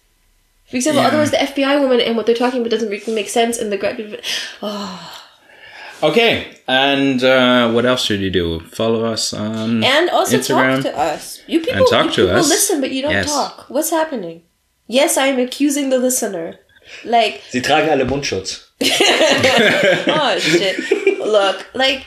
For 0.70 0.76
example, 0.76 1.00
Yeah. 1.02 1.08
otherwise 1.08 1.30
the 1.30 1.38
FBI 1.38 1.80
woman 1.80 1.98
and 2.00 2.14
what 2.16 2.26
they're 2.26 2.34
talking 2.34 2.60
about 2.60 2.70
doesn't 2.70 2.90
really 2.90 3.14
make 3.14 3.30
sense, 3.30 3.56
and 3.58 3.72
the 3.72 3.78
gra- 3.78 3.96
oh. 4.62 5.14
Okay, 6.00 6.56
and 6.68 7.24
uh, 7.24 7.72
what 7.72 7.84
else 7.84 8.04
should 8.04 8.20
you 8.20 8.30
do? 8.30 8.60
Follow 8.60 9.04
us 9.04 9.32
on 9.32 9.82
and 9.82 10.08
also 10.10 10.36
Instagram. 10.38 10.74
talk 10.74 10.92
to 10.92 10.96
us. 10.98 11.40
You 11.48 11.58
people, 11.60 11.74
And 11.78 11.86
talk 11.90 12.04
you 12.04 12.10
to 12.12 12.22
people 12.26 12.36
us. 12.36 12.48
listen, 12.48 12.80
but 12.80 12.92
you 12.92 13.02
don't 13.02 13.10
Yes. 13.10 13.26
talk. 13.32 13.64
What's 13.68 13.90
happening? 13.90 14.42
Yes, 14.86 15.16
I 15.16 15.26
am 15.26 15.40
accusing 15.40 15.90
the 15.90 15.98
listener. 15.98 16.54
Like, 17.04 17.42
Sie 17.50 17.62
tragen 17.62 17.90
alle 17.90 18.04
Mundschutz. 18.04 18.68
oh 18.80 20.36
shit. 20.38 20.78
Look, 21.18 21.66
like, 21.74 22.06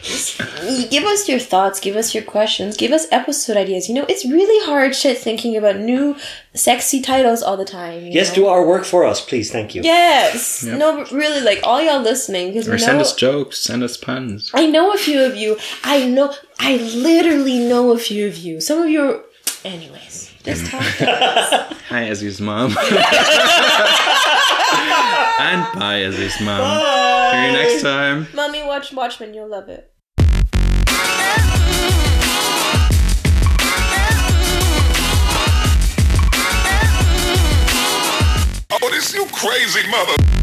give 0.90 1.03
us 1.03 1.28
your 1.28 1.38
thoughts, 1.40 1.80
give 1.82 1.98
us 1.98 2.16
your 2.16 2.24
questions, 2.24 2.78
give 2.78 2.91
us 2.91 3.08
episode 3.12 3.58
ideas. 3.58 3.90
You 3.90 3.95
know, 3.95 4.06
it's 4.08 4.26
really 4.26 4.66
hard 4.66 4.95
shit 4.95 5.18
thinking 5.18 5.58
about 5.58 5.78
new 5.78 6.16
sexy 6.53 7.02
titles 7.02 7.44
all 7.44 7.58
the 7.58 7.66
time. 7.66 8.06
Yes, 8.08 8.30
know? 8.30 8.36
do 8.36 8.48
our 8.48 8.66
work 8.66 8.86
for 8.86 9.03
us, 9.03 9.24
please. 9.24 9.52
Thank 9.52 9.76
you. 9.76 9.82
Yes. 9.84 10.64
No, 10.64 10.95
but 10.95 11.12
really, 11.12 11.41
like 11.41 11.60
all 11.64 11.82
y'all 11.82 12.02
listening, 12.02 12.48
because 12.53 12.70
Or 12.70 12.72
we 12.72 12.78
send 12.78 13.02
us 13.02 13.14
jokes, 13.14 13.60
send 13.60 13.84
us 13.84 13.98
puns. 13.98 14.49
I 14.53 14.66
know 14.66 14.94
a 14.94 14.98
few 14.98 15.22
of 15.24 15.36
you. 15.36 15.58
I 15.84 16.08
know. 16.08 16.34
I 16.58 16.78
literally 16.78 17.60
know 17.60 17.91
a 17.91 17.98
few 17.98 18.28
of 18.28 18.38
you. 18.38 18.62
Some 18.62 18.82
of 18.82 18.90
you. 18.90 19.03
Are, 19.03 19.22
anyways, 19.66 20.31
this 20.43 20.68
podcast. 20.69 21.73
Hi, 21.89 22.09
Ezzy's 22.09 22.41
mom. 22.41 22.72
and 22.72 22.77
bye, 25.80 26.01
Ezzy's 26.01 26.41
mom. 26.41 26.59
Bye. 26.59 27.31
See 27.31 27.45
you 27.45 27.51
next 27.51 27.84
time. 27.84 28.27
Mommy, 28.34 28.63
watch 28.63 28.91
Watchmen. 28.91 29.35
You'll 29.35 29.49
love 29.49 29.69
it. 29.69 29.93
Oh, 38.73 38.89
this 38.89 39.13
you 39.13 39.27
crazy 39.27 39.88
mother. 39.91 40.40